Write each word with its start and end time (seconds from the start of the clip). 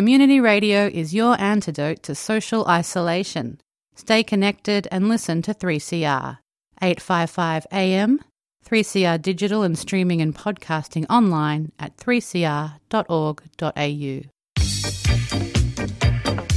Community 0.00 0.40
radio 0.40 0.86
is 0.86 1.12
your 1.12 1.38
antidote 1.38 2.02
to 2.04 2.14
social 2.14 2.66
isolation. 2.66 3.60
Stay 3.94 4.22
connected 4.22 4.88
and 4.90 5.10
listen 5.10 5.42
to 5.42 5.52
3CR. 5.52 6.38
855 6.80 7.66
AM, 7.70 8.18
3CR 8.64 9.20
digital 9.20 9.62
and 9.62 9.78
streaming 9.78 10.22
and 10.22 10.34
podcasting 10.34 11.04
online 11.10 11.70
at 11.78 11.98
3cr.org.au. 11.98 12.72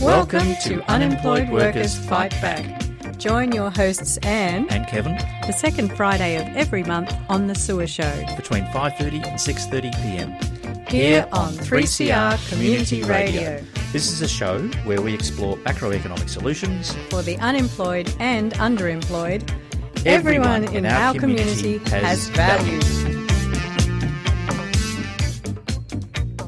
Welcome 0.01 0.55
to 0.63 0.81
Unemployed 0.89 1.49
Workers 1.49 1.97
Fight 1.97 2.31
Back. 2.41 2.81
Join 3.17 3.51
your 3.51 3.71
hosts 3.71 4.15
Anne 4.19 4.69
and 4.69 4.87
Kevin 4.87 5.17
the 5.45 5.51
second 5.51 5.97
Friday 5.97 6.37
of 6.37 6.47
every 6.55 6.83
month 6.83 7.13
on 7.27 7.47
the 7.47 7.55
Sewer 7.55 7.87
Show 7.87 8.23
between 8.37 8.63
5:30 8.67 9.27
and 9.27 9.37
6:30 9.37 9.91
p.m. 10.01 10.52
here 10.93 11.27
on 11.31 11.51
3CR 11.53 12.49
Community 12.49 13.01
Radio 13.01 13.59
This 13.91 14.11
is 14.11 14.21
a 14.21 14.27
show 14.27 14.59
where 14.85 15.01
we 15.01 15.11
explore 15.11 15.57
macroeconomic 15.57 16.29
solutions. 16.29 16.93
for 17.09 17.23
the 17.23 17.35
unemployed 17.37 18.13
and 18.19 18.53
underemployed. 18.53 19.41
Everyone, 20.05 20.65
in, 20.65 20.85
our, 20.85 21.15
community, 21.15 21.79
has 21.89 22.29
value. 22.29 22.79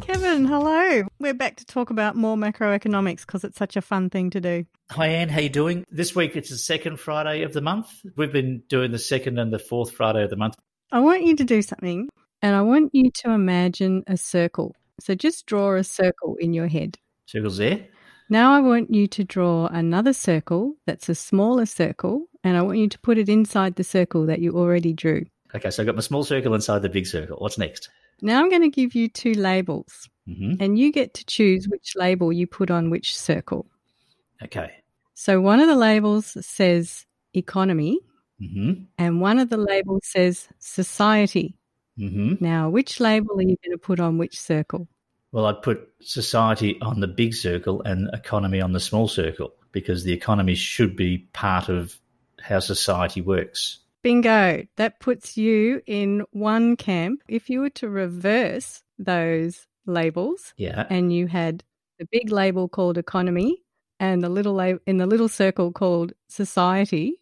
Kevin, 0.01 0.45
hello. 0.45 1.07
We're 1.17 1.33
back 1.33 1.55
to 1.55 1.65
talk 1.65 1.89
about 1.89 2.15
more 2.15 2.37
macroeconomics 2.37 3.21
because 3.21 3.43
it's 3.43 3.57
such 3.57 3.75
a 3.75 3.81
fun 3.81 4.11
thing 4.11 4.29
to 4.29 4.39
do. 4.39 4.65
Hi 4.91 5.07
Anne, 5.07 5.29
how 5.29 5.39
you 5.39 5.49
doing? 5.49 5.85
This 5.89 6.15
week 6.15 6.35
it's 6.35 6.51
the 6.51 6.59
second 6.59 6.99
Friday 6.99 7.41
of 7.41 7.53
the 7.53 7.61
month. 7.61 7.87
We've 8.15 8.31
been 8.31 8.61
doing 8.69 8.91
the 8.91 8.99
second 8.99 9.39
and 9.39 9.51
the 9.51 9.57
fourth 9.57 9.93
Friday 9.93 10.23
of 10.23 10.29
the 10.29 10.35
month. 10.35 10.53
I 10.91 10.99
want 10.99 11.23
you 11.23 11.35
to 11.35 11.43
do 11.43 11.63
something 11.63 12.09
and 12.45 12.55
I 12.55 12.61
want 12.61 12.93
you 12.93 13.09
to 13.09 13.31
imagine 13.31 14.03
a 14.05 14.17
circle. 14.17 14.75
So 14.99 15.15
just 15.15 15.47
draw 15.47 15.73
a 15.73 15.83
circle 15.83 16.35
in 16.39 16.53
your 16.53 16.67
head. 16.67 16.99
Circles 17.25 17.57
there. 17.57 17.87
Now 18.29 18.53
I 18.53 18.59
want 18.59 18.93
you 18.93 19.07
to 19.07 19.23
draw 19.23 19.65
another 19.65 20.13
circle 20.13 20.75
that's 20.85 21.09
a 21.09 21.15
smaller 21.15 21.65
circle 21.65 22.27
and 22.43 22.55
I 22.55 22.61
want 22.61 22.77
you 22.77 22.87
to 22.87 22.99
put 22.99 23.17
it 23.17 23.29
inside 23.29 23.77
the 23.77 23.83
circle 23.83 24.27
that 24.27 24.41
you 24.41 24.51
already 24.55 24.93
drew. 24.93 25.25
Okay, 25.55 25.71
so 25.71 25.81
I've 25.81 25.87
got 25.87 25.95
my 25.95 26.01
small 26.01 26.23
circle 26.23 26.53
inside 26.53 26.83
the 26.83 26.89
big 26.89 27.07
circle. 27.07 27.37
What's 27.37 27.57
next? 27.57 27.89
Now 28.21 28.41
I'm 28.41 28.49
going 28.51 28.61
to 28.61 28.69
give 28.69 28.93
you 28.93 29.09
two 29.09 29.33
labels 29.33 30.07
hmm 30.27 30.53
and 30.59 30.77
you 30.77 30.91
get 30.91 31.15
to 31.15 31.25
choose 31.25 31.67
which 31.67 31.93
label 31.95 32.31
you 32.31 32.45
put 32.45 32.69
on 32.69 32.91
which 32.91 33.17
circle. 33.17 33.65
Okay. 34.43 34.69
So 35.15 35.41
one 35.41 35.59
of 35.59 35.67
the 35.67 35.75
labels 35.75 36.37
says 36.45 37.07
economy 37.33 37.97
hmm 38.37 38.73
and 38.99 39.19
one 39.19 39.39
of 39.39 39.49
the 39.49 39.57
labels 39.57 40.01
says 40.03 40.47
society. 40.59 41.57
Hmm 41.97 42.33
Now, 42.39 42.69
which 42.69 42.99
label 42.99 43.37
are 43.37 43.41
you 43.41 43.57
going 43.63 43.71
to 43.71 43.77
put 43.77 43.99
on 43.99 44.17
which 44.17 44.39
circle? 44.39 44.87
Well, 45.31 45.45
I'd 45.47 45.61
put 45.61 45.89
society 46.01 46.79
on 46.81 46.99
the 47.01 47.07
big 47.07 47.33
circle 47.33 47.81
and 47.83 48.09
economy 48.13 48.61
on 48.61 48.71
the 48.73 48.79
small 48.79 49.07
circle 49.07 49.53
because 49.71 50.03
the 50.03 50.13
economy 50.13 50.55
should 50.55 50.95
be 50.95 51.19
part 51.33 51.67
of 51.69 51.99
how 52.41 52.59
society 52.59 53.21
works. 53.21 53.79
Bingo. 54.01 54.63
That 54.77 54.99
puts 54.99 55.35
you 55.35 55.81
in 55.87 56.23
one 56.31 56.77
camp. 56.77 57.21
If 57.27 57.49
you 57.49 57.59
were 57.61 57.71
to 57.71 57.89
reverse 57.89 58.81
those 58.99 59.67
labels 59.85 60.53
Yeah. 60.57 60.85
and 60.89 61.11
you 61.11 61.27
had 61.27 61.63
the 61.99 62.07
big 62.11 62.31
label 62.31 62.69
called 62.69 62.97
economy 62.97 63.61
and 63.99 64.23
the 64.23 64.29
little 64.29 64.53
lab- 64.53 64.81
in 64.85 64.97
the 64.97 65.05
little 65.07 65.27
circle 65.27 65.71
called 65.71 66.13
society, 66.29 67.15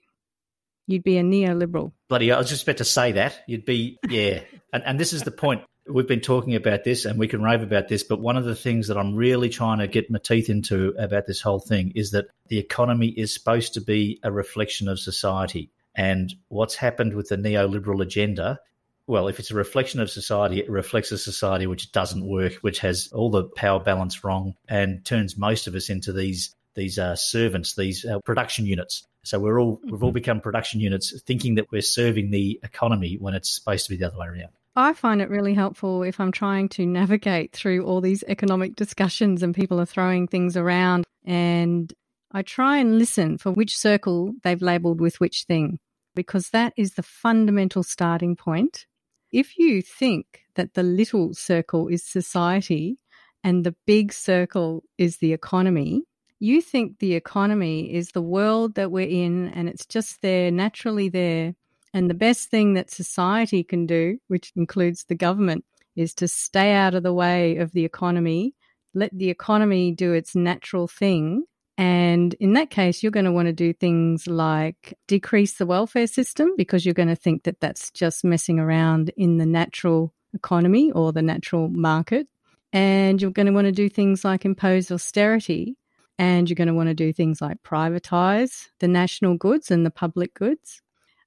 you'd 0.88 1.04
be 1.04 1.18
a 1.18 1.24
neoliberal. 1.24 1.94
Bloody, 2.10 2.32
I 2.32 2.38
was 2.38 2.50
just 2.50 2.64
about 2.64 2.78
to 2.78 2.84
say 2.86 3.14
that. 3.14 3.40
You'd 3.48 3.66
be, 3.66 3.98
yeah. 4.10 4.42
And, 4.74 4.84
and 4.86 5.00
this 5.00 5.14
is 5.14 5.22
the 5.22 5.32
point. 5.32 5.62
We've 5.88 6.08
been 6.08 6.22
talking 6.22 6.56
about 6.56 6.84
this 6.84 7.06
and 7.06 7.20
we 7.20 7.28
can 7.28 7.44
rave 7.44 7.62
about 7.62 7.88
this, 7.90 8.04
but 8.04 8.20
one 8.20 8.38
of 8.38 8.46
the 8.46 8.56
things 8.56 8.88
that 8.88 8.98
I'm 8.98 9.16
really 9.16 9.50
trying 9.50 9.80
to 9.80 9.88
get 9.88 10.10
my 10.10 10.20
teeth 10.20 10.50
into 10.50 10.94
about 10.98 11.28
this 11.28 11.42
whole 11.42 11.60
thing 11.60 11.92
is 11.96 12.12
that 12.12 12.28
the 12.48 12.58
economy 12.58 13.08
is 13.08 13.34
supposed 13.34 13.74
to 13.74 13.82
be 13.82 14.20
a 14.24 14.32
reflection 14.32 14.88
of 14.88 15.00
society. 15.00 15.70
And 15.96 16.34
what's 16.48 16.76
happened 16.76 17.14
with 17.14 17.30
the 17.30 17.38
neoliberal 17.38 18.02
agenda, 18.02 18.60
well, 19.08 19.28
if 19.28 19.40
it's 19.40 19.52
a 19.52 19.56
reflection 19.56 20.00
of 20.00 20.10
society, 20.10 20.60
it 20.60 20.70
reflects 20.70 21.12
a 21.12 21.18
society 21.18 21.68
which 21.68 21.92
doesn't 21.92 22.26
work, 22.26 22.54
which 22.62 22.80
has 22.80 23.10
all 23.14 23.30
the 23.30 23.44
power 23.44 23.80
balance 23.80 24.24
wrong 24.24 24.56
and 24.70 25.04
turns 25.06 25.38
most 25.38 25.68
of 25.68 25.76
us 25.76 25.90
into 25.90 26.14
these 26.14 26.56
these 26.76 26.98
uh, 26.98 27.16
servants, 27.16 27.76
these 27.76 28.04
uh, 28.04 28.20
production 28.22 28.66
units. 28.66 29.06
So 29.24 29.40
we're 29.40 29.62
all 29.62 29.80
we've 29.84 30.04
all 30.04 30.12
become 30.12 30.42
production 30.42 30.80
units, 30.80 31.14
thinking 31.22 31.56
that 31.56 31.72
we're 31.72 31.82
serving 31.82 32.32
the 32.32 32.60
economy 32.64 33.18
when 33.20 33.34
it's 33.34 33.54
supposed 33.54 33.86
to 33.86 33.92
be 33.92 33.98
the 33.98 34.08
other 34.08 34.18
way 34.18 34.28
around. 34.28 34.54
I 34.76 34.94
find 34.94 35.22
it 35.22 35.30
really 35.30 35.54
helpful 35.54 36.02
if 36.02 36.20
I'm 36.20 36.32
trying 36.32 36.68
to 36.70 36.86
navigate 36.86 37.54
through 37.54 37.86
all 37.86 38.02
these 38.02 38.24
economic 38.28 38.76
discussions 38.76 39.44
and 39.44 39.54
people 39.54 39.80
are 39.80 39.86
throwing 39.86 40.28
things 40.28 40.58
around. 40.58 41.06
And 41.24 41.94
I 42.32 42.42
try 42.42 42.78
and 42.78 42.98
listen 42.98 43.38
for 43.38 43.52
which 43.52 43.78
circle 43.78 44.34
they've 44.44 44.62
labeled 44.62 45.00
with 45.00 45.20
which 45.20 45.44
thing, 45.44 45.78
because 46.16 46.50
that 46.50 46.74
is 46.76 46.96
the 46.96 47.04
fundamental 47.04 47.84
starting 47.84 48.36
point. 48.36 48.88
If 49.32 49.60
you 49.60 49.84
think 49.84 50.42
that 50.56 50.74
the 50.74 50.84
little 50.84 51.36
circle 51.36 51.88
is 51.88 52.04
society 52.04 52.98
and 53.44 53.64
the 53.64 53.76
big 53.86 54.12
circle 54.12 54.84
is 54.98 55.18
the 55.18 55.34
economy, 55.34 56.04
you 56.40 56.62
think 56.62 56.98
the 56.98 57.14
economy 57.14 57.94
is 57.94 58.10
the 58.10 58.22
world 58.22 58.74
that 58.76 58.92
we're 58.92 59.08
in 59.08 59.50
and 59.50 59.70
it's 59.70 59.86
just 59.86 60.22
there, 60.24 60.50
naturally 60.50 61.10
there. 61.10 61.54
And 61.94 62.10
the 62.10 62.16
best 62.16 62.50
thing 62.50 62.74
that 62.74 62.90
society 62.90 63.64
can 63.64 63.86
do, 63.86 64.18
which 64.28 64.52
includes 64.56 65.06
the 65.06 65.16
government, 65.16 65.64
is 65.96 66.14
to 66.16 66.28
stay 66.28 66.74
out 66.74 66.96
of 66.96 67.04
the 67.04 67.14
way 67.14 67.58
of 67.58 67.72
the 67.72 67.86
economy, 67.86 68.56
let 68.94 69.16
the 69.16 69.30
economy 69.30 69.92
do 69.92 70.14
its 70.14 70.36
natural 70.36 70.88
thing. 70.88 71.46
And 71.78 72.34
in 72.36 72.54
that 72.54 72.70
case, 72.70 73.02
you're 73.02 73.12
going 73.12 73.26
to 73.26 73.32
want 73.32 73.48
to 73.48 73.54
do 73.54 73.74
things 73.74 74.28
like 74.28 74.98
decrease 75.08 75.54
the 75.54 75.66
welfare 75.66 76.08
system 76.08 76.54
because 76.58 76.86
you're 76.86 76.94
going 76.94 77.10
to 77.10 77.16
think 77.16 77.44
that 77.44 77.60
that's 77.60 77.92
just 77.92 78.24
messing 78.24 78.60
around 78.60 79.12
in 79.18 79.38
the 79.38 79.46
natural 79.46 80.14
economy 80.34 80.92
or 80.92 81.12
the 81.12 81.22
natural 81.22 81.70
market. 81.70 82.28
And 82.72 83.22
you're 83.22 83.32
going 83.32 83.46
to 83.46 83.52
want 83.52 83.66
to 83.66 83.72
do 83.72 83.90
things 83.90 84.24
like 84.24 84.46
impose 84.46 84.92
austerity. 84.92 85.78
And 86.20 86.48
you're 86.48 86.56
going 86.56 86.68
to 86.68 86.74
want 86.76 86.90
to 86.90 86.96
do 86.96 87.12
things 87.12 87.42
like 87.42 87.62
privatize 87.64 88.68
the 88.80 88.88
national 88.88 89.38
goods 89.38 89.72
and 89.72 89.84
the 89.84 89.92
public 89.92 90.34
goods. 90.36 90.82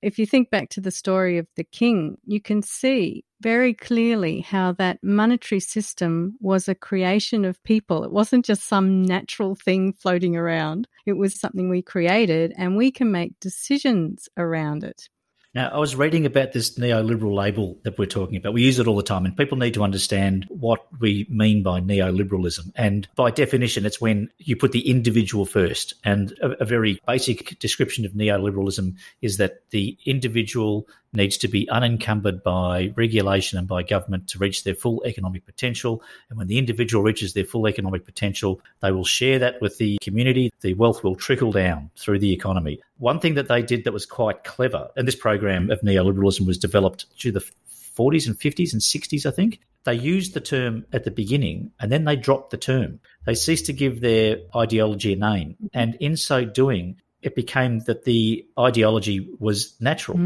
If 0.07 0.21
you 0.21 0.25
think 0.25 0.51
back 0.51 0.69
to 0.69 0.81
the 0.81 0.93
story 0.93 1.37
of 1.37 1.49
the 1.57 1.65
king, 1.65 2.17
you 2.25 2.41
can 2.41 2.63
see 2.63 3.25
very 3.41 3.75
clearly 3.75 4.39
how 4.39 4.71
that 4.75 5.03
monetary 5.03 5.59
system 5.59 6.37
was 6.39 6.69
a 6.69 6.77
creation 6.77 7.45
of 7.45 7.61
people. 7.65 8.05
It 8.05 8.13
wasn't 8.13 8.45
just 8.45 8.69
some 8.69 9.03
natural 9.03 9.57
thing 9.57 9.93
floating 9.93 10.37
around, 10.37 10.87
it 11.07 11.15
was 11.15 11.35
something 11.35 11.69
we 11.69 11.83
created, 11.83 12.53
and 12.57 12.77
we 12.77 12.93
can 12.93 13.11
make 13.11 13.41
decisions 13.41 14.29
around 14.37 14.85
it. 14.85 15.09
Now, 15.57 15.71
I 15.71 15.79
was 15.79 15.97
reading 15.97 16.27
about 16.27 16.53
this 16.53 16.79
neoliberal 16.79 17.35
label 17.35 17.79
that 17.85 17.97
we're 17.97 18.05
talking 18.05 18.37
about. 18.37 18.53
We 18.53 18.63
use 18.63 18.79
it 18.79 18.87
all 18.87 18.95
the 18.95 19.03
time, 19.03 19.25
and 19.25 19.35
people 19.35 19.57
need 19.57 19.73
to 19.73 19.83
understand 19.83 20.45
what 20.51 20.87
we 21.01 21.27
mean 21.31 21.63
by 21.63 21.81
neoliberalism. 21.81 22.73
And 22.75 23.09
by 23.17 23.31
definition, 23.31 23.87
it's 23.87 23.99
when 23.99 24.29
you 24.37 24.55
put 24.55 24.73
the 24.73 24.87
individual 24.87 25.47
first. 25.47 25.95
And 26.05 26.33
a, 26.43 26.51
a 26.61 26.65
very 26.67 27.01
basic 27.07 27.59
description 27.59 28.05
of 28.05 28.13
neoliberalism 28.13 28.97
is 29.23 29.39
that 29.39 29.71
the 29.71 29.97
individual 30.05 30.87
needs 31.17 31.37
to 31.39 31.49
be 31.49 31.69
unencumbered 31.69 32.43
by 32.43 32.93
regulation 32.97 33.59
and 33.59 33.67
by 33.67 33.83
government 33.83 34.29
to 34.29 34.39
reach 34.39 34.65
their 34.65 34.75
full 34.75 35.03
economic 35.05 35.45
potential. 35.45 36.03
And 36.29 36.39
when 36.39 36.47
the 36.47 36.59
individual 36.59 37.03
reaches 37.03 37.33
their 37.33 37.45
full 37.45 37.67
economic 37.67 38.05
potential, 38.05 38.61
they 38.81 38.93
will 38.93 39.05
share 39.05 39.39
that 39.41 39.61
with 39.61 39.79
the 39.79 39.99
community. 40.01 40.53
The 40.61 40.75
wealth 40.75 41.03
will 41.03 41.17
trickle 41.17 41.53
down 41.53 41.91
through 41.97 42.21
the 42.21 42.33
economy. 42.33 42.81
One 42.99 43.21
thing 43.21 43.35
that 43.35 43.49
they 43.49 43.63
did 43.63 43.85
that 43.85 43.93
was 43.93 44.07
quite 44.07 44.45
clever, 44.45 44.89
and 44.97 45.09
this 45.09 45.17
program 45.17 45.71
of 45.71 45.81
neoliberalism 45.81 46.47
was 46.47 46.59
developed 46.59 47.07
through 47.19 47.33
the 47.33 47.45
40s 47.97 48.27
and 48.27 48.39
50s 48.39 48.73
and 48.73 48.83
60s, 48.83 49.27
I 49.27 49.31
think. 49.31 49.61
They 49.85 49.95
used 49.95 50.35
the 50.35 50.41
term 50.41 50.85
at 50.93 51.05
the 51.05 51.13
beginning 51.13 51.71
and 51.79 51.93
then 51.93 52.05
they 52.05 52.17
dropped 52.17 52.51
the 52.51 52.57
term. 52.57 52.99
They 53.25 53.37
ceased 53.37 53.67
to 53.67 53.73
give 53.73 54.01
their 54.01 54.39
ideology 54.55 55.13
a 55.13 55.17
name. 55.17 55.57
And 55.73 55.95
in 56.01 56.17
so 56.17 56.45
doing, 56.45 57.01
it 57.27 57.35
became 57.35 57.81
that 57.81 58.05
the 58.05 58.47
ideology 58.59 59.29
was 59.39 59.75
natural, 59.81 60.17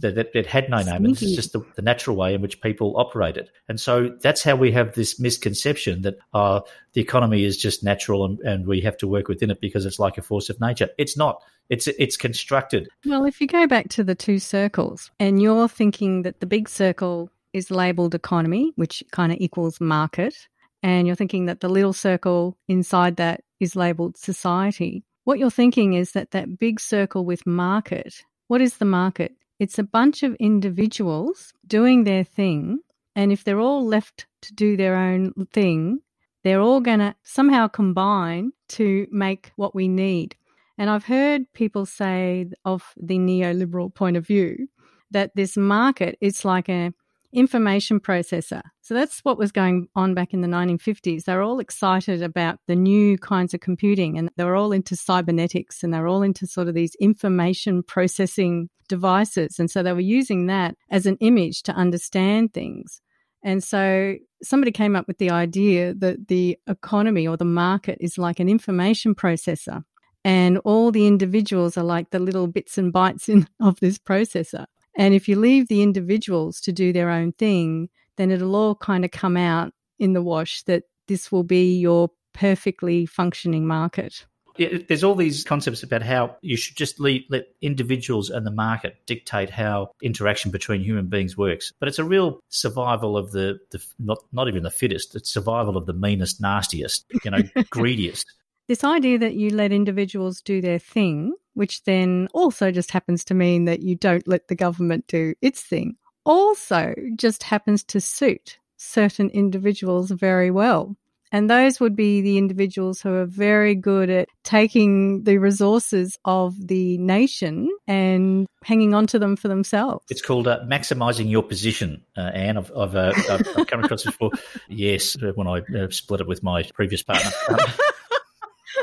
that, 0.00 0.14
that 0.14 0.34
it 0.34 0.46
had 0.46 0.70
no 0.70 0.82
name. 0.82 1.06
It's 1.06 1.20
just 1.20 1.52
the, 1.52 1.60
the 1.74 1.82
natural 1.82 2.16
way 2.16 2.34
in 2.34 2.40
which 2.40 2.60
people 2.60 2.98
operated. 2.98 3.50
And 3.68 3.78
so 3.78 4.16
that's 4.20 4.42
how 4.42 4.56
we 4.56 4.72
have 4.72 4.94
this 4.94 5.20
misconception 5.20 6.02
that 6.02 6.16
uh, 6.32 6.60
the 6.94 7.00
economy 7.00 7.44
is 7.44 7.56
just 7.56 7.84
natural 7.84 8.24
and, 8.24 8.40
and 8.40 8.66
we 8.66 8.80
have 8.80 8.96
to 8.98 9.06
work 9.06 9.28
within 9.28 9.50
it 9.50 9.60
because 9.60 9.84
it's 9.84 9.98
like 9.98 10.18
a 10.18 10.22
force 10.22 10.48
of 10.48 10.60
nature. 10.60 10.88
It's 10.98 11.16
not. 11.16 11.42
It's 11.68 11.88
it's 11.88 12.16
constructed. 12.16 12.88
Well, 13.04 13.24
if 13.24 13.40
you 13.40 13.48
go 13.48 13.66
back 13.66 13.88
to 13.90 14.04
the 14.04 14.14
two 14.14 14.38
circles 14.38 15.10
and 15.18 15.42
you're 15.42 15.68
thinking 15.68 16.22
that 16.22 16.40
the 16.40 16.46
big 16.46 16.68
circle 16.68 17.30
is 17.52 17.70
labeled 17.70 18.14
economy, 18.14 18.72
which 18.76 19.02
kind 19.10 19.32
of 19.32 19.38
equals 19.40 19.80
market, 19.80 20.48
and 20.82 21.06
you're 21.06 21.16
thinking 21.16 21.46
that 21.46 21.60
the 21.60 21.68
little 21.68 21.92
circle 21.92 22.56
inside 22.68 23.16
that 23.16 23.40
is 23.58 23.74
labeled 23.74 24.16
society, 24.16 25.02
what 25.26 25.40
you're 25.40 25.50
thinking 25.50 25.94
is 25.94 26.12
that 26.12 26.30
that 26.30 26.56
big 26.56 26.78
circle 26.78 27.24
with 27.24 27.44
market, 27.48 28.22
what 28.46 28.60
is 28.60 28.76
the 28.76 28.84
market? 28.84 29.32
It's 29.58 29.76
a 29.76 29.82
bunch 29.82 30.22
of 30.22 30.36
individuals 30.36 31.52
doing 31.66 32.04
their 32.04 32.22
thing. 32.22 32.78
And 33.16 33.32
if 33.32 33.42
they're 33.42 33.58
all 33.58 33.84
left 33.84 34.26
to 34.42 34.54
do 34.54 34.76
their 34.76 34.94
own 34.94 35.32
thing, 35.52 35.98
they're 36.44 36.60
all 36.60 36.80
going 36.80 37.00
to 37.00 37.16
somehow 37.24 37.66
combine 37.66 38.52
to 38.68 39.08
make 39.10 39.50
what 39.56 39.74
we 39.74 39.88
need. 39.88 40.36
And 40.78 40.88
I've 40.88 41.06
heard 41.06 41.52
people 41.54 41.86
say 41.86 42.46
of 42.64 42.84
the 42.96 43.18
neoliberal 43.18 43.92
point 43.92 44.16
of 44.16 44.24
view 44.24 44.68
that 45.10 45.34
this 45.34 45.56
market 45.56 46.16
is 46.20 46.44
like 46.44 46.68
a 46.68 46.92
information 47.36 48.00
processor. 48.00 48.62
So 48.80 48.94
that's 48.94 49.20
what 49.20 49.36
was 49.36 49.52
going 49.52 49.88
on 49.94 50.14
back 50.14 50.32
in 50.32 50.40
the 50.40 50.48
1950s. 50.48 51.24
They 51.24 51.34
were 51.34 51.42
all 51.42 51.60
excited 51.60 52.22
about 52.22 52.58
the 52.66 52.74
new 52.74 53.18
kinds 53.18 53.52
of 53.52 53.60
computing 53.60 54.16
and 54.16 54.30
they 54.36 54.44
were 54.44 54.56
all 54.56 54.72
into 54.72 54.96
cybernetics 54.96 55.82
and 55.82 55.92
they 55.92 56.00
were 56.00 56.08
all 56.08 56.22
into 56.22 56.46
sort 56.46 56.66
of 56.66 56.74
these 56.74 56.94
information 56.98 57.82
processing 57.82 58.70
devices. 58.88 59.58
And 59.58 59.70
so 59.70 59.82
they 59.82 59.92
were 59.92 60.00
using 60.00 60.46
that 60.46 60.76
as 60.90 61.04
an 61.04 61.18
image 61.20 61.62
to 61.64 61.72
understand 61.72 62.54
things. 62.54 63.02
And 63.42 63.62
so 63.62 64.14
somebody 64.42 64.72
came 64.72 64.96
up 64.96 65.06
with 65.06 65.18
the 65.18 65.30
idea 65.30 65.92
that 65.94 66.28
the 66.28 66.56
economy 66.66 67.28
or 67.28 67.36
the 67.36 67.44
market 67.44 67.98
is 68.00 68.16
like 68.16 68.40
an 68.40 68.48
information 68.48 69.14
processor 69.14 69.82
and 70.24 70.58
all 70.64 70.90
the 70.90 71.06
individuals 71.06 71.76
are 71.76 71.84
like 71.84 72.10
the 72.10 72.18
little 72.18 72.48
bits 72.48 72.78
and 72.78 72.92
bytes 72.92 73.28
in, 73.28 73.46
of 73.60 73.78
this 73.78 73.98
processor. 73.98 74.66
And 74.96 75.14
if 75.14 75.28
you 75.28 75.36
leave 75.38 75.68
the 75.68 75.82
individuals 75.82 76.60
to 76.62 76.72
do 76.72 76.92
their 76.92 77.10
own 77.10 77.32
thing, 77.32 77.88
then 78.16 78.30
it'll 78.30 78.56
all 78.56 78.74
kind 78.74 79.04
of 79.04 79.10
come 79.10 79.36
out 79.36 79.72
in 79.98 80.14
the 80.14 80.22
wash 80.22 80.62
that 80.62 80.84
this 81.06 81.30
will 81.30 81.44
be 81.44 81.78
your 81.78 82.10
perfectly 82.32 83.06
functioning 83.06 83.66
market. 83.66 84.26
Yeah, 84.58 84.78
there's 84.88 85.04
all 85.04 85.14
these 85.14 85.44
concepts 85.44 85.82
about 85.82 86.02
how 86.02 86.36
you 86.40 86.56
should 86.56 86.76
just 86.76 86.98
leave, 86.98 87.24
let 87.28 87.44
individuals 87.60 88.30
and 88.30 88.46
the 88.46 88.50
market 88.50 88.96
dictate 89.06 89.50
how 89.50 89.90
interaction 90.02 90.50
between 90.50 90.80
human 90.80 91.08
beings 91.08 91.36
works. 91.36 91.72
But 91.78 91.88
it's 91.88 91.98
a 91.98 92.04
real 92.04 92.40
survival 92.48 93.18
of 93.18 93.32
the, 93.32 93.58
the 93.70 93.84
not 93.98 94.18
not 94.32 94.48
even 94.48 94.62
the 94.62 94.70
fittest. 94.70 95.14
It's 95.14 95.30
survival 95.30 95.76
of 95.76 95.84
the 95.84 95.92
meanest, 95.92 96.40
nastiest, 96.40 97.04
you 97.22 97.30
know, 97.30 97.42
greediest. 97.70 98.24
This 98.68 98.82
idea 98.82 99.18
that 99.18 99.34
you 99.34 99.50
let 99.50 99.72
individuals 99.72 100.40
do 100.40 100.60
their 100.60 100.78
thing, 100.78 101.34
which 101.56 101.82
then 101.84 102.28
also 102.34 102.70
just 102.70 102.90
happens 102.90 103.24
to 103.24 103.34
mean 103.34 103.64
that 103.64 103.80
you 103.80 103.96
don't 103.96 104.28
let 104.28 104.48
the 104.48 104.54
government 104.54 105.06
do 105.08 105.34
its 105.40 105.62
thing, 105.62 105.96
also 106.24 106.94
just 107.16 107.42
happens 107.42 107.82
to 107.84 108.00
suit 108.00 108.58
certain 108.76 109.30
individuals 109.30 110.10
very 110.10 110.50
well. 110.50 110.94
And 111.32 111.50
those 111.50 111.80
would 111.80 111.96
be 111.96 112.20
the 112.20 112.38
individuals 112.38 113.00
who 113.00 113.12
are 113.14 113.26
very 113.26 113.74
good 113.74 114.10
at 114.10 114.28
taking 114.44 115.24
the 115.24 115.38
resources 115.38 116.18
of 116.24 116.54
the 116.68 116.98
nation 116.98 117.68
and 117.88 118.46
hanging 118.62 118.94
on 118.94 119.06
to 119.08 119.18
them 119.18 119.34
for 119.34 119.48
themselves. 119.48 120.04
It's 120.08 120.22
called 120.22 120.46
uh, 120.46 120.60
maximizing 120.66 121.28
your 121.28 121.42
position, 121.42 122.02
uh, 122.16 122.20
Anne. 122.20 122.58
I've, 122.58 122.70
I've, 122.76 122.94
uh, 122.94 123.12
I've, 123.30 123.66
come 123.66 123.82
across 123.82 124.04
this 124.04 124.12
before. 124.12 124.30
Yes, 124.68 125.16
when 125.34 125.46
I 125.46 125.60
uh, 125.76 125.88
split 125.90 126.20
it 126.20 126.28
with 126.28 126.42
my 126.42 126.62
previous 126.74 127.02
partner. 127.02 127.30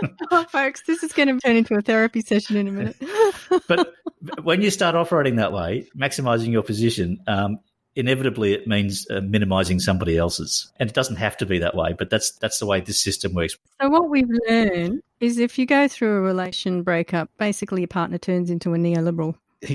oh, 0.31 0.43
folks, 0.45 0.83
this 0.85 1.03
is 1.03 1.13
going 1.13 1.27
to 1.27 1.39
turn 1.39 1.55
into 1.55 1.75
a 1.75 1.81
therapy 1.81 2.21
session 2.21 2.57
in 2.57 2.67
a 2.67 2.71
minute. 2.71 2.95
but 3.67 3.93
when 4.41 4.61
you 4.61 4.69
start 4.69 4.95
operating 4.95 5.37
that 5.37 5.51
way, 5.51 5.87
maximizing 5.97 6.51
your 6.51 6.63
position, 6.63 7.19
um, 7.27 7.59
inevitably 7.95 8.53
it 8.53 8.67
means 8.67 9.05
uh, 9.09 9.21
minimizing 9.21 9.79
somebody 9.79 10.17
else's. 10.17 10.71
And 10.79 10.89
it 10.89 10.95
doesn't 10.95 11.17
have 11.17 11.37
to 11.37 11.45
be 11.45 11.59
that 11.59 11.75
way 11.75 11.93
but 11.97 12.09
that's 12.09 12.31
that's 12.31 12.59
the 12.59 12.65
way 12.65 12.81
this 12.81 13.01
system 13.01 13.33
works. 13.33 13.55
So 13.81 13.89
what 13.89 14.09
we've 14.09 14.29
learned 14.47 15.01
is 15.19 15.37
if 15.37 15.57
you 15.59 15.65
go 15.65 15.87
through 15.87 16.17
a 16.17 16.21
relation 16.21 16.83
breakup 16.83 17.29
basically 17.37 17.81
your 17.81 17.87
partner 17.87 18.17
turns 18.17 18.49
into 18.49 18.73
a 18.73 18.77
neoliberal 18.77 19.35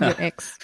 your 0.00 0.14
ex 0.18 0.58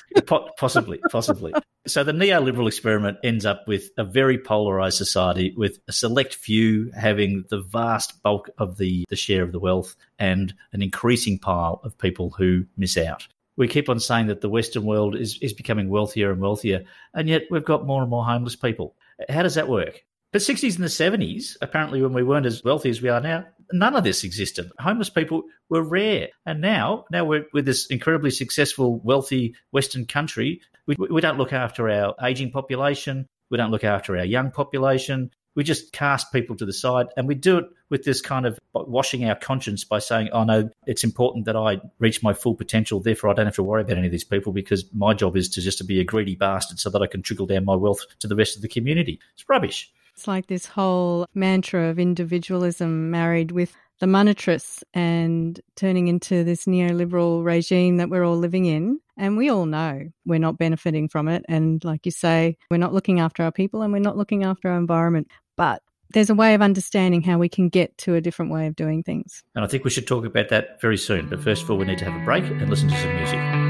possibly 0.57 1.01
possibly 1.11 1.53
so 1.87 2.03
the 2.03 2.13
neoliberal 2.13 2.67
experiment 2.67 3.19
ends 3.23 3.45
up 3.45 3.67
with 3.67 3.91
a 3.99 4.05
very 4.05 4.39
polarized 4.39 4.97
society 4.97 5.53
with 5.57 5.79
a 5.89 5.93
select 5.93 6.35
few 6.35 6.91
having 6.99 7.45
the 7.51 7.61
vast 7.61 8.23
bulk 8.23 8.49
of 8.59 8.79
the, 8.79 9.05
the 9.09 9.17
share 9.17 9.43
of 9.43 9.53
the 9.53 9.59
wealth 9.59 9.95
and 10.19 10.55
an 10.73 10.83
increasing 10.83 11.39
pile 11.39 11.81
of 11.85 11.99
people 11.99 12.31
who 12.31 12.65
miss 12.77 12.97
out 12.97 13.27
we 13.57 13.69
keep 13.69 13.89
on 13.89 14.01
saying 14.01 14.27
that 14.27 14.41
the 14.41 14.49
Western 14.49 14.85
world 14.85 15.15
is, 15.15 15.39
is 15.41 15.53
becoming 15.53 15.89
wealthier 15.89 16.33
and 16.33 16.41
wealthier, 16.41 16.85
and 17.15 17.29
yet 17.29 17.43
we've 17.51 17.65
got 17.65 17.87
more 17.87 18.03
and 18.03 18.11
more 18.11 18.25
homeless 18.25 18.57
people. 18.57 18.97
How 19.29 19.43
does 19.43 19.55
that 19.55 19.69
work? 19.69 20.05
The 20.35 20.41
60s 20.41 20.75
and 20.75 20.83
the 20.83 20.89
70s, 20.89 21.57
apparently, 21.63 22.03
when 22.03 22.13
we 22.13 22.25
weren't 22.25 22.45
as 22.45 22.65
wealthy 22.65 22.91
as 22.91 23.01
we 23.01 23.09
are 23.09 23.21
now, 23.21 23.47
none 23.73 23.95
of 23.95 24.03
this 24.03 24.25
existed. 24.25 24.69
Homeless 24.81 25.09
people 25.09 25.45
were 25.69 25.83
rare. 25.83 26.29
And 26.45 26.61
now, 26.61 27.05
now 27.13 27.25
we're 27.25 27.47
with 27.53 27.67
this 27.67 27.87
incredibly 27.87 28.33
successful, 28.33 28.99
wealthy 29.05 29.55
Western 29.71 30.07
country, 30.07 30.61
we, 30.87 30.97
we 30.99 31.21
don't 31.21 31.39
look 31.39 31.53
after 31.53 31.89
our 31.89 32.15
aging 32.23 32.51
population. 32.51 33.29
We 33.49 33.59
don't 33.59 33.71
look 33.71 33.85
after 33.85 34.19
our 34.19 34.25
young 34.25 34.51
population 34.51 35.31
we 35.55 35.63
just 35.63 35.93
cast 35.93 36.33
people 36.33 36.57
to 36.57 36.67
the 36.67 36.73
side 36.73 37.07
and 37.17 37.29
we 37.29 37.35
do 37.35 37.59
it 37.59 37.67
with 37.91 38.05
this 38.05 38.21
kind 38.21 38.47
of 38.47 38.59
washing 38.75 39.29
our 39.29 39.37
conscience 39.37 39.85
by 39.85 39.99
saying, 39.99 40.29
oh 40.33 40.45
no, 40.45 40.69
it's 40.87 41.05
important 41.05 41.45
that 41.45 41.57
I 41.57 41.81
reach 41.99 42.23
my 42.23 42.33
full 42.33 42.55
potential. 42.55 43.01
Therefore, 43.01 43.31
I 43.31 43.35
don't 43.35 43.47
have 43.47 43.55
to 43.57 43.63
worry 43.63 43.83
about 43.83 43.99
any 43.99 44.07
of 44.07 44.13
these 44.13 44.25
people 44.25 44.53
because 44.53 44.85
my 44.93 45.15
job 45.15 45.37
is 45.37 45.49
to 45.51 45.61
just 45.61 45.79
to 45.79 45.85
be 45.85 46.01
a 46.01 46.05
greedy 46.05 46.35
bastard 46.35 46.81
so 46.81 46.91
that 46.91 47.03
I 47.03 47.07
can 47.07 47.23
trickle 47.23 47.47
down 47.47 47.65
my 47.65 47.77
wealth 47.77 48.01
to 48.19 48.27
the 48.27 48.37
rest 48.37 48.57
of 48.57 48.63
the 48.63 48.69
community. 48.69 49.21
It's 49.35 49.49
rubbish. 49.49 49.93
It's 50.15 50.29
like 50.29 50.47
this 50.47 50.67
whole 50.67 51.27
mantra 51.35 51.89
of 51.89 51.99
individualism 51.99 53.11
married 53.11 53.51
with 53.51 53.75
the 54.01 54.07
monetarists 54.07 54.83
and 54.93 55.61
turning 55.77 56.09
into 56.09 56.45
this 56.45 56.67
neoliberal 56.67 57.45
regime 57.45 57.97
that 57.97 58.11
we're 58.11 58.25
all 58.25 58.37
living 58.37 58.67
in. 58.67 59.01
And 59.17 59.37
we 59.37 59.49
all 59.49 59.67
know 59.67 60.09
we're 60.25 60.39
not 60.39 60.59
benefiting 60.59 61.09
from 61.09 61.29
it. 61.29 61.45
And 61.49 61.85
like 61.85 62.05
you 62.05 62.13
say, 62.13 62.57
we're 62.71 62.77
not 62.77 62.93
looking 62.93 63.21
after 63.21 63.43
our 63.43 63.53
people 63.53 63.83
and 63.83 63.93
we're 63.93 63.99
not 63.99 64.17
looking 64.17 64.45
after 64.45 64.69
our 64.69 64.79
environment. 64.79 65.29
But 65.57 65.83
there's 66.11 66.31
a 66.31 66.35
way 66.35 66.55
of 66.55 66.63
understanding 66.63 67.23
how 67.23 67.39
we 67.39 67.49
can 67.49 67.69
get 67.69 67.97
to 67.99 68.15
a 68.15 68.21
different 68.21 68.53
way 68.53 68.67
of 68.67 68.77
doing 68.77 69.03
things. 69.03 69.43
And 69.55 69.65
I 69.65 69.69
think 69.69 69.85
we 69.85 69.91
should 69.91 70.07
talk 70.07 70.25
about 70.25 70.49
that 70.51 70.81
very 70.81 70.99
soon. 70.99 71.29
But 71.29 71.43
first 71.43 71.63
of 71.63 71.71
all, 71.71 71.77
we 71.77 71.87
need 71.87 71.99
to 71.99 72.05
have 72.05 72.21
a 72.21 72.25
break 72.25 72.45
and 72.45 72.71
listen 72.71 72.89
to 72.89 73.01
some 73.01 73.17
music. 73.17 73.64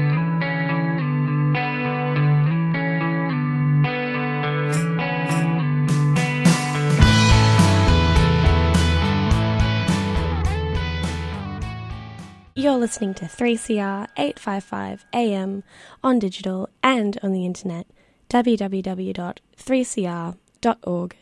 You're 12.65 12.77
listening 12.77 13.13
to 13.13 13.25
3CR 13.25 14.07
855 14.17 15.05
AM 15.13 15.63
on 16.03 16.17
digital 16.17 16.67
and 16.81 17.15
on 17.21 17.31
the 17.31 17.45
internet 17.45 17.85
www.3cr.org 18.31 21.15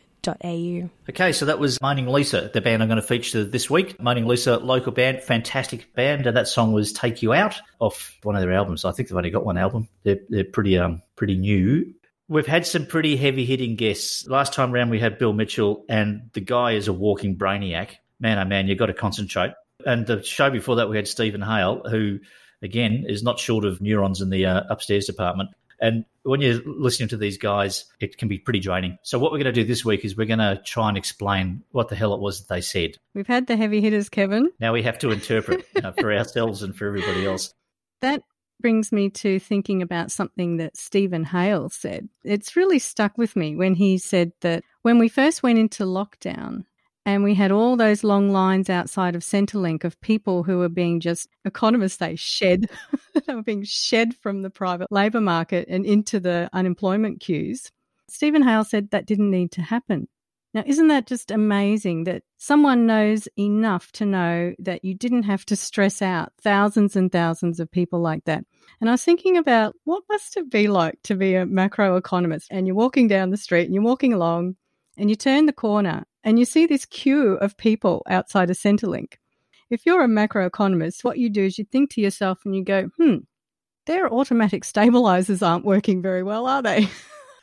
Okay, 1.10 1.32
so 1.32 1.44
that 1.44 1.58
was 1.58 1.78
Moaning 1.82 2.06
Lisa, 2.06 2.50
the 2.54 2.62
band 2.62 2.82
I'm 2.82 2.88
going 2.88 2.98
to 2.98 3.06
feature 3.06 3.44
this 3.44 3.68
week. 3.68 4.00
Moaning 4.00 4.26
Lisa, 4.26 4.56
local 4.56 4.90
band, 4.90 5.22
fantastic 5.22 5.92
band. 5.92 6.26
And 6.26 6.34
that 6.34 6.48
song 6.48 6.72
was 6.72 6.94
"Take 6.94 7.20
You 7.20 7.34
Out" 7.34 7.60
off 7.78 8.16
one 8.22 8.36
of 8.36 8.40
their 8.40 8.54
albums. 8.54 8.86
I 8.86 8.92
think 8.92 9.10
they've 9.10 9.18
only 9.18 9.28
got 9.28 9.44
one 9.44 9.58
album. 9.58 9.86
They're 10.02 10.20
they're 10.30 10.44
pretty 10.44 10.78
um 10.78 11.02
pretty 11.14 11.36
new. 11.36 11.92
We've 12.26 12.46
had 12.46 12.66
some 12.66 12.86
pretty 12.86 13.18
heavy 13.18 13.44
hitting 13.44 13.76
guests. 13.76 14.26
Last 14.26 14.54
time 14.54 14.72
round 14.72 14.90
we 14.90 14.98
had 14.98 15.18
Bill 15.18 15.34
Mitchell, 15.34 15.84
and 15.90 16.30
the 16.32 16.40
guy 16.40 16.72
is 16.72 16.88
a 16.88 16.94
walking 16.94 17.36
brainiac. 17.36 17.96
Man, 18.18 18.38
oh 18.38 18.46
man, 18.46 18.66
you've 18.66 18.78
got 18.78 18.86
to 18.86 18.94
concentrate. 18.94 19.52
And 19.84 20.06
the 20.06 20.22
show 20.22 20.50
before 20.50 20.76
that 20.76 20.88
we 20.88 20.96
had 20.96 21.08
Steven 21.08 21.42
Hail, 21.42 21.82
who 21.88 22.20
again 22.62 23.04
is 23.08 23.22
not 23.22 23.38
short 23.38 23.64
of 23.64 23.80
neurons 23.80 24.20
in 24.20 24.30
the 24.30 24.46
uh, 24.46 24.62
upstairs 24.70 25.06
department. 25.06 25.50
And 25.80 26.04
when 26.22 26.40
you're 26.40 26.62
listening 26.64 27.08
to 27.10 27.16
these 27.16 27.36
guys, 27.36 27.84
it 28.00 28.16
can 28.16 28.28
be 28.28 28.38
pretty 28.38 28.60
draining. 28.60 28.98
So, 29.02 29.18
what 29.18 29.32
we're 29.32 29.38
going 29.38 29.52
to 29.52 29.60
do 29.60 29.64
this 29.64 29.84
week 29.84 30.04
is 30.04 30.16
we're 30.16 30.26
going 30.26 30.38
to 30.38 30.60
try 30.64 30.88
and 30.88 30.96
explain 30.96 31.62
what 31.72 31.88
the 31.88 31.96
hell 31.96 32.14
it 32.14 32.20
was 32.20 32.40
that 32.40 32.54
they 32.54 32.60
said. 32.60 32.96
We've 33.14 33.26
had 33.26 33.46
the 33.46 33.56
heavy 33.56 33.80
hitters, 33.80 34.08
Kevin. 34.08 34.50
Now 34.60 34.72
we 34.72 34.82
have 34.82 34.98
to 35.00 35.10
interpret 35.10 35.66
you 35.74 35.82
know, 35.82 35.92
for 35.92 36.12
ourselves 36.12 36.62
and 36.62 36.74
for 36.74 36.86
everybody 36.86 37.26
else. 37.26 37.52
That 38.00 38.22
brings 38.60 38.92
me 38.92 39.10
to 39.10 39.38
thinking 39.38 39.82
about 39.82 40.10
something 40.10 40.56
that 40.56 40.76
Steven 40.76 41.24
Hail 41.24 41.68
said. 41.68 42.08
It's 42.22 42.56
really 42.56 42.78
stuck 42.78 43.18
with 43.18 43.36
me 43.36 43.56
when 43.56 43.74
he 43.74 43.98
said 43.98 44.32
that 44.40 44.62
when 44.82 44.98
we 44.98 45.08
first 45.08 45.42
went 45.42 45.58
into 45.58 45.84
lockdown, 45.84 46.64
and 47.06 47.22
we 47.22 47.34
had 47.34 47.52
all 47.52 47.76
those 47.76 48.02
long 48.02 48.30
lines 48.30 48.70
outside 48.70 49.14
of 49.14 49.22
Centrelink 49.22 49.84
of 49.84 50.00
people 50.00 50.42
who 50.42 50.58
were 50.58 50.70
being 50.70 51.00
just, 51.00 51.28
economists 51.44 51.98
say, 51.98 52.16
shed. 52.16 52.70
they 53.26 53.34
were 53.34 53.42
being 53.42 53.64
shed 53.64 54.16
from 54.16 54.42
the 54.42 54.50
private 54.50 54.90
labour 54.90 55.20
market 55.20 55.68
and 55.68 55.84
into 55.84 56.18
the 56.18 56.48
unemployment 56.52 57.20
queues. 57.20 57.70
Steven 58.08 58.42
Hail 58.42 58.64
said 58.64 58.90
that 58.90 59.06
didn't 59.06 59.30
need 59.30 59.52
to 59.52 59.62
happen. 59.62 60.08
Now, 60.54 60.62
isn't 60.64 60.86
that 60.86 61.06
just 61.06 61.32
amazing 61.32 62.04
that 62.04 62.22
someone 62.38 62.86
knows 62.86 63.26
enough 63.36 63.90
to 63.92 64.06
know 64.06 64.54
that 64.60 64.84
you 64.84 64.94
didn't 64.94 65.24
have 65.24 65.44
to 65.46 65.56
stress 65.56 66.00
out 66.00 66.32
thousands 66.40 66.94
and 66.94 67.10
thousands 67.10 67.58
of 67.58 67.70
people 67.70 68.00
like 68.00 68.24
that? 68.26 68.44
And 68.80 68.88
I 68.88 68.92
was 68.92 69.04
thinking 69.04 69.36
about 69.36 69.74
what 69.82 70.04
must 70.08 70.36
it 70.36 70.50
be 70.50 70.68
like 70.68 71.02
to 71.04 71.16
be 71.16 71.34
a 71.34 71.44
macroeconomist 71.44 72.46
and 72.50 72.68
you're 72.68 72.76
walking 72.76 73.08
down 73.08 73.30
the 73.30 73.36
street 73.36 73.64
and 73.64 73.74
you're 73.74 73.82
walking 73.82 74.12
along 74.12 74.54
and 74.96 75.10
you 75.10 75.16
turn 75.16 75.46
the 75.46 75.52
corner 75.52 76.04
and 76.24 76.38
you 76.38 76.44
see 76.44 76.66
this 76.66 76.86
queue 76.86 77.34
of 77.34 77.56
people 77.56 78.02
outside 78.08 78.50
of 78.50 78.56
Centrelink. 78.56 79.14
If 79.70 79.84
you're 79.84 80.02
a 80.02 80.08
macroeconomist, 80.08 81.04
what 81.04 81.18
you 81.18 81.28
do 81.30 81.44
is 81.44 81.58
you 81.58 81.64
think 81.64 81.90
to 81.90 82.00
yourself 82.00 82.40
and 82.44 82.56
you 82.56 82.64
go, 82.64 82.88
hmm, 82.96 83.16
their 83.86 84.10
automatic 84.12 84.64
stabilizers 84.64 85.42
aren't 85.42 85.64
working 85.64 86.00
very 86.00 86.22
well, 86.22 86.46
are 86.46 86.62
they? 86.62 86.88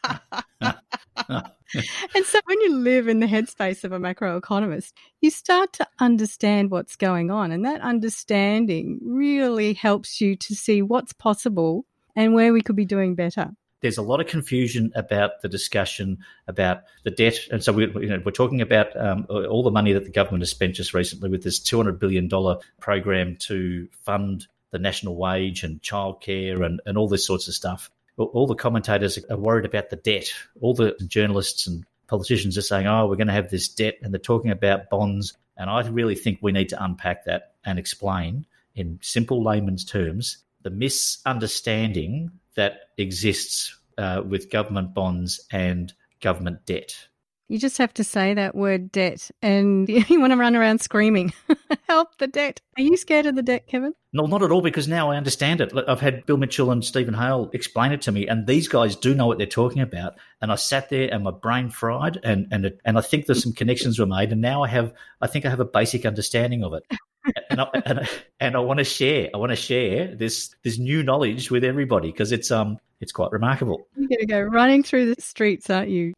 and 0.63 2.25
so 2.25 2.39
when 2.45 2.61
you 2.61 2.75
live 2.75 3.07
in 3.07 3.19
the 3.19 3.27
headspace 3.27 3.83
of 3.83 3.91
a 3.91 3.99
macroeconomist, 3.99 4.93
you 5.21 5.29
start 5.29 5.73
to 5.73 5.87
understand 5.99 6.71
what's 6.71 6.95
going 6.95 7.29
on. 7.29 7.51
And 7.51 7.63
that 7.65 7.81
understanding 7.81 8.99
really 9.03 9.73
helps 9.73 10.19
you 10.19 10.35
to 10.37 10.55
see 10.55 10.81
what's 10.81 11.13
possible 11.13 11.85
and 12.15 12.33
where 12.33 12.53
we 12.53 12.61
could 12.61 12.75
be 12.75 12.85
doing 12.85 13.13
better 13.15 13.51
there's 13.81 13.97
a 13.97 14.03
lot 14.03 14.21
of 14.21 14.27
confusion 14.27 14.91
about 14.95 15.41
the 15.41 15.49
discussion 15.49 16.19
about 16.47 16.83
the 17.03 17.11
debt, 17.11 17.37
and 17.51 17.63
so 17.63 17.73
we, 17.73 17.87
you 17.87 18.07
know, 18.07 18.21
we're 18.23 18.31
talking 18.31 18.61
about 18.61 18.95
um, 18.95 19.25
all 19.29 19.63
the 19.63 19.71
money 19.71 19.93
that 19.93 20.05
the 20.05 20.11
government 20.11 20.41
has 20.41 20.51
spent 20.51 20.75
just 20.75 20.93
recently 20.93 21.29
with 21.29 21.43
this 21.43 21.59
200 21.59 21.99
billion 21.99 22.27
dollar 22.27 22.57
program 22.79 23.35
to 23.37 23.87
fund 24.03 24.47
the 24.69 24.79
national 24.79 25.15
wage 25.15 25.63
and 25.63 25.81
childcare 25.81 26.65
and 26.65 26.81
and 26.85 26.97
all 26.97 27.07
this 27.07 27.25
sorts 27.25 27.47
of 27.47 27.53
stuff. 27.53 27.89
All 28.17 28.45
the 28.45 28.55
commentators 28.55 29.17
are 29.29 29.37
worried 29.37 29.65
about 29.65 29.89
the 29.89 29.95
debt. 29.95 30.31
All 30.61 30.75
the 30.75 30.95
journalists 31.07 31.65
and 31.65 31.83
politicians 32.07 32.57
are 32.57 32.61
saying, 32.61 32.87
"Oh, 32.87 33.07
we're 33.07 33.15
going 33.15 33.27
to 33.27 33.33
have 33.33 33.49
this 33.49 33.67
debt," 33.67 33.97
and 34.01 34.13
they're 34.13 34.19
talking 34.19 34.51
about 34.51 34.89
bonds. 34.89 35.33
And 35.57 35.69
I 35.69 35.81
really 35.87 36.15
think 36.15 36.39
we 36.41 36.51
need 36.51 36.69
to 36.69 36.83
unpack 36.83 37.25
that 37.25 37.53
and 37.65 37.79
explain 37.79 38.45
in 38.75 38.99
simple 39.01 39.43
layman's 39.43 39.83
terms 39.83 40.37
the 40.63 40.69
misunderstanding 40.69 42.31
that 42.55 42.79
exists 42.97 43.77
uh, 43.97 44.21
with 44.27 44.51
government 44.51 44.93
bonds 44.93 45.45
and 45.51 45.93
government 46.21 46.65
debt. 46.65 47.07
You 47.51 47.59
just 47.59 47.79
have 47.79 47.93
to 47.95 48.05
say 48.05 48.33
that 48.33 48.55
word 48.55 48.93
debt 48.93 49.29
and 49.41 49.89
you 50.09 50.21
want 50.21 50.31
to 50.31 50.37
run 50.37 50.55
around 50.55 50.79
screaming, 50.79 51.33
help 51.89 52.17
the 52.17 52.27
debt. 52.27 52.61
Are 52.77 52.81
you 52.81 52.95
scared 52.95 53.25
of 53.25 53.35
the 53.35 53.43
debt, 53.43 53.67
Kevin? 53.67 53.93
No, 54.13 54.25
not 54.25 54.41
at 54.41 54.51
all, 54.51 54.61
because 54.61 54.87
now 54.87 55.11
I 55.11 55.17
understand 55.17 55.59
it. 55.59 55.73
I've 55.85 55.99
had 55.99 56.25
Bill 56.25 56.37
Mitchell 56.37 56.71
and 56.71 56.83
Steven 56.83 57.13
Hail 57.13 57.49
explain 57.51 57.91
it 57.91 58.01
to 58.03 58.11
me, 58.13 58.25
and 58.25 58.47
these 58.47 58.69
guys 58.69 58.95
do 58.95 59.13
know 59.13 59.27
what 59.27 59.37
they're 59.37 59.47
talking 59.47 59.81
about. 59.81 60.13
And 60.41 60.49
I 60.49 60.55
sat 60.55 60.89
there 60.89 61.13
and 61.13 61.25
my 61.25 61.31
brain 61.31 61.69
fried, 61.69 62.19
and 62.23 62.47
and 62.51 62.71
and 62.85 62.97
I 62.97 63.01
think 63.01 63.25
there's 63.25 63.43
some 63.43 63.53
connections 63.53 63.99
were 63.99 64.05
made, 64.05 64.31
and 64.31 64.39
now 64.39 64.63
I 64.63 64.69
have, 64.69 64.93
I 65.19 65.27
think 65.27 65.45
I 65.45 65.49
have 65.49 65.59
a 65.59 65.65
basic 65.65 66.05
understanding 66.05 66.63
of 66.63 66.73
it 66.73 66.85
and 67.49 67.61
I, 67.61 67.67
and, 67.85 67.99
I, 67.99 68.09
and 68.39 68.55
I 68.55 68.59
want 68.59 68.79
to 68.79 68.83
share. 68.83 69.29
I 69.33 69.37
want 69.37 69.51
to 69.51 69.55
share 69.55 70.15
this 70.15 70.53
this 70.63 70.77
new 70.77 71.03
knowledge 71.03 71.51
with 71.51 71.63
everybody 71.63 72.11
because 72.11 72.31
it's 72.31 72.51
um 72.51 72.77
it's 72.99 73.11
quite 73.11 73.31
remarkable. 73.31 73.87
You're 73.95 74.09
going 74.09 74.19
to 74.19 74.25
go 74.25 74.41
running 74.41 74.83
through 74.83 75.13
the 75.13 75.21
streets, 75.21 75.69
aren't 75.69 75.89
you? 75.89 76.13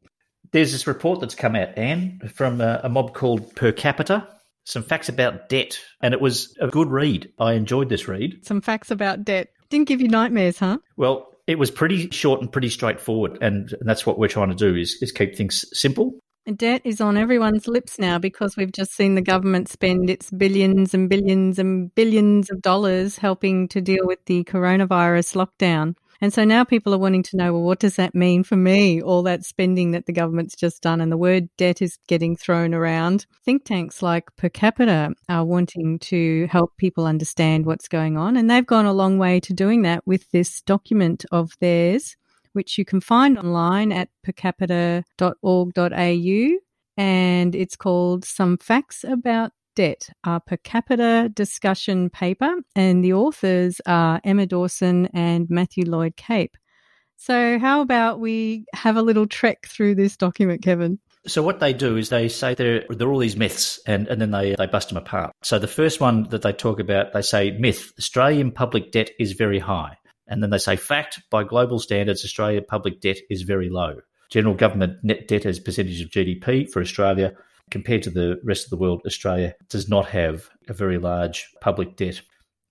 There's 0.51 0.71
this 0.71 0.85
report 0.85 1.19
that's 1.21 1.35
come 1.35 1.55
out, 1.55 1.77
Anne, 1.77 2.19
from 2.33 2.61
a, 2.61 2.81
a 2.83 2.89
mob 2.89 3.13
called 3.13 3.55
Per 3.55 3.71
Capita. 3.71 4.27
Some 4.65 4.83
facts 4.83 5.09
about 5.09 5.49
debt, 5.49 5.79
and 6.01 6.13
it 6.13 6.21
was 6.21 6.55
a 6.61 6.67
good 6.67 6.89
read. 6.89 7.31
I 7.39 7.53
enjoyed 7.53 7.89
this 7.89 8.07
read. 8.07 8.45
Some 8.45 8.61
facts 8.61 8.91
about 8.91 9.25
debt 9.25 9.49
didn't 9.69 9.87
give 9.87 9.99
you 10.01 10.07
nightmares, 10.07 10.59
huh? 10.59 10.77
Well, 10.95 11.33
it 11.47 11.59
was 11.59 11.71
pretty 11.71 12.09
short 12.11 12.39
and 12.39 12.51
pretty 12.51 12.69
straightforward, 12.69 13.39
and, 13.41 13.73
and 13.73 13.89
that's 13.89 14.05
what 14.05 14.19
we're 14.19 14.29
trying 14.29 14.49
to 14.49 14.55
do 14.55 14.75
is, 14.75 14.97
is 15.01 15.11
keep 15.11 15.35
things 15.35 15.65
simple 15.77 16.13
Debt 16.51 16.81
is 16.83 16.99
on 16.99 17.15
everyone's 17.15 17.69
lips 17.69 17.97
now 17.97 18.19
because 18.19 18.57
we've 18.57 18.73
just 18.73 18.93
seen 18.93 19.15
the 19.15 19.21
government 19.21 19.69
spend 19.69 20.09
its 20.09 20.29
billions 20.29 20.93
and 20.93 21.07
billions 21.09 21.57
and 21.57 21.95
billions 21.95 22.51
of 22.51 22.61
dollars 22.61 23.17
helping 23.17 23.69
to 23.69 23.79
deal 23.79 24.05
with 24.05 24.19
the 24.25 24.43
coronavirus 24.43 25.35
lockdown. 25.37 25.95
And 26.19 26.33
so 26.33 26.43
now 26.43 26.65
people 26.65 26.93
are 26.93 26.99
wanting 26.99 27.23
to 27.23 27.37
know, 27.37 27.53
well, 27.53 27.63
what 27.63 27.79
does 27.79 27.95
that 27.95 28.13
mean 28.13 28.43
for 28.43 28.57
me? 28.57 29.01
All 29.01 29.23
that 29.23 29.45
spending 29.45 29.91
that 29.91 30.05
the 30.05 30.11
government's 30.11 30.55
just 30.55 30.81
done, 30.81 30.99
and 30.99 31.11
the 31.11 31.17
word 31.17 31.47
debt 31.57 31.81
is 31.81 31.97
getting 32.07 32.35
thrown 32.35 32.73
around. 32.73 33.25
Think 33.45 33.63
tanks 33.63 34.01
like 34.01 34.35
Per 34.35 34.49
Capita 34.49 35.13
are 35.29 35.45
wanting 35.45 35.97
to 35.99 36.47
help 36.51 36.75
people 36.77 37.05
understand 37.05 37.65
what's 37.65 37.87
going 37.87 38.17
on, 38.17 38.35
and 38.35 38.49
they've 38.49 38.65
gone 38.65 38.85
a 38.85 38.93
long 38.93 39.17
way 39.17 39.39
to 39.39 39.53
doing 39.53 39.81
that 39.83 40.05
with 40.05 40.29
this 40.31 40.61
document 40.61 41.25
of 41.31 41.51
theirs 41.61 42.17
which 42.53 42.77
you 42.77 42.85
can 42.85 43.01
find 43.01 43.37
online 43.37 43.91
at 43.91 44.09
percapita.org.au. 44.25 46.59
And 46.95 47.55
it's 47.55 47.75
called 47.75 48.23
Some 48.23 48.57
Facts 48.57 49.03
About 49.03 49.51
Debt, 49.75 50.09
a 50.23 50.39
per 50.39 50.57
capita 50.57 51.29
discussion 51.33 52.09
paper. 52.09 52.55
And 52.75 53.03
the 53.03 53.13
authors 53.13 53.81
are 53.85 54.21
Emma 54.23 54.45
Dawson 54.45 55.07
and 55.07 55.49
Matthew 55.49 55.85
Lloyd 55.85 56.15
Cape. 56.15 56.55
So, 57.17 57.57
how 57.57 57.81
about 57.81 58.19
we 58.19 58.65
have 58.73 58.97
a 58.97 59.01
little 59.01 59.27
trek 59.27 59.65
through 59.67 59.95
this 59.95 60.17
document, 60.17 60.61
Kevin? 60.61 60.99
So 61.25 61.41
what 61.41 61.61
they 61.61 61.71
do 61.71 61.95
is 61.95 62.09
they 62.09 62.27
say 62.27 62.53
there 62.53 62.83
there 62.89 63.07
are 63.07 63.11
all 63.11 63.19
these 63.19 63.37
myths, 63.37 63.79
and, 63.87 64.09
and 64.09 64.19
then 64.19 64.31
they, 64.31 64.55
they 64.55 64.65
bust 64.65 64.89
them 64.89 64.97
apart. 64.97 65.31
So 65.41 65.57
the 65.57 65.67
first 65.67 66.01
one 66.01 66.23
that 66.29 66.41
they 66.41 66.51
talk 66.51 66.81
about, 66.81 67.13
they 67.13 67.21
say 67.21 67.51
myth: 67.51 67.93
Australian 67.97 68.51
public 68.51 68.91
debt 68.91 69.11
is 69.19 69.31
very 69.31 69.59
high. 69.59 69.97
And 70.27 70.41
then 70.41 70.49
they 70.49 70.57
say, 70.57 70.75
fact, 70.75 71.21
by 71.29 71.43
global 71.43 71.79
standards, 71.79 72.23
Australia 72.23 72.61
public 72.61 73.01
debt 73.01 73.17
is 73.29 73.41
very 73.41 73.69
low. 73.69 73.97
General 74.29 74.55
government 74.55 75.03
net 75.03 75.27
debt 75.27 75.45
as 75.45 75.59
percentage 75.59 76.01
of 76.01 76.09
GDP 76.09 76.69
for 76.69 76.81
Australia, 76.81 77.35
compared 77.69 78.03
to 78.03 78.09
the 78.09 78.39
rest 78.43 78.65
of 78.65 78.69
the 78.69 78.77
world, 78.77 79.01
Australia 79.05 79.55
does 79.69 79.89
not 79.89 80.07
have 80.07 80.49
a 80.67 80.73
very 80.73 80.97
large 80.97 81.47
public 81.61 81.95
debt. 81.95 82.21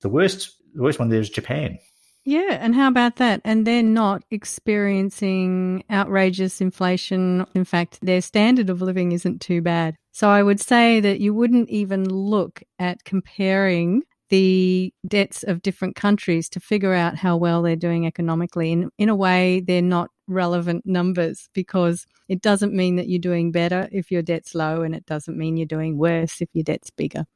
The 0.00 0.08
worst, 0.08 0.56
the 0.74 0.82
worst 0.82 0.98
one 0.98 1.08
there 1.08 1.20
is 1.20 1.30
Japan. 1.30 1.78
Yeah, 2.24 2.58
and 2.60 2.74
how 2.74 2.86
about 2.88 3.16
that? 3.16 3.40
And 3.44 3.66
they're 3.66 3.82
not 3.82 4.22
experiencing 4.30 5.82
outrageous 5.90 6.60
inflation. 6.60 7.44
In 7.54 7.64
fact, 7.64 7.98
their 8.00 8.20
standard 8.20 8.70
of 8.70 8.80
living 8.80 9.10
isn't 9.12 9.40
too 9.40 9.60
bad. 9.60 9.96
So 10.12 10.28
I 10.28 10.42
would 10.42 10.60
say 10.60 11.00
that 11.00 11.20
you 11.20 11.34
wouldn't 11.34 11.68
even 11.70 12.08
look 12.08 12.62
at 12.78 13.04
comparing 13.04 14.02
the 14.32 14.94
debts 15.06 15.42
of 15.42 15.60
different 15.60 15.94
countries 15.94 16.48
to 16.48 16.58
figure 16.58 16.94
out 16.94 17.18
how 17.18 17.36
well 17.36 17.60
they're 17.60 17.76
doing 17.76 18.06
economically. 18.06 18.72
In, 18.72 18.90
in 18.96 19.10
a 19.10 19.14
way, 19.14 19.60
they're 19.60 19.82
not 19.82 20.08
relevant 20.26 20.86
numbers 20.86 21.50
because 21.52 22.06
it 22.30 22.40
doesn't 22.40 22.72
mean 22.72 22.96
that 22.96 23.10
you're 23.10 23.18
doing 23.18 23.52
better 23.52 23.90
if 23.92 24.10
your 24.10 24.22
debt's 24.22 24.54
low, 24.54 24.80
and 24.80 24.94
it 24.94 25.04
doesn't 25.04 25.36
mean 25.36 25.58
you're 25.58 25.66
doing 25.66 25.98
worse 25.98 26.40
if 26.40 26.48
your 26.54 26.64
debt's 26.64 26.88
bigger. 26.88 27.26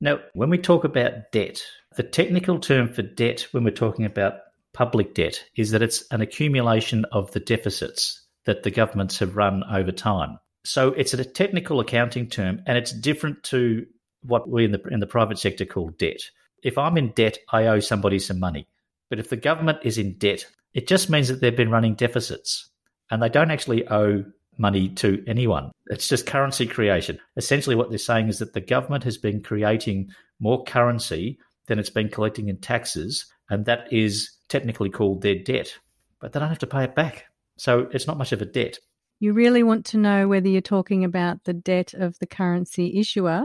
Now, 0.00 0.20
when 0.34 0.48
we 0.48 0.58
talk 0.58 0.84
about 0.84 1.32
debt, 1.32 1.60
the 1.96 2.04
technical 2.04 2.60
term 2.60 2.92
for 2.92 3.02
debt 3.02 3.48
when 3.50 3.64
we're 3.64 3.72
talking 3.72 4.04
about 4.04 4.34
public 4.72 5.12
debt 5.12 5.42
is 5.56 5.72
that 5.72 5.82
it's 5.82 6.04
an 6.12 6.20
accumulation 6.20 7.04
of 7.10 7.32
the 7.32 7.40
deficits 7.40 8.22
that 8.46 8.62
the 8.62 8.70
governments 8.70 9.18
have 9.18 9.36
run 9.36 9.64
over 9.68 9.90
time. 9.90 10.38
So 10.64 10.90
it's 10.90 11.14
a 11.14 11.24
technical 11.24 11.80
accounting 11.80 12.28
term 12.28 12.62
and 12.64 12.78
it's 12.78 12.92
different 12.92 13.42
to 13.44 13.86
what 14.22 14.48
we 14.48 14.64
in 14.64 14.72
the 14.72 14.82
in 14.90 15.00
the 15.00 15.06
private 15.06 15.38
sector 15.38 15.64
call 15.64 15.90
debt 15.90 16.20
if 16.64 16.78
I'm 16.78 16.96
in 16.96 17.10
debt, 17.10 17.38
I 17.52 17.66
owe 17.66 17.80
somebody 17.80 18.18
some 18.18 18.40
money. 18.40 18.66
But 19.10 19.18
if 19.20 19.28
the 19.28 19.36
government 19.36 19.78
is 19.82 19.98
in 19.98 20.14
debt, 20.14 20.46
it 20.72 20.88
just 20.88 21.10
means 21.10 21.28
that 21.28 21.40
they've 21.40 21.56
been 21.56 21.70
running 21.70 21.94
deficits 21.94 22.70
and 23.10 23.22
they 23.22 23.28
don't 23.28 23.50
actually 23.50 23.86
owe 23.88 24.24
money 24.58 24.88
to 24.88 25.22
anyone. 25.26 25.70
It's 25.86 26.08
just 26.08 26.26
currency 26.26 26.66
creation. 26.66 27.18
Essentially, 27.36 27.76
what 27.76 27.90
they're 27.90 27.98
saying 27.98 28.28
is 28.28 28.38
that 28.38 28.54
the 28.54 28.60
government 28.60 29.04
has 29.04 29.18
been 29.18 29.42
creating 29.42 30.10
more 30.40 30.64
currency 30.64 31.38
than 31.66 31.78
it's 31.78 31.90
been 31.90 32.08
collecting 32.08 32.48
in 32.48 32.58
taxes, 32.58 33.26
and 33.50 33.66
that 33.66 33.92
is 33.92 34.30
technically 34.48 34.90
called 34.90 35.22
their 35.22 35.36
debt. 35.36 35.74
But 36.20 36.32
they 36.32 36.40
don't 36.40 36.48
have 36.48 36.58
to 36.60 36.66
pay 36.66 36.84
it 36.84 36.94
back. 36.94 37.26
So 37.56 37.88
it's 37.92 38.06
not 38.06 38.18
much 38.18 38.32
of 38.32 38.42
a 38.42 38.46
debt. 38.46 38.78
You 39.20 39.32
really 39.32 39.62
want 39.62 39.86
to 39.86 39.98
know 39.98 40.28
whether 40.28 40.48
you're 40.48 40.60
talking 40.60 41.04
about 41.04 41.44
the 41.44 41.52
debt 41.52 41.94
of 41.94 42.18
the 42.18 42.26
currency 42.26 42.98
issuer 42.98 43.44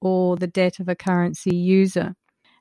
or 0.00 0.36
the 0.36 0.46
debt 0.46 0.80
of 0.80 0.88
a 0.88 0.96
currency 0.96 1.54
user. 1.54 2.14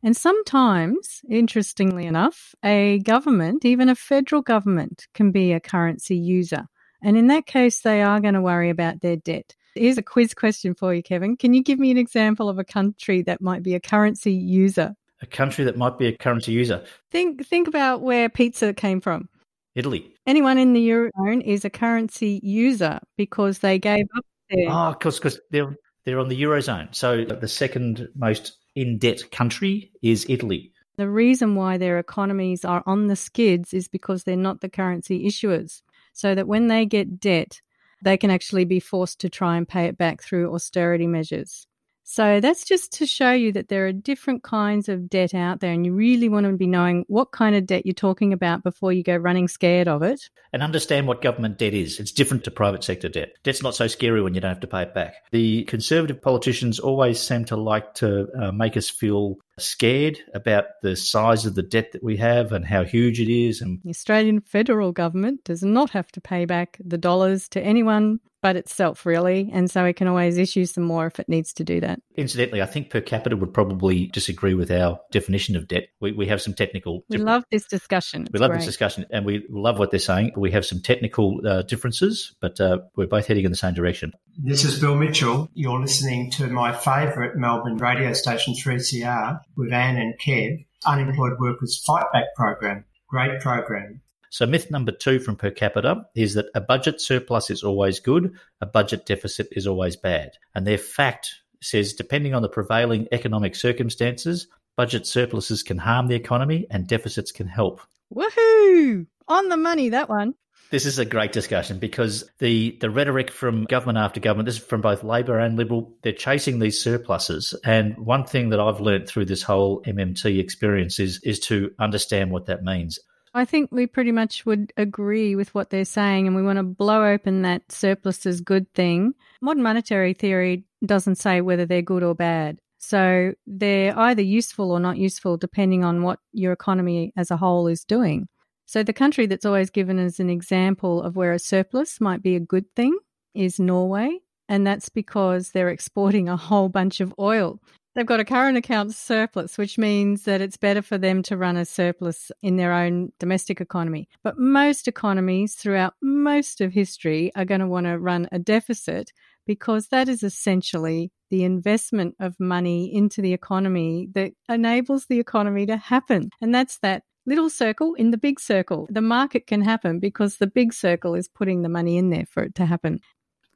And 0.04 0.18
sometimes, 0.18 1.22
interestingly 1.30 2.06
enough, 2.06 2.56
a 2.64 3.00
government, 3.00 3.66
even 3.66 3.88
a 3.88 3.96
federal 3.96 4.42
government, 4.42 5.08
can 5.14 5.32
be 5.32 5.54
a 5.54 5.60
currency 5.60 6.16
user. 6.16 6.66
And 7.04 7.18
in 7.18 7.28
that 7.28 7.46
case, 7.46 7.82
they 7.82 8.02
are 8.02 8.20
going 8.20 8.34
to 8.34 8.42
worry 8.42 8.70
about 8.70 9.02
their 9.02 9.16
debt. 9.16 9.56
Here's 9.76 9.98
a 9.98 10.04
quiz 10.04 10.34
question 10.34 10.74
for 10.76 10.94
you, 10.94 11.02
Kevin. 11.04 11.38
Can 11.38 11.54
you 11.54 11.64
give 11.64 11.80
me 11.80 11.92
an 11.92 11.98
example 11.98 12.50
of 12.50 12.60
a 12.60 12.64
country 12.64 13.22
that 13.24 13.42
might 13.42 13.64
be 13.64 13.76
a 13.76 13.80
currency 13.80 14.34
user? 14.34 14.96
A 15.22 15.26
country 15.26 15.66
that 15.66 15.78
might 15.78 15.98
be 15.98 16.08
a 16.08 16.18
currency 16.18 16.52
user. 16.52 16.84
Think 17.12 17.46
think 17.46 17.68
about 17.68 18.02
where 18.02 18.28
pizza 18.28 18.74
came 18.74 19.02
from. 19.02 19.30
Italy. 19.76 20.14
Anyone 20.26 20.58
in 20.58 20.74
the 20.74 20.90
eurozone 20.90 21.42
is 21.44 21.64
a 21.64 21.70
currency 21.70 22.42
user 22.44 23.00
because 23.18 23.60
they 23.60 23.80
gave 23.80 24.06
up 24.18 24.26
their. 24.50 24.66
Ah, 24.68 24.90
oh, 24.90 24.94
because 24.94 25.40
they're 25.52 25.76
they're 26.06 26.20
on 26.20 26.28
the 26.28 26.42
eurozone. 26.42 26.94
So 26.94 27.24
the 27.24 27.48
second 27.48 28.10
most 28.16 28.58
in 28.76 28.98
debt 28.98 29.32
country 29.32 29.92
is 30.02 30.26
Italy. 30.30 30.72
The 30.98 31.10
reason 31.10 31.56
why 31.56 31.78
their 31.78 32.00
economies 32.00 32.66
are 32.66 32.84
on 32.86 33.08
the 33.08 33.16
skids 33.16 33.74
is 33.74 33.88
because 33.88 34.24
they're 34.24 34.36
not 34.36 34.62
the 34.62 34.70
currency 34.70 35.26
issuers. 35.26 35.82
So 36.14 36.36
that 36.36 36.48
when 36.48 36.68
they 36.68 36.86
get 36.86 37.20
debt, 37.20 37.62
they 38.04 38.18
can 38.18 38.30
actually 38.30 38.66
be 38.66 38.80
forced 38.80 39.20
to 39.22 39.30
try 39.30 39.58
and 39.58 39.68
pay 39.68 39.86
it 39.86 39.98
back 39.98 40.22
through 40.22 40.54
austerity 40.54 41.08
measures. 41.08 41.68
So 42.04 42.40
that's 42.40 42.66
just 42.66 42.92
to 42.94 43.06
show 43.06 43.32
you 43.32 43.52
that 43.54 43.70
there 43.70 43.88
are 43.88 43.94
different 43.94 44.44
kinds 44.44 44.90
of 44.90 45.10
debt 45.10 45.34
out 45.34 45.60
there, 45.60 45.72
and 45.72 45.86
you 45.86 45.94
really 45.94 46.30
want 46.30 46.46
to 46.46 46.54
be 46.54 46.68
knowing 46.68 47.06
what 47.08 47.32
kind 47.32 47.56
of 47.56 47.66
debt 47.66 47.86
you're 47.86 47.94
talking 47.94 48.34
about 48.34 48.64
before 48.64 48.92
you 48.92 49.04
go 49.04 49.16
running 49.16 49.48
scared 49.48 49.88
of 49.88 50.04
it. 50.04 50.30
And 50.52 50.62
understand 50.62 51.08
what 51.08 51.22
government 51.22 51.58
debt 51.58 51.74
is. 51.74 52.00
It's 52.00 52.12
different 52.12 52.44
to 52.44 52.52
private 52.52 52.84
sector 52.84 53.08
debt. 53.08 53.34
Debt's 53.44 53.64
not 53.64 53.76
so 53.76 53.88
scary 53.88 54.22
when 54.22 54.34
you 54.34 54.42
don't 54.42 54.50
have 54.50 54.60
to 54.62 54.68
pay 54.68 54.82
it 54.82 54.94
back. 54.94 55.16
The 55.32 55.64
conservative 55.66 56.22
politicians 56.22 56.80
always 56.80 57.20
seem 57.20 57.46
to 57.46 57.56
like 57.56 57.94
to 57.96 58.28
uh, 58.38 58.52
make 58.52 58.76
us 58.76 58.90
feel 58.90 59.38
scared 59.58 60.18
about 60.34 60.66
the 60.82 60.96
size 60.96 61.46
of 61.46 61.56
the 61.56 61.62
debt 61.62 61.92
that 61.92 62.04
we 62.04 62.18
have 62.18 62.52
and 62.52 62.66
how 62.66 62.84
huge 62.84 63.20
it 63.20 63.30
is. 63.30 63.62
And 63.62 63.80
the 63.84 63.90
Australian 63.90 64.42
federal 64.42 64.92
government 64.92 65.44
does 65.44 65.64
not 65.64 65.92
have 65.92 66.12
to 66.14 66.22
pay 66.22 66.46
back 66.46 66.78
the 66.84 66.98
dollars 66.98 67.48
to 67.50 67.62
anyone 67.62 68.20
but 68.42 68.56
itself, 68.56 69.06
really. 69.06 69.50
And 69.54 69.70
so 69.70 69.86
it 69.86 69.96
can 69.96 70.08
always 70.08 70.38
issue 70.38 70.66
some 70.66 70.84
more 70.84 71.08
if 71.08 71.20
it 71.20 71.30
needs 71.30 71.54
to 71.54 71.64
do 71.64 71.80
that. 71.82 72.00
Incidentally, 72.16 72.62
I 72.62 72.66
think 72.66 72.90
per 72.90 73.02
capita 73.02 73.38
would 73.38 73.54
probably 73.54 74.08
disagree 74.08 74.54
with 74.54 74.72
our 74.72 75.00
definition 75.12 75.56
of 75.56 75.68
debt. 75.68 75.88
We, 76.00 76.12
we 76.12 76.28
have 76.28 76.42
some 76.42 76.54
technical. 76.54 77.04
We 77.10 77.18
love 77.18 77.44
this 77.52 77.66
discussion. 77.66 78.24
It's 78.24 78.32
we 78.32 78.40
love 78.40 78.52
great. 78.52 78.60
this 78.60 78.66
discussion 78.66 79.06
and 79.12 79.26
we 79.26 79.46
love 79.50 79.80
what 79.80 79.92
they're 79.92 80.00
saying. 80.00 80.34
We 80.36 80.52
have 80.52 80.66
some 80.66 80.82
technical 80.82 81.40
uh, 81.46 81.62
differences, 81.64 82.36
but 82.42 82.60
uh, 82.60 82.80
we're 82.96 83.08
both 83.08 83.28
heading 83.28 83.46
in 83.46 83.52
the 83.52 83.58
same 83.58 83.74
direction. 83.74 84.14
This 84.38 84.64
is 84.64 84.80
Bill 84.80 84.96
Mitchell. 84.96 85.50
You're 85.54 85.80
listening 85.80 86.32
to 86.32 86.48
my 86.48 86.72
favourite 86.74 87.36
Melbourne 87.36 87.78
radio 87.78 88.14
station, 88.14 88.54
3CR, 88.54 89.40
with 89.56 89.72
Anne 89.72 89.98
and 89.98 90.16
Kev, 90.20 90.66
Unemployed 90.86 91.34
Workers 91.40 91.82
Fight 91.86 92.06
Back 92.12 92.26
program. 92.36 92.86
Great 93.08 93.42
program. 93.42 94.02
So, 94.32 94.46
myth 94.46 94.72
number 94.72 94.94
two 94.94 95.20
from 95.20 95.36
per 95.36 95.52
capita 95.52 96.06
is 96.16 96.36
that 96.36 96.46
a 96.56 96.62
budget 96.62 97.02
surplus 97.02 97.50
is 97.50 97.64
always 97.64 98.00
good, 98.00 98.34
a 98.62 98.66
budget 98.66 99.06
deficit 99.06 99.50
is 99.52 99.68
always 99.68 99.98
bad. 99.98 100.32
And 100.56 100.66
their 100.66 100.78
fact 100.78 101.42
says, 101.62 101.92
depending 101.92 102.34
on 102.34 102.42
the 102.42 102.48
prevailing 102.48 103.10
economic 103.12 103.56
circumstances, 103.56 104.48
budget 104.78 105.06
surpluses 105.06 105.64
can 105.64 105.78
harm 105.78 106.08
the 106.08 106.16
economy 106.16 106.66
and 106.72 106.88
deficits 106.88 107.34
can 107.34 107.46
help. 107.46 107.82
Woohoo! 108.16 109.06
On 109.28 109.50
the 109.50 109.58
money, 109.58 109.90
that 109.90 110.08
one. 110.08 110.36
This 110.70 110.86
is 110.86 110.98
a 110.98 111.04
great 111.04 111.34
discussion 111.34 111.78
because 111.80 112.24
the, 112.40 112.78
the 112.80 112.90
rhetoric 112.90 113.32
from 113.32 113.66
government 113.66 113.98
after 113.98 114.22
government, 114.22 114.46
this 114.46 114.56
is 114.56 114.64
from 114.64 114.80
both 114.80 115.04
Labor 115.04 115.40
and 115.40 115.58
Liberal, 115.58 115.94
they're 116.04 116.14
chasing 116.14 116.60
these 116.60 116.82
surpluses. 116.82 117.54
And 117.66 117.98
one 117.98 118.24
thing 118.24 118.52
that 118.52 118.62
I've 118.62 118.80
learned 118.80 119.10
through 119.10 119.26
this 119.26 119.44
whole 119.44 119.82
MMT 119.84 120.40
experience 120.40 121.00
is, 121.00 121.20
is 121.24 121.42
to 121.42 121.72
understand 121.78 122.32
what 122.32 122.46
that 122.46 122.64
means. 122.64 122.98
I 123.34 123.46
think 123.46 123.72
we 123.72 123.88
pretty 123.88 124.12
much 124.12 124.46
would 124.46 124.74
agree 124.76 125.36
with 125.36 125.54
what 125.56 125.70
they're 125.70 125.86
saying, 125.86 126.28
and 126.28 126.36
we 126.36 126.44
want 126.44 126.58
to 126.58 126.64
blow 126.64 127.06
open 127.06 127.44
that 127.44 127.72
surplus 127.72 128.26
is 128.26 128.42
good 128.42 128.72
thing. 128.74 129.14
Modern 129.42 129.64
monetary 129.64 130.14
theory 130.14 130.66
doesn't 130.86 131.16
say 131.16 131.42
whether 131.42 131.66
they're 131.66 131.82
good 131.82 132.04
or 132.04 132.14
bad. 132.14 132.60
So 132.78 133.34
they're 133.46 133.98
either 133.98 134.24
useful 134.24 134.72
or 134.72 134.80
not 134.80 134.98
useful 134.98 135.38
depending 135.38 135.86
on 135.86 136.02
what 136.02 136.20
your 136.34 136.52
economy 136.52 137.14
as 137.16 137.32
a 137.32 137.38
whole 137.38 137.68
is 137.68 137.86
doing. 137.86 138.28
So 138.66 138.84
the 138.84 138.94
country 138.94 139.28
that's 139.28 139.46
always 139.46 139.70
given 139.70 140.00
as 140.00 140.20
an 140.20 140.30
example 140.30 141.04
of 141.04 141.16
where 141.16 141.34
a 141.34 141.40
surplus 141.40 142.02
might 142.02 142.24
be 142.24 142.36
a 142.36 142.40
good 142.40 142.66
thing 142.76 142.98
is 143.36 143.60
Norway. 143.60 144.20
And 144.50 144.66
that's 144.66 144.90
because 144.90 145.52
they're 145.52 145.70
exporting 145.78 146.28
a 146.28 146.38
whole 146.38 146.70
bunch 146.70 147.00
of 147.00 147.14
oil. 147.20 147.60
They've 147.94 148.06
got 148.06 148.22
a 148.22 148.26
current 148.26 148.58
account 148.58 148.94
surplus, 148.94 149.58
which 149.58 149.78
means 149.78 150.24
that 150.24 150.40
it's 150.40 150.56
better 150.56 150.82
for 150.82 150.98
them 150.98 151.22
to 151.24 151.36
run 151.36 151.58
a 151.58 151.66
surplus 151.66 152.32
in 152.42 152.56
their 152.56 152.72
own 152.72 153.12
domestic 153.20 153.60
economy. 153.60 154.08
But 154.24 154.38
most 154.38 154.88
economies 154.88 155.56
throughout 155.56 155.96
most 156.02 156.62
of 156.62 156.72
history 156.72 157.32
are 157.36 157.44
going 157.44 157.60
to 157.60 157.68
want 157.68 157.88
to 157.88 158.00
run 158.00 158.30
a 158.32 158.40
deficit 158.40 159.12
because 159.46 159.90
that 159.90 160.08
is 160.08 160.24
essentially 160.24 161.12
the 161.30 161.44
investment 161.44 162.16
of 162.20 162.40
money 162.40 162.94
into 162.94 163.22
the 163.22 163.34
economy 163.34 164.08
that 164.14 164.32
enables 164.48 165.08
the 165.08 165.20
economy 165.20 165.66
to 165.66 165.76
happen. 165.76 166.30
And 166.40 166.56
that's 166.56 166.78
that 166.80 167.04
little 167.26 167.50
circle 167.50 167.94
in 167.96 168.12
the 168.12 168.18
big 168.18 168.40
circle. 168.40 168.88
The 168.90 169.02
market 169.02 169.48
can 169.48 169.62
happen 169.62 170.00
because 170.00 170.38
the 170.38 170.48
big 170.48 170.74
circle 170.74 171.14
is 171.14 171.28
putting 171.28 171.62
the 171.62 171.70
money 171.70 171.98
in 171.98 172.10
there 172.10 172.26
for 172.26 172.44
it 172.44 172.56
to 172.56 172.66
happen. 172.66 173.00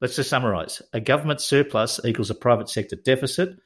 Let's 0.02 0.18
just 0.18 0.30
summarize 0.30 0.82
a 0.92 1.00
government 1.00 1.40
surplus 1.40 2.00
equals 2.04 2.30
a 2.30 2.36
private 2.36 2.70
sector 2.70 2.98
deficit. 2.98 3.58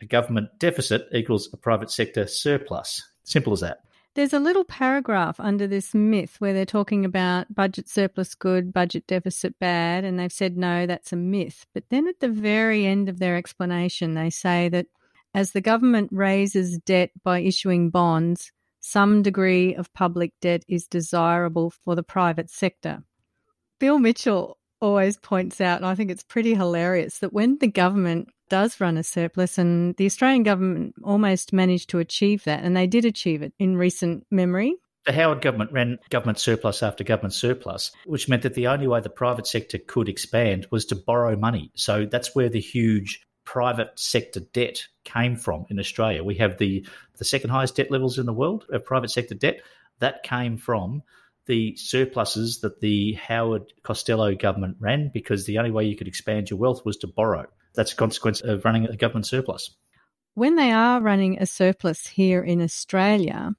A 0.00 0.06
government 0.06 0.50
deficit 0.58 1.08
equals 1.12 1.48
a 1.52 1.56
private 1.56 1.90
sector 1.90 2.26
surplus. 2.26 3.02
Simple 3.24 3.52
as 3.52 3.60
that. 3.60 3.80
There's 4.14 4.32
a 4.32 4.40
little 4.40 4.64
paragraph 4.64 5.38
under 5.38 5.66
this 5.66 5.94
myth 5.94 6.36
where 6.40 6.52
they're 6.52 6.64
talking 6.64 7.04
about 7.04 7.54
budget 7.54 7.88
surplus 7.88 8.34
good, 8.34 8.72
budget 8.72 9.06
deficit 9.06 9.58
bad, 9.58 10.04
and 10.04 10.18
they've 10.18 10.32
said 10.32 10.56
no, 10.56 10.86
that's 10.86 11.12
a 11.12 11.16
myth. 11.16 11.66
But 11.72 11.84
then 11.90 12.08
at 12.08 12.20
the 12.20 12.28
very 12.28 12.84
end 12.84 13.08
of 13.08 13.18
their 13.18 13.36
explanation, 13.36 14.14
they 14.14 14.30
say 14.30 14.68
that 14.70 14.86
as 15.34 15.52
the 15.52 15.60
government 15.60 16.10
raises 16.10 16.78
debt 16.78 17.10
by 17.22 17.40
issuing 17.40 17.90
bonds, 17.90 18.50
some 18.80 19.22
degree 19.22 19.74
of 19.74 19.92
public 19.92 20.32
debt 20.40 20.64
is 20.66 20.86
desirable 20.86 21.70
for 21.70 21.94
the 21.94 22.02
private 22.02 22.50
sector. 22.50 23.04
Bill 23.78 23.98
Mitchell 23.98 24.58
always 24.80 25.16
points 25.16 25.60
out, 25.60 25.76
and 25.76 25.86
I 25.86 25.94
think 25.94 26.10
it's 26.10 26.24
pretty 26.24 26.54
hilarious, 26.54 27.18
that 27.18 27.32
when 27.32 27.58
the 27.58 27.68
government 27.68 28.30
does 28.48 28.80
run 28.80 28.96
a 28.96 29.02
surplus, 29.02 29.58
and 29.58 29.96
the 29.96 30.06
Australian 30.06 30.42
government 30.42 30.94
almost 31.02 31.52
managed 31.52 31.90
to 31.90 31.98
achieve 31.98 32.44
that, 32.44 32.62
and 32.64 32.76
they 32.76 32.86
did 32.86 33.04
achieve 33.04 33.42
it 33.42 33.52
in 33.58 33.76
recent 33.76 34.26
memory. 34.30 34.74
The 35.06 35.12
Howard 35.12 35.40
government 35.40 35.72
ran 35.72 35.98
government 36.10 36.38
surplus 36.38 36.82
after 36.82 37.02
government 37.02 37.32
surplus, 37.32 37.92
which 38.04 38.28
meant 38.28 38.42
that 38.42 38.54
the 38.54 38.66
only 38.66 38.86
way 38.86 39.00
the 39.00 39.08
private 39.08 39.46
sector 39.46 39.78
could 39.78 40.08
expand 40.08 40.66
was 40.70 40.84
to 40.86 40.96
borrow 40.96 41.34
money. 41.34 41.70
So 41.74 42.04
that's 42.04 42.34
where 42.34 42.50
the 42.50 42.60
huge 42.60 43.22
private 43.44 43.98
sector 43.98 44.40
debt 44.40 44.86
came 45.04 45.34
from 45.34 45.64
in 45.70 45.78
Australia. 45.78 46.22
We 46.22 46.34
have 46.34 46.58
the, 46.58 46.86
the 47.16 47.24
second 47.24 47.48
highest 47.48 47.76
debt 47.76 47.90
levels 47.90 48.18
in 48.18 48.26
the 48.26 48.34
world 48.34 48.66
of 48.70 48.84
private 48.84 49.10
sector 49.10 49.34
debt. 49.34 49.62
That 50.00 50.22
came 50.22 50.58
from 50.58 51.02
the 51.46 51.74
surpluses 51.76 52.60
that 52.60 52.80
the 52.80 53.14
Howard 53.14 53.72
Costello 53.82 54.34
government 54.34 54.76
ran 54.78 55.10
because 55.14 55.46
the 55.46 55.56
only 55.56 55.70
way 55.70 55.84
you 55.84 55.96
could 55.96 56.08
expand 56.08 56.50
your 56.50 56.58
wealth 56.58 56.84
was 56.84 56.98
to 56.98 57.06
borrow. 57.06 57.46
That's 57.78 57.92
a 57.92 57.96
consequence 57.96 58.40
of 58.40 58.64
running 58.64 58.86
a 58.86 58.96
government 58.96 59.26
surplus. 59.26 59.70
When 60.34 60.56
they 60.56 60.72
are 60.72 61.00
running 61.00 61.38
a 61.38 61.46
surplus 61.46 62.08
here 62.08 62.42
in 62.42 62.60
Australia, 62.60 63.52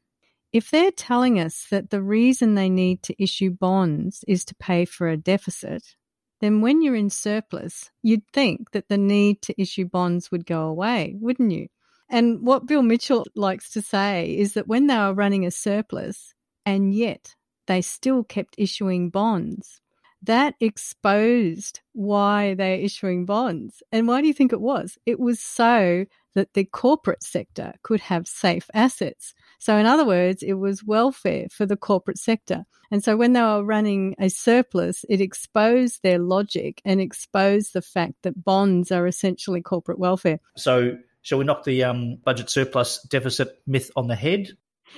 if 0.52 0.70
they're 0.70 0.92
telling 0.92 1.40
us 1.40 1.68
that 1.72 1.90
the 1.90 2.02
reason 2.02 2.56
they 2.56 2.70
need 2.70 3.02
to 3.04 3.24
issue 3.24 3.50
bonds 3.50 4.26
is 4.28 4.44
to 4.44 4.56
pay 4.56 4.84
for 4.84 5.08
a 5.08 5.16
deficit, 5.16 5.96
then 6.42 6.60
when 6.60 6.82
you're 6.82 6.98
in 6.98 7.10
surplus, 7.10 7.92
you'd 8.04 8.28
think 8.34 8.72
that 8.72 8.90
the 8.90 8.98
need 8.98 9.42
to 9.44 9.62
issue 9.62 9.86
bonds 9.86 10.32
would 10.32 10.46
go 10.46 10.64
away, 10.64 11.16
wouldn't 11.18 11.54
you? 11.54 11.68
And 12.10 12.46
what 12.46 12.66
Bill 12.66 12.82
Mitchell 12.82 13.26
likes 13.38 13.72
to 13.72 13.82
say 13.82 14.36
is 14.36 14.52
that 14.56 14.68
when 14.68 14.88
they 14.88 14.98
were 14.98 15.14
running 15.14 15.46
a 15.46 15.52
surplus 15.52 16.34
and 16.66 16.94
yet 16.94 17.36
they 17.68 17.82
still 17.82 18.26
kept 18.26 18.56
issuing 18.58 19.12
bonds, 19.12 19.80
that 20.24 20.56
exposed 20.60 21.82
why 21.94 22.54
they're 22.54 22.80
issuing 22.80 23.26
bonds. 23.26 23.82
And 23.92 24.08
why 24.08 24.22
do 24.22 24.28
you 24.28 24.34
think 24.34 24.54
it 24.54 24.62
was? 24.62 24.98
It 25.06 25.20
was 25.20 25.40
so 25.40 26.06
that 26.36 26.54
the 26.54 26.66
corporate 26.66 27.24
sector 27.24 27.74
could 27.84 28.02
have 28.02 28.28
safe 28.28 28.70
assets. 28.74 29.34
So, 29.60 29.76
in 29.78 29.86
other 29.86 30.06
words, 30.06 30.44
it 30.44 30.54
was 30.54 30.84
welfare 30.84 31.48
for 31.52 31.66
the 31.66 31.78
corporate 31.78 32.18
sector. 32.18 32.66
And 32.92 33.04
so, 33.04 33.18
when 33.18 33.34
they 33.34 33.42
were 33.42 33.64
running 33.64 34.16
a 34.20 34.30
surplus, 34.30 35.04
it 35.10 35.22
exposed 35.22 36.02
their 36.04 36.20
logic 36.20 36.82
and 36.86 37.02
exposed 37.02 37.74
the 37.74 37.82
fact 37.82 38.16
that 38.24 38.44
bonds 38.44 38.92
are 38.92 39.08
essentially 39.08 39.62
corporate 39.62 40.00
welfare. 40.00 40.40
So, 40.58 40.98
shall 41.22 41.40
we 41.40 41.46
knock 41.46 41.64
the 41.64 41.84
um, 41.84 42.18
budget 42.24 42.50
surplus 42.50 43.02
deficit 43.10 43.62
myth 43.66 43.92
on 43.96 44.08
the 44.08 44.16
head? 44.16 44.52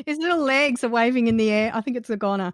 His 0.06 0.18
little 0.20 0.44
legs 0.44 0.84
are 0.84 0.90
waving 0.90 1.28
in 1.28 1.38
the 1.38 1.52
air. 1.52 1.72
I 1.74 1.82
think 1.82 1.98
it's 1.98 2.10
a 2.10 2.18
goner. 2.18 2.54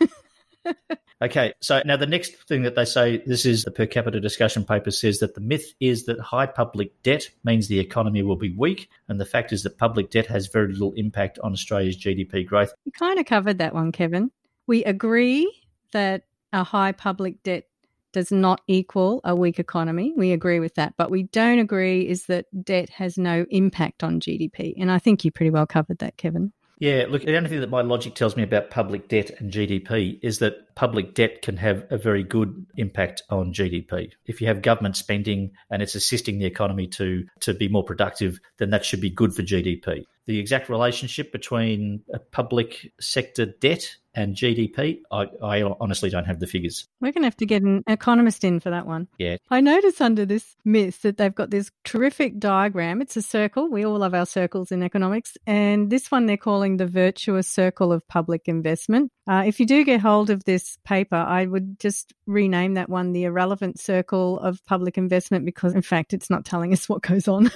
Okay, 1.20 1.52
so 1.60 1.82
now 1.84 1.96
the 1.96 2.06
next 2.06 2.36
thing 2.46 2.62
that 2.62 2.76
they 2.76 2.84
say, 2.84 3.16
this 3.26 3.44
is 3.44 3.64
the 3.64 3.72
per 3.72 3.86
capita 3.86 4.20
discussion 4.20 4.64
paper 4.64 4.92
says 4.92 5.18
that 5.18 5.34
the 5.34 5.40
myth 5.40 5.74
is 5.80 6.04
that 6.04 6.20
high 6.20 6.46
public 6.46 7.02
debt 7.02 7.28
means 7.42 7.66
the 7.66 7.80
economy 7.80 8.22
will 8.22 8.36
be 8.36 8.54
weak, 8.56 8.88
and 9.08 9.20
the 9.20 9.26
fact 9.26 9.52
is 9.52 9.64
that 9.64 9.78
public 9.78 10.10
debt 10.10 10.26
has 10.26 10.46
very 10.46 10.72
little 10.72 10.92
impact 10.92 11.40
on 11.40 11.52
Australia's 11.52 11.96
GDP 11.96 12.46
growth. 12.46 12.72
You 12.84 12.92
kind 12.92 13.18
of 13.18 13.26
covered 13.26 13.58
that 13.58 13.74
one, 13.74 13.90
Kevin. 13.90 14.30
We 14.68 14.84
agree 14.84 15.52
that 15.90 16.22
a 16.52 16.62
high 16.62 16.92
public 16.92 17.42
debt 17.42 17.64
does 18.12 18.30
not 18.30 18.60
equal 18.68 19.20
a 19.24 19.34
weak 19.34 19.58
economy. 19.58 20.14
We 20.16 20.32
agree 20.32 20.60
with 20.60 20.76
that. 20.76 20.94
But 20.96 21.10
we 21.10 21.24
don't 21.24 21.58
agree 21.58 22.08
is 22.08 22.26
that 22.26 22.46
debt 22.64 22.90
has 22.90 23.18
no 23.18 23.44
impact 23.50 24.02
on 24.02 24.20
GDP. 24.20 24.74
And 24.78 24.90
I 24.90 24.98
think 24.98 25.24
you 25.24 25.32
pretty 25.32 25.50
well 25.50 25.66
covered 25.66 25.98
that, 25.98 26.16
Kevin. 26.16 26.52
Yeah, 26.80 27.06
look, 27.08 27.22
the 27.22 27.36
only 27.36 27.48
thing 27.48 27.60
that 27.60 27.70
my 27.70 27.82
logic 27.82 28.14
tells 28.14 28.36
me 28.36 28.44
about 28.44 28.70
public 28.70 29.08
debt 29.08 29.30
and 29.38 29.52
GDP 29.52 30.18
is 30.22 30.38
that 30.38 30.74
public 30.76 31.14
debt 31.14 31.42
can 31.42 31.56
have 31.56 31.84
a 31.90 31.98
very 31.98 32.22
good 32.22 32.66
impact 32.76 33.22
on 33.30 33.52
GDP. 33.52 34.12
If 34.26 34.40
you 34.40 34.46
have 34.46 34.62
government 34.62 34.96
spending 34.96 35.52
and 35.70 35.82
it's 35.82 35.96
assisting 35.96 36.38
the 36.38 36.46
economy 36.46 36.86
to, 36.88 37.26
to 37.40 37.54
be 37.54 37.68
more 37.68 37.82
productive, 37.82 38.38
then 38.58 38.70
that 38.70 38.84
should 38.84 39.00
be 39.00 39.10
good 39.10 39.34
for 39.34 39.42
GDP. 39.42 40.04
The 40.26 40.38
exact 40.38 40.68
relationship 40.68 41.32
between 41.32 42.02
a 42.12 42.18
public 42.18 42.92
sector 43.00 43.46
debt 43.46 43.96
and 44.14 44.34
GDP, 44.34 45.00
I, 45.12 45.26
I 45.42 45.62
honestly 45.80 46.10
don't 46.10 46.24
have 46.24 46.40
the 46.40 46.46
figures. 46.46 46.86
We're 47.00 47.12
going 47.12 47.22
to 47.22 47.26
have 47.26 47.36
to 47.38 47.46
get 47.46 47.62
an 47.62 47.82
economist 47.86 48.44
in 48.44 48.60
for 48.60 48.70
that 48.70 48.86
one. 48.86 49.08
Yeah. 49.18 49.36
I 49.50 49.60
notice 49.60 50.00
under 50.00 50.24
this 50.24 50.56
myth 50.64 51.02
that 51.02 51.16
they've 51.16 51.34
got 51.34 51.50
this 51.50 51.70
terrific 51.84 52.38
diagram. 52.38 53.02
It's 53.02 53.16
a 53.16 53.22
circle. 53.22 53.68
We 53.68 53.84
all 53.84 53.98
love 53.98 54.14
our 54.14 54.26
circles 54.26 54.72
in 54.72 54.82
economics. 54.82 55.36
And 55.46 55.90
this 55.90 56.10
one 56.10 56.26
they're 56.26 56.36
calling 56.36 56.76
the 56.76 56.86
virtuous 56.86 57.48
circle 57.48 57.92
of 57.92 58.06
public 58.08 58.48
investment. 58.48 59.12
Uh, 59.28 59.44
if 59.46 59.60
you 59.60 59.66
do 59.66 59.84
get 59.84 60.00
hold 60.00 60.30
of 60.30 60.44
this 60.44 60.78
paper, 60.84 61.16
I 61.16 61.44
would 61.46 61.78
just 61.78 62.14
rename 62.26 62.74
that 62.74 62.88
one 62.88 63.12
the 63.12 63.24
irrelevant 63.24 63.78
circle 63.78 64.38
of 64.40 64.64
public 64.64 64.96
investment 64.96 65.44
because, 65.44 65.74
in 65.74 65.82
fact, 65.82 66.14
it's 66.14 66.30
not 66.30 66.44
telling 66.44 66.72
us 66.72 66.88
what 66.88 67.02
goes 67.02 67.28
on. 67.28 67.50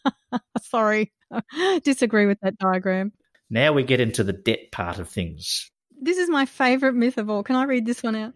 Sorry. 0.62 1.12
Disagree 1.82 2.26
with 2.26 2.38
that 2.40 2.56
diagram. 2.56 3.12
Now 3.50 3.74
we 3.74 3.82
get 3.82 4.00
into 4.00 4.24
the 4.24 4.32
debt 4.32 4.72
part 4.72 4.98
of 4.98 5.10
things 5.10 5.70
this 6.02 6.18
is 6.18 6.28
my 6.28 6.44
favorite 6.44 6.94
myth 6.94 7.16
of 7.16 7.30
all. 7.30 7.42
Can 7.42 7.56
I 7.56 7.64
read 7.64 7.86
this 7.86 8.02
one 8.02 8.16
out? 8.16 8.34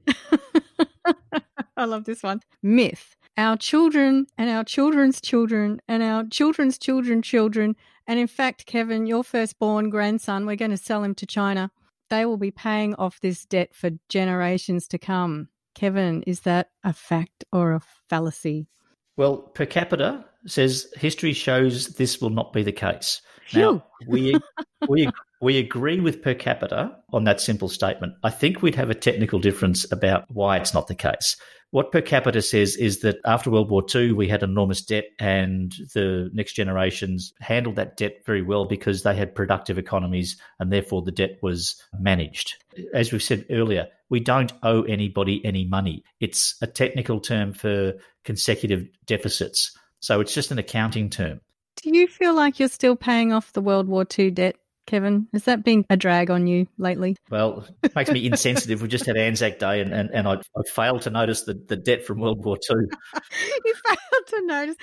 I 1.77 1.85
love 1.85 2.05
this 2.05 2.23
one. 2.23 2.41
Myth. 2.63 3.17
Our 3.37 3.57
children 3.57 4.27
and 4.39 4.49
our 4.49 4.65
children's 4.65 5.21
children 5.21 5.81
and 5.89 6.03
our 6.03 6.25
children's 6.25 6.79
children 6.79 7.21
children. 7.21 7.77
And 8.07 8.19
in 8.19 8.29
fact, 8.29 8.67
Kevin, 8.67 9.07
your 9.07 9.25
firstborn 9.25 9.91
grandson, 9.91 10.47
we're 10.47 10.57
going 10.57 10.71
to 10.71 10.77
sell 10.77 11.03
him 11.03 11.15
to 11.17 11.27
China. 11.27 11.71
They 12.09 12.25
will 12.25 12.39
be 12.39 12.53
paying 12.53 12.95
off 12.95 13.21
this 13.21 13.45
debt 13.45 13.75
for 13.75 13.91
generations 14.09 14.87
to 14.89 14.99
come. 14.99 15.49
Kevin, 15.75 16.23
is 16.23 16.41
that 16.43 16.71
a 16.85 16.93
fact 16.93 17.45
or 17.53 17.73
a 17.73 17.81
fallacy? 18.09 18.69
Well, 19.17 19.39
per 19.39 19.67
capita 19.67 20.25
says 20.47 20.87
history 20.97 21.33
shows 21.33 21.89
this 21.89 22.21
will 22.21 22.31
not 22.31 22.53
be 22.53 22.63
the 22.63 22.73
case. 22.73 23.21
Now, 23.53 23.85
we, 24.07 24.37
we, 24.89 25.11
we 25.41 25.59
agree 25.59 26.01
with 26.01 26.23
per 26.23 26.35
capita 26.35 26.97
on 27.13 27.25
that 27.25 27.41
simple 27.41 27.69
statement. 27.69 28.15
I 28.23 28.31
think 28.31 28.63
we'd 28.63 28.75
have 28.75 28.91
a 28.91 28.95
technical 28.95 29.39
difference 29.39 29.91
about 29.93 30.25
why 30.29 30.57
it's 30.57 30.75
not 30.75 30.87
the 30.87 30.95
case. 30.95 31.37
What 31.73 31.91
per 31.91 32.01
capita 32.01 32.41
says 32.43 32.77
is 32.77 33.01
that 33.01 33.19
after 33.25 33.51
World 33.51 33.71
War 33.71 33.85
II, 33.93 34.13
we 34.13 34.29
had 34.29 34.43
enormous 34.43 34.83
debt, 34.83 35.07
and 35.19 35.75
the 35.95 36.31
next 36.33 36.53
generations 36.55 37.33
handled 37.41 37.77
that 37.77 37.97
debt 37.97 38.19
very 38.25 38.41
well 38.41 38.65
because 38.65 39.03
they 39.03 39.15
had 39.15 39.35
productive 39.35 39.77
economies, 39.77 40.41
and 40.61 40.73
therefore 40.73 41.03
the 41.03 41.11
debt 41.11 41.39
was 41.43 41.81
managed. 41.99 42.55
As 42.95 43.13
we 43.13 43.19
said 43.19 43.45
earlier, 43.51 43.89
we 44.09 44.21
don't 44.21 44.53
owe 44.63 44.83
anybody 44.83 45.45
any 45.45 45.67
money. 45.67 46.05
It's 46.21 46.57
a 46.63 46.67
technical 46.67 47.19
term 47.19 47.53
for 47.53 47.95
consecutive 48.25 48.87
deficits. 49.05 49.77
So 50.01 50.21
it's 50.21 50.35
just 50.35 50.53
an 50.53 50.59
accounting 50.59 51.11
term. 51.11 51.41
Do 51.83 51.91
you 51.91 52.07
feel 52.07 52.35
like 52.35 52.59
you're 52.59 52.69
still 52.69 52.97
paying 52.97 53.33
off 53.33 53.53
the 53.53 53.61
World 53.61 53.89
War 53.89 54.07
II 54.19 54.31
debt 54.31 54.57
Kevin? 54.87 55.29
Has 55.33 55.45
that 55.45 55.65
been 55.65 55.85
a 55.91 55.97
drag 55.97 56.31
on 56.31 56.47
you 56.47 56.67
lately? 56.79 57.17
Well, 57.31 57.67
it 57.83 57.95
makes 57.95 58.11
me 58.11 58.25
insensitive. 58.27 58.83
we 58.83 58.89
just 58.89 59.07
had 59.07 59.17
Anzac 59.17 59.59
Day 59.59 59.81
and, 59.81 59.93
and, 59.93 60.11
and 60.13 60.29
I, 60.29 60.35
I 60.35 60.63
failed 60.73 61.03
to 61.03 61.11
notice 61.11 61.43
the, 61.43 61.55
the 61.55 61.77
debt 61.77 62.05
from 62.05 62.21
World 62.21 62.45
War 62.45 62.57
II. 62.57 62.77
you 63.65 63.75
failed 63.85 64.27
to 64.29 64.47
notice. 64.47 64.77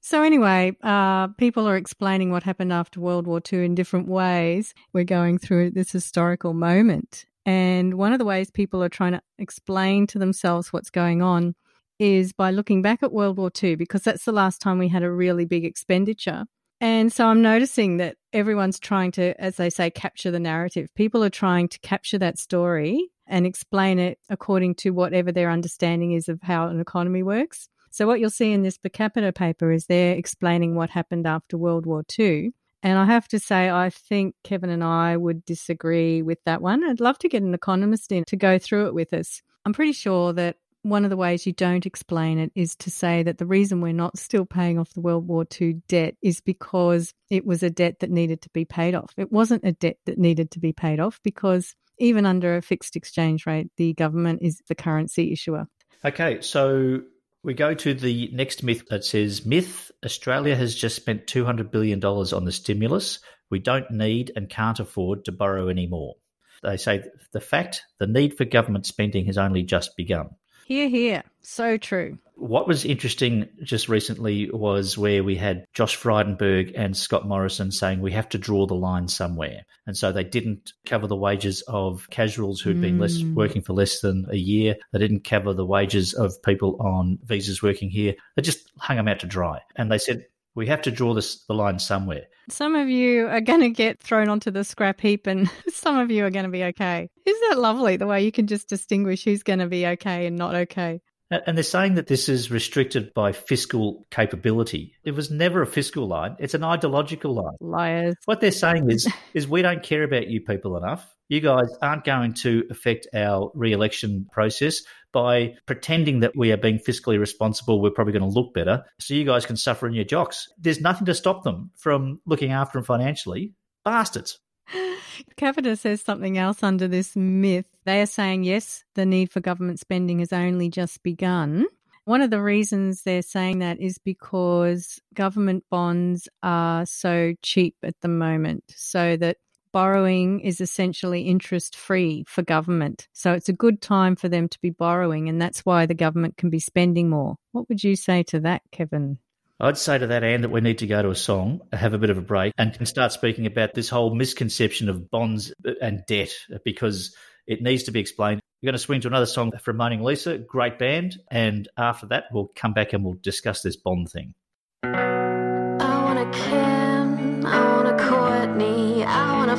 so, 0.00 0.22
anyway, 0.22 0.76
uh, 0.82 1.28
people 1.28 1.68
are 1.68 1.76
explaining 1.76 2.30
what 2.30 2.42
happened 2.42 2.72
after 2.72 3.00
World 3.00 3.26
War 3.26 3.40
II 3.52 3.64
in 3.64 3.74
different 3.74 4.08
ways. 4.08 4.74
We're 4.92 5.04
going 5.04 5.38
through 5.38 5.72
this 5.72 5.92
historical 5.92 6.54
moment. 6.54 7.26
And 7.46 7.94
one 7.94 8.12
of 8.12 8.18
the 8.18 8.24
ways 8.24 8.50
people 8.50 8.82
are 8.82 8.90
trying 8.90 9.12
to 9.12 9.22
explain 9.38 10.06
to 10.08 10.18
themselves 10.18 10.72
what's 10.72 10.90
going 10.90 11.22
on 11.22 11.54
is 11.98 12.32
by 12.32 12.50
looking 12.50 12.82
back 12.82 13.02
at 13.02 13.12
World 13.12 13.38
War 13.38 13.50
II, 13.62 13.74
because 13.74 14.02
that's 14.02 14.24
the 14.24 14.32
last 14.32 14.60
time 14.60 14.78
we 14.78 14.88
had 14.88 15.02
a 15.02 15.10
really 15.10 15.44
big 15.44 15.64
expenditure. 15.64 16.44
And 16.80 17.12
so 17.12 17.26
I'm 17.26 17.42
noticing 17.42 17.96
that 17.96 18.16
everyone's 18.32 18.78
trying 18.78 19.10
to, 19.12 19.38
as 19.40 19.56
they 19.56 19.70
say, 19.70 19.90
capture 19.90 20.30
the 20.30 20.38
narrative. 20.38 20.88
People 20.94 21.24
are 21.24 21.30
trying 21.30 21.68
to 21.68 21.78
capture 21.80 22.18
that 22.18 22.38
story 22.38 23.10
and 23.26 23.46
explain 23.46 23.98
it 23.98 24.18
according 24.28 24.76
to 24.76 24.90
whatever 24.90 25.32
their 25.32 25.50
understanding 25.50 26.12
is 26.12 26.28
of 26.28 26.40
how 26.42 26.68
an 26.68 26.80
economy 26.80 27.22
works. 27.22 27.68
So, 27.90 28.06
what 28.06 28.20
you'll 28.20 28.30
see 28.30 28.52
in 28.52 28.62
this 28.62 28.78
per 28.78 28.90
capita 28.90 29.32
paper 29.32 29.72
is 29.72 29.86
they're 29.86 30.14
explaining 30.14 30.74
what 30.74 30.90
happened 30.90 31.26
after 31.26 31.58
World 31.58 31.86
War 31.86 32.04
II. 32.18 32.52
And 32.82 32.96
I 32.98 33.06
have 33.06 33.26
to 33.28 33.40
say, 33.40 33.70
I 33.70 33.90
think 33.90 34.36
Kevin 34.44 34.70
and 34.70 34.84
I 34.84 35.16
would 35.16 35.44
disagree 35.44 36.22
with 36.22 36.38
that 36.44 36.62
one. 36.62 36.84
I'd 36.84 37.00
love 37.00 37.18
to 37.18 37.28
get 37.28 37.42
an 37.42 37.54
economist 37.54 38.12
in 38.12 38.24
to 38.28 38.36
go 38.36 38.58
through 38.58 38.86
it 38.86 38.94
with 38.94 39.12
us. 39.12 39.42
I'm 39.64 39.72
pretty 39.72 39.92
sure 39.92 40.32
that 40.34 40.56
one 40.82 41.04
of 41.04 41.10
the 41.10 41.16
ways 41.16 41.46
you 41.46 41.52
don't 41.52 41.86
explain 41.86 42.38
it 42.38 42.52
is 42.54 42.76
to 42.76 42.90
say 42.90 43.22
that 43.22 43.38
the 43.38 43.46
reason 43.46 43.80
we're 43.80 43.92
not 43.92 44.18
still 44.18 44.46
paying 44.46 44.78
off 44.78 44.94
the 44.94 45.00
World 45.00 45.26
War 45.26 45.44
II 45.60 45.82
debt 45.88 46.14
is 46.22 46.40
because 46.40 47.12
it 47.30 47.44
was 47.44 47.62
a 47.62 47.70
debt 47.70 48.00
that 48.00 48.10
needed 48.10 48.42
to 48.42 48.50
be 48.50 48.64
paid 48.64 48.94
off. 48.94 49.12
It 49.16 49.32
wasn't 49.32 49.64
a 49.64 49.72
debt 49.72 49.96
that 50.06 50.18
needed 50.18 50.50
to 50.52 50.60
be 50.60 50.72
paid 50.72 51.00
off 51.00 51.20
because 51.22 51.74
even 51.98 52.26
under 52.26 52.56
a 52.56 52.62
fixed 52.62 52.96
exchange 52.96 53.46
rate, 53.46 53.70
the 53.76 53.92
government 53.94 54.40
is 54.42 54.62
the 54.68 54.74
currency 54.74 55.32
issuer. 55.32 55.66
Okay, 56.04 56.40
so 56.40 57.02
we 57.42 57.54
go 57.54 57.74
to 57.74 57.94
the 57.94 58.30
next 58.32 58.62
myth 58.62 58.84
that 58.90 59.04
says 59.04 59.44
Myth 59.44 59.90
Australia 60.04 60.54
has 60.54 60.74
just 60.74 60.96
spent 60.96 61.26
$200 61.26 61.70
billion 61.70 62.02
on 62.04 62.44
the 62.44 62.52
stimulus. 62.52 63.18
We 63.50 63.58
don't 63.58 63.90
need 63.90 64.32
and 64.36 64.48
can't 64.48 64.78
afford 64.78 65.24
to 65.24 65.32
borrow 65.32 65.68
anymore. 65.68 66.14
They 66.62 66.76
say 66.76 67.04
the 67.32 67.40
fact 67.40 67.82
the 67.98 68.06
need 68.06 68.36
for 68.36 68.44
government 68.44 68.86
spending 68.86 69.26
has 69.26 69.38
only 69.38 69.62
just 69.62 69.96
begun. 69.96 70.30
Here, 70.68 70.90
here. 70.90 71.22
So 71.40 71.78
true. 71.78 72.18
What 72.34 72.68
was 72.68 72.84
interesting 72.84 73.48
just 73.62 73.88
recently 73.88 74.50
was 74.50 74.98
where 74.98 75.24
we 75.24 75.34
had 75.34 75.64
Josh 75.72 75.96
Frydenberg 75.96 76.72
and 76.76 76.94
Scott 76.94 77.26
Morrison 77.26 77.72
saying 77.72 78.00
we 78.02 78.12
have 78.12 78.28
to 78.28 78.38
draw 78.38 78.66
the 78.66 78.74
line 78.74 79.08
somewhere. 79.08 79.62
And 79.86 79.96
so 79.96 80.12
they 80.12 80.24
didn't 80.24 80.74
cover 80.84 81.06
the 81.06 81.16
wages 81.16 81.62
of 81.68 82.06
casuals 82.10 82.60
who'd 82.60 82.82
been 82.82 82.98
less 82.98 83.16
Mm. 83.16 83.32
working 83.32 83.62
for 83.62 83.72
less 83.72 84.00
than 84.00 84.26
a 84.30 84.36
year. 84.36 84.76
They 84.92 84.98
didn't 84.98 85.24
cover 85.24 85.54
the 85.54 85.64
wages 85.64 86.12
of 86.12 86.34
people 86.42 86.76
on 86.80 87.18
visas 87.24 87.62
working 87.62 87.88
here. 87.88 88.14
They 88.36 88.42
just 88.42 88.70
hung 88.76 88.98
them 88.98 89.08
out 89.08 89.20
to 89.20 89.26
dry. 89.26 89.60
And 89.74 89.90
they 89.90 89.98
said, 89.98 90.26
we 90.54 90.66
have 90.66 90.82
to 90.82 90.90
draw 90.90 91.14
this, 91.14 91.42
the 91.46 91.54
line 91.54 91.78
somewhere. 91.78 92.26
Some 92.50 92.74
of 92.74 92.88
you 92.88 93.26
are 93.26 93.40
going 93.40 93.60
to 93.60 93.70
get 93.70 94.00
thrown 94.00 94.28
onto 94.28 94.50
the 94.50 94.64
scrap 94.64 95.00
heap, 95.00 95.26
and 95.26 95.50
some 95.68 95.98
of 95.98 96.10
you 96.10 96.24
are 96.24 96.30
going 96.30 96.44
to 96.44 96.50
be 96.50 96.64
okay. 96.64 97.08
Isn't 97.24 97.48
that 97.50 97.58
lovely 97.58 97.96
the 97.96 98.06
way 98.06 98.24
you 98.24 98.32
can 98.32 98.46
just 98.46 98.68
distinguish 98.68 99.24
who's 99.24 99.42
going 99.42 99.58
to 99.58 99.66
be 99.66 99.86
okay 99.86 100.26
and 100.26 100.36
not 100.36 100.54
okay? 100.54 101.00
And 101.30 101.58
they're 101.58 101.62
saying 101.62 101.96
that 101.96 102.06
this 102.06 102.28
is 102.28 102.50
restricted 102.50 103.12
by 103.12 103.32
fiscal 103.32 104.06
capability. 104.10 104.94
It 105.04 105.10
was 105.10 105.30
never 105.30 105.60
a 105.60 105.66
fiscal 105.66 106.06
line, 106.06 106.36
it's 106.38 106.54
an 106.54 106.64
ideological 106.64 107.34
line. 107.34 107.56
Liars. 107.60 108.14
What 108.24 108.40
they're 108.40 108.50
saying 108.50 108.90
is, 108.90 109.06
is 109.34 109.46
we 109.46 109.60
don't 109.60 109.82
care 109.82 110.04
about 110.04 110.28
you 110.28 110.40
people 110.40 110.76
enough. 110.78 111.06
You 111.28 111.40
guys 111.40 111.68
aren't 111.82 112.04
going 112.04 112.32
to 112.34 112.64
affect 112.70 113.08
our 113.12 113.50
re-election 113.54 114.26
process 114.32 114.80
by 115.12 115.54
pretending 115.66 116.20
that 116.20 116.36
we 116.36 116.52
are 116.52 116.56
being 116.56 116.78
fiscally 116.78 117.18
responsible. 117.18 117.80
We're 117.80 117.90
probably 117.90 118.12
going 118.12 118.30
to 118.30 118.38
look 118.38 118.54
better, 118.54 118.84
so 119.00 119.14
you 119.14 119.24
guys 119.24 119.46
can 119.46 119.56
suffer 119.56 119.86
in 119.86 119.94
your 119.94 120.04
jocks. 120.04 120.46
There's 120.58 120.80
nothing 120.80 121.06
to 121.06 121.14
stop 121.14 121.44
them 121.44 121.70
from 121.76 122.20
looking 122.26 122.52
after 122.52 122.78
them 122.78 122.84
financially. 122.84 123.54
Bastards. 123.84 124.38
Capita 125.36 125.76
says 125.76 126.02
something 126.02 126.38
else 126.38 126.62
under 126.62 126.88
this 126.88 127.16
myth. 127.16 127.66
They 127.84 128.00
are 128.02 128.06
saying, 128.06 128.44
yes, 128.44 128.84
the 128.94 129.06
need 129.06 129.30
for 129.30 129.40
government 129.40 129.80
spending 129.80 130.18
has 130.20 130.32
only 130.32 130.68
just 130.68 131.02
begun. 131.02 131.66
One 132.04 132.22
of 132.22 132.30
the 132.30 132.40
reasons 132.40 133.02
they're 133.02 133.20
saying 133.20 133.58
that 133.58 133.80
is 133.80 133.98
because 133.98 134.98
government 135.14 135.64
bonds 135.70 136.26
are 136.42 136.86
so 136.86 137.34
cheap 137.42 137.76
at 137.82 138.00
the 138.00 138.08
moment, 138.08 138.64
so 138.74 139.16
that 139.18 139.36
borrowing 139.78 140.40
is 140.40 140.60
essentially 140.60 141.22
interest 141.22 141.76
free 141.76 142.24
for 142.26 142.42
government. 142.42 143.06
So 143.12 143.32
it's 143.32 143.48
a 143.48 143.52
good 143.52 143.80
time 143.80 144.16
for 144.16 144.28
them 144.28 144.48
to 144.48 144.58
be 144.60 144.70
borrowing, 144.70 145.28
and 145.28 145.40
that's 145.40 145.60
why 145.60 145.86
the 145.86 145.94
government 145.94 146.36
can 146.36 146.50
be 146.50 146.58
spending 146.58 147.08
more. 147.08 147.36
What 147.52 147.68
would 147.68 147.84
you 147.84 147.94
say 147.94 148.24
to 148.24 148.40
that, 148.40 148.62
Kevin? 148.72 149.18
I'd 149.60 149.78
say 149.78 149.96
to 149.96 150.08
that, 150.08 150.24
Anne, 150.24 150.40
that 150.40 150.48
we 150.48 150.62
need 150.62 150.78
to 150.78 150.88
go 150.88 151.00
to 151.00 151.10
a 151.10 151.14
song, 151.14 151.60
have 151.72 151.94
a 151.94 151.98
bit 151.98 152.10
of 152.10 152.18
a 152.18 152.22
break, 152.22 152.54
and 152.58 152.74
can 152.74 152.86
start 152.86 153.12
speaking 153.12 153.46
about 153.46 153.74
this 153.74 153.88
whole 153.88 154.12
misconception 154.12 154.88
of 154.88 155.12
bonds 155.12 155.52
uh, 155.64 155.74
and 155.80 156.02
debt 156.08 156.34
because 156.64 157.14
it 157.46 157.62
needs 157.62 157.84
to 157.84 157.92
be 157.92 158.00
explained. 158.00 158.40
We're 158.60 158.72
going 158.72 158.78
to 158.80 158.80
swing 158.80 159.02
to 159.02 159.08
another 159.08 159.26
song 159.26 159.52
from 159.62 159.76
Moaning 159.76 160.02
Lisa, 160.02 160.38
great 160.38 160.80
band. 160.80 161.18
And 161.30 161.68
after 161.76 162.06
that, 162.06 162.24
we'll 162.32 162.50
come 162.56 162.72
back 162.72 162.94
and 162.94 163.04
we'll 163.04 163.20
discuss 163.22 163.62
this 163.62 163.76
bond 163.76 164.10
thing. 164.10 164.34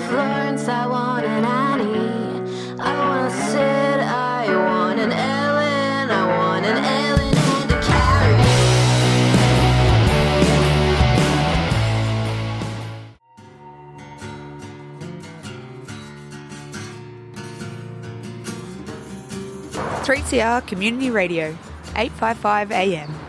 Florence, 0.09 0.67
I 0.67 0.87
want 0.87 1.23
an 1.23 1.45
Annie, 1.45 2.49
I 2.79 2.97
want 2.97 3.31
a 3.31 3.35
Sid, 3.51 3.99
I 3.99 4.47
want 4.55 4.99
an 4.99 5.11
Ellen, 5.11 6.09
I 6.09 6.25
want 6.35 6.65
an 6.65 6.83
Ellen 6.83 7.37
and 7.37 7.71
a 7.71 7.79
Carrie. 7.85 8.41
Three 20.03 20.23
CR 20.23 20.61
Community 20.65 21.11
Radio, 21.11 21.55
855 21.95 22.71
AM. 22.71 23.28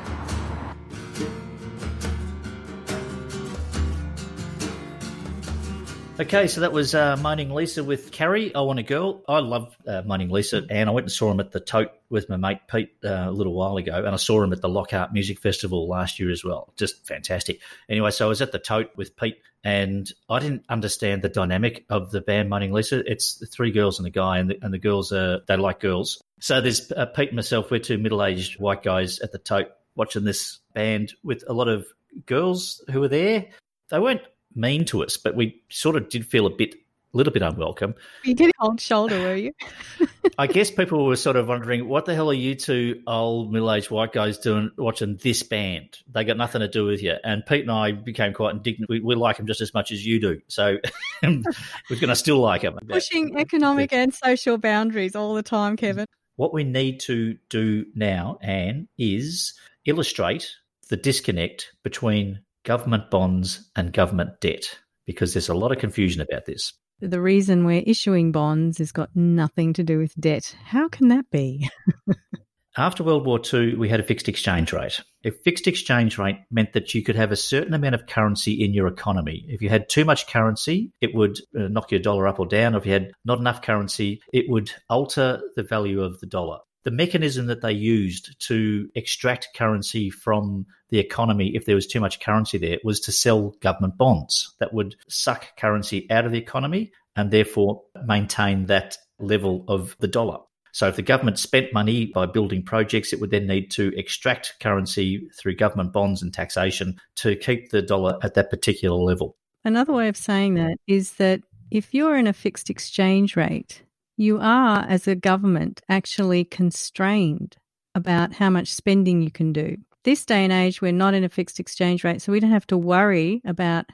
Okay, 6.21 6.49
so 6.49 6.61
that 6.61 6.73
was 6.75 6.95
uh, 6.95 7.17
Moaning 7.17 7.49
Lisa 7.49 7.83
with 7.83 8.13
Carrie. 8.13 8.55
I 8.55 8.61
Want 8.61 8.79
a 8.79 8.83
Girl. 8.83 9.23
I 9.27 9.39
love 9.39 9.75
uh, 9.87 10.03
Moaning 10.05 10.29
Lisa, 10.29 10.63
and 10.69 10.87
I 10.87 10.93
went 10.93 11.05
and 11.05 11.11
saw 11.11 11.31
him 11.31 11.41
at 11.41 11.51
the 11.51 11.61
Tote 11.61 11.93
with 12.11 12.29
my 12.29 12.37
mate 12.37 12.59
Pete 12.71 12.91
uh, 13.03 13.25
a 13.29 13.31
little 13.31 13.55
while 13.55 13.79
ago, 13.79 13.95
and 13.95 14.09
I 14.09 14.17
saw 14.17 14.43
him 14.43 14.53
at 14.53 14.61
the 14.61 14.69
Lockhart 14.69 15.15
Music 15.15 15.39
Festival 15.39 15.89
last 15.89 16.21
year 16.21 16.31
as 16.31 16.45
well. 16.45 16.75
Just 16.77 17.07
fantastic. 17.07 17.61
Anyway, 17.89 18.11
so 18.11 18.27
I 18.27 18.29
was 18.29 18.43
at 18.43 18.53
the 18.53 18.59
Tote 18.59 18.91
with 18.97 19.17
Pete, 19.17 19.39
and 19.65 20.13
I 20.29 20.41
didn't 20.41 20.67
understand 20.69 21.23
the 21.23 21.31
dynamic 21.31 21.87
of 21.89 22.11
the 22.11 22.21
band 22.21 22.51
Moaning 22.51 22.73
Lisa. 22.73 23.03
It's 23.11 23.37
the 23.37 23.47
three 23.47 23.71
girls 23.71 23.99
and 23.99 24.07
a 24.07 24.11
guy, 24.11 24.41
and 24.41 24.51
the, 24.51 24.59
and 24.61 24.75
the 24.75 24.79
girls 24.79 25.13
are 25.13 25.41
they 25.49 25.57
like 25.57 25.81
girls. 25.81 26.23
So 26.39 26.61
there's 26.61 26.93
uh, 26.93 27.07
Pete 27.07 27.31
and 27.31 27.37
myself. 27.37 27.71
We're 27.71 27.79
two 27.79 27.97
middle-aged 27.97 28.61
white 28.61 28.83
guys 28.83 29.21
at 29.21 29.33
the 29.33 29.39
Tote 29.39 29.71
watching 29.95 30.25
this 30.25 30.59
band 30.75 31.15
with 31.25 31.45
a 31.49 31.55
lot 31.55 31.69
of 31.69 31.87
girls 32.27 32.85
who 32.91 33.01
were 33.01 33.09
there. 33.09 33.47
They 33.89 33.99
weren't 33.99 34.21
mean 34.55 34.85
to 34.87 35.03
us, 35.05 35.17
but 35.17 35.35
we 35.35 35.63
sort 35.69 35.97
of 35.97 36.09
did 36.09 36.27
feel 36.27 36.47
a 36.47 36.51
bit 36.51 36.75
a 37.13 37.17
little 37.17 37.33
bit 37.33 37.43
unwelcome. 37.43 37.95
You 38.25 38.35
getting 38.35 38.53
cold 38.61 38.81
shoulder, 38.81 39.19
were 39.19 39.35
you? 39.35 39.53
I 40.39 40.47
guess 40.47 40.71
people 40.71 41.07
were 41.07 41.17
sort 41.17 41.37
of 41.37 41.49
wondering, 41.49 41.89
what 41.89 42.05
the 42.05 42.15
hell 42.15 42.31
are 42.31 42.35
you 42.35 42.55
two 42.55 43.03
old 43.07 43.53
middle 43.53 43.73
aged 43.73 43.91
white 43.91 44.13
guys 44.13 44.39
doing 44.39 44.71
watching 44.79 45.19
this 45.21 45.43
band? 45.43 45.99
They 46.13 46.25
got 46.25 46.37
nothing 46.37 46.61
to 46.61 46.69
do 46.69 46.85
with 46.85 47.03
you. 47.03 47.17
And 47.25 47.45
Pete 47.45 47.63
and 47.63 47.71
I 47.71 47.93
became 47.93 48.33
quite 48.33 48.55
indignant. 48.55 48.89
We, 48.89 49.01
we 49.01 49.17
like 49.17 49.39
them 49.39 49.47
just 49.47 49.61
as 49.61 49.75
much 49.75 49.91
as 49.91 50.07
you 50.07 50.21
do. 50.21 50.41
So 50.47 50.79
um, 51.25 51.45
we're 51.89 51.97
going 51.97 52.09
to 52.11 52.17
still 52.17 52.39
like 52.39 52.63
them. 52.63 52.79
Pushing 52.89 53.39
economic 53.39 53.93
and 53.93 54.15
social 54.15 54.57
boundaries 54.57 55.17
all 55.17 55.35
the 55.35 55.43
time, 55.43 55.77
Kevin. 55.77 56.07
What 56.37 56.55
we 56.55 56.65
need 56.65 57.01
to 57.01 57.37
do 57.49 57.87
now, 57.95 58.39
Anne, 58.41 58.89
is 58.97 59.55
illustrate 59.85 60.55
the 60.89 60.97
disconnect 60.97 61.73
between 61.83 62.41
government 62.65 63.11
bonds 63.11 63.71
and 63.77 63.93
government 63.93 64.41
debt 64.41 64.79
because 65.07 65.35
there's 65.35 65.49
a 65.49 65.55
lot 65.55 65.73
of 65.73 65.79
confusion 65.79 66.21
about 66.21 66.47
this. 66.47 66.73
The 67.01 67.21
reason 67.21 67.65
we're 67.65 67.83
issuing 67.87 68.31
bonds 68.31 68.79
has 68.79 68.93
got 68.93 69.17
nothing 69.17 69.73
to 69.75 69.83
do 69.83 69.99
with 69.99 70.15
debt. 70.21 70.55
How 70.65 70.89
can 70.89 71.09
that 71.09 71.31
be? 71.31 71.69
After 72.77 73.03
World 73.03 73.27
War 73.27 73.41
II, 73.53 73.75
we 73.75 73.89
had 73.89 73.99
a 73.99 74.05
fixed 74.05 74.29
exchange 74.29 74.73
rate. 74.73 75.01
A 75.25 75.31
fixed 75.31 75.67
exchange 75.67 76.19
rate 76.19 76.39
meant 76.51 76.73
that 76.75 76.95
you 76.95 77.03
could 77.03 77.17
have 77.17 77.33
a 77.33 77.37
certain 77.37 77.75
amount 77.75 77.97
of 77.97 78.07
currency 78.07 78.63
in 78.63 78.73
your 78.73 78.87
economy. 78.87 79.45
If 79.49 79.61
you 79.61 79.69
had 79.69 79.89
too 79.89 80.05
much 80.05 80.29
currency, 80.29 80.93
it 81.01 81.13
would 81.15 81.39
uh, 81.59 81.69
knock 81.69 81.91
your 81.91 82.01
dollar 82.01 82.29
up 82.29 82.39
or 82.39 82.47
down. 82.47 82.77
If 82.77 82.87
you 82.87 82.93
had 82.93 83.11
not 83.25 83.39
enough 83.39 83.63
currency, 83.63 84.21
it 84.33 84.45
would 84.49 84.71
alter 84.89 85.41
the 85.57 85.65
value 85.65 86.01
of 86.03 86.21
the 86.21 86.27
dollar 86.27 86.59
the 86.85 86.91
mechanism 86.91 87.47
that 87.47 87.63
they 87.63 87.73
used 87.73 88.37
to 88.49 88.89
extract 88.95 89.49
currency 89.55 90.11
from 90.11 90.67
the 90.89 90.99
economy, 90.99 91.53
if 91.55 91.67
there 91.67 91.75
was 91.75 91.87
too 91.87 92.01
much 92.01 92.21
currency 92.21 92.59
there, 92.59 92.79
was 92.85 93.01
to 93.01 93.13
sell 93.13 93.55
government 93.61 93.97
bonds 93.97 94.55
that 94.61 94.73
would 94.73 94.97
suck 95.09 95.57
currency 95.57 96.11
out 96.11 96.25
of 96.25 96.33
the 96.33 96.39
economy 96.39 96.91
and 97.17 97.31
therefore 97.31 97.83
maintain 98.07 98.67
that 98.67 98.97
level 99.19 99.65
of 99.69 99.97
the 100.01 100.09
dollar. 100.09 100.39
So 100.73 100.87
if 100.87 100.97
the 100.97 101.03
government 101.03 101.39
spent 101.39 101.73
money 101.73 102.07
by 102.07 102.27
building 102.27 102.63
projects, 102.63 103.13
it 103.13 103.21
would 103.21 103.31
then 103.31 103.47
need 103.47 103.71
to 103.73 103.93
extract 103.97 104.55
currency 104.61 105.29
through 105.39 105.57
government 105.57 105.93
bonds 105.93 106.23
and 106.23 106.33
taxation 106.33 107.01
to 107.17 107.37
keep 107.37 107.71
the 107.71 107.83
dollar 107.83 108.19
at 108.23 108.35
that 108.35 108.51
particular 108.51 108.97
level. 108.97 109.37
Another 109.65 109.93
way 109.93 110.09
of 110.09 110.17
saying 110.17 110.55
that 110.55 110.77
is 110.87 111.15
that 111.15 111.43
if 111.71 111.93
you're 111.93 112.17
in 112.17 112.27
a 112.27 112.33
fixed 112.33 112.71
exchange 112.71 113.37
rate, 113.37 113.83
you 114.21 114.39
are, 114.39 114.85
as 114.87 115.09
a 115.09 115.15
government, 115.15 115.81
actually 115.89 116.45
constrained 116.45 117.57
about 117.95 118.35
how 118.35 118.51
much 118.51 118.69
spending 118.69 119.23
you 119.23 119.31
can 119.31 119.53
do. 119.53 119.79
This 120.05 120.27
day 120.27 120.45
and 120.45 120.53
age, 120.53 120.83
we're 120.83 120.93
not 120.93 121.15
in 121.15 121.25
a 121.25 121.29
fixed 121.29 121.59
exchange 121.59 122.05
rate, 122.05 122.21
so 122.21 122.31
we 122.31 122.39
don't 122.39 122.51
have 122.51 122.67
to 122.67 122.77
worry 122.77 123.41
about 123.47 123.87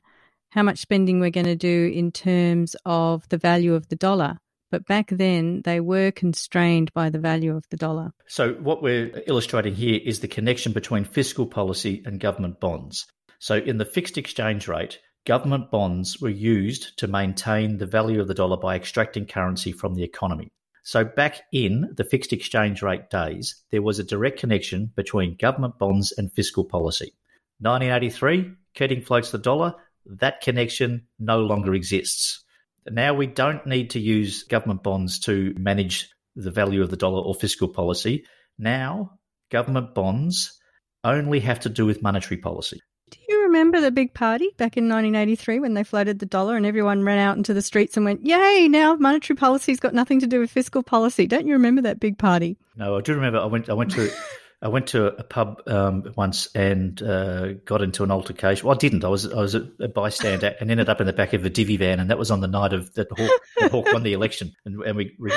how 0.51 0.65
much 0.65 0.79
spending 0.79 1.21
we're 1.21 1.31
going 1.31 1.47
to 1.47 1.55
do 1.55 1.93
in 1.95 2.11
terms 2.11 2.75
of 2.85 3.29
the 3.29 3.39
value 3.39 3.75
of 3.75 3.89
the 3.89 3.97
dollar. 3.97 4.39
But 4.73 4.87
back 4.87 5.11
then, 5.11 5.63
they 5.65 5.79
were 5.79 6.11
constrained 6.11 6.93
by 6.93 7.09
the 7.09 7.21
value 7.21 7.55
of 7.55 7.65
the 7.71 7.77
dollar. 7.77 8.11
So, 8.27 8.55
what 8.55 8.83
we're 8.83 9.23
illustrating 9.29 9.77
here 9.77 10.01
is 10.05 10.21
the 10.21 10.29
connection 10.29 10.73
between 10.73 11.05
fiscal 11.05 11.47
policy 11.47 12.03
and 12.05 12.19
government 12.19 12.59
bonds. 12.59 13.07
So, 13.39 13.57
in 13.57 13.79
the 13.79 13.85
fixed 13.85 14.19
exchange 14.19 14.67
rate, 14.67 14.99
Government 15.27 15.73
bonds 15.73 16.21
were 16.21 16.29
used 16.29 16.97
to 16.99 17.09
maintain 17.09 17.79
the 17.79 17.87
value 17.87 18.21
of 18.21 18.29
the 18.29 18.35
dollar 18.35 18.57
by 18.57 18.77
extracting 18.77 19.27
currency 19.27 19.73
from 19.73 19.97
the 19.97 20.05
economy. 20.05 20.53
So, 20.85 21.05
back 21.05 21.43
in 21.51 21.93
the 21.97 22.05
fixed 22.05 22.33
exchange 22.33 22.81
rate 22.81 23.11
days, 23.11 23.57
there 23.73 23.83
was 23.83 23.99
a 23.99 24.05
direct 24.05 24.39
connection 24.39 24.93
between 24.95 25.37
government 25.37 25.81
bonds 25.81 26.13
and 26.17 26.33
fiscal 26.33 26.65
policy. 26.65 27.13
1983, 27.59 28.53
Keating 28.75 29.03
floats 29.03 29.33
the 29.33 29.39
dollar. 29.39 29.75
That 30.05 30.43
connection 30.43 31.09
no 31.19 31.41
longer 31.41 31.75
exists. 31.75 32.45
Now 32.89 33.13
we 33.13 33.27
don't 33.27 33.67
need 33.67 33.91
to 33.91 33.99
use 33.99 34.45
government 34.45 34.85
bonds 34.85 35.19
to 35.21 35.53
manage 35.59 36.09
the 36.37 36.53
value 36.53 36.83
of 36.83 36.91
the 36.91 36.97
dollar 36.97 37.21
or 37.21 37.35
fiscal 37.35 37.67
policy. 37.67 38.25
Now, 38.61 39.19
government 39.51 39.93
bonds 39.93 40.57
only 41.03 41.41
have 41.41 41.59
to 41.61 41.69
do 41.69 41.85
with 41.85 42.01
monetary 42.01 42.37
policy. 42.37 42.81
Do 43.11 43.19
you 43.29 43.43
remember 43.45 43.81
the 43.81 43.93
big 43.93 44.15
party 44.15 44.51
back 44.57 44.77
in 44.77 44.89
1983 44.89 45.61
when 45.61 45.75
they 45.75 45.85
floated 45.85 46.19
the 46.19 46.27
dollar 46.27 46.57
and 46.57 46.67
everyone 46.67 47.05
ran 47.05 47.19
out 47.19 47.37
into 47.37 47.55
the 47.55 47.63
streets 47.63 47.97
and 47.97 48.05
went, 48.05 48.27
Yay, 48.27 48.67
now 48.69 48.97
monetary 48.97 49.37
policy's 49.37 49.79
got 49.79 49.95
nothing 49.95 50.19
to 50.21 50.27
do 50.27 50.41
with 50.41 50.51
fiscal 50.51 50.83
policy? 50.83 51.27
Don't 51.27 51.47
you 51.47 51.53
remember 51.53 51.83
that 51.83 52.01
big 52.01 52.19
party? 52.19 52.57
No, 52.77 52.97
I 52.97 53.01
do 53.01 53.15
remember. 53.15 53.39
I 53.39 53.47
went, 53.47 53.69
I 53.69 53.75
went 53.75 53.93
to. 53.93 54.11
I 54.63 54.69
went 54.69 54.87
to 54.89 55.09
a 55.09 55.23
pub 55.23 55.63
um, 55.67 56.13
once 56.17 56.49
and 56.55 57.01
uh, 57.03 57.53
got 57.65 57.83
into 57.83 58.03
an 58.05 58.11
altercation. 58.11 58.67
Well, 58.67 58.75
I 58.75 58.79
didn't. 58.79 59.05
I 59.05 59.09
was 59.09 59.31
I 59.31 59.41
was 59.41 59.55
a, 59.55 59.61
bystander 59.89 60.55
and 60.61 60.71
ended 60.71 60.89
up 60.89 60.99
in 61.01 61.07
the 61.07 61.13
back 61.13 61.35
of 61.35 61.45
a 61.45 61.51
divvy 61.51 61.77
van, 61.77 62.01
and 62.01 62.09
that 62.09 62.19
was 62.19 62.31
on 62.31 62.41
the 62.41 62.49
night 62.49 62.73
of 62.73 62.93
that 62.95 63.09
Hawke, 63.11 63.41
that 63.59 63.71
Hawke 63.71 63.93
won 63.93 64.03
the 64.03 64.15
election, 64.15 64.55
and, 64.65 64.83
and 64.83 64.97
we, 64.97 65.15
we 65.19 65.31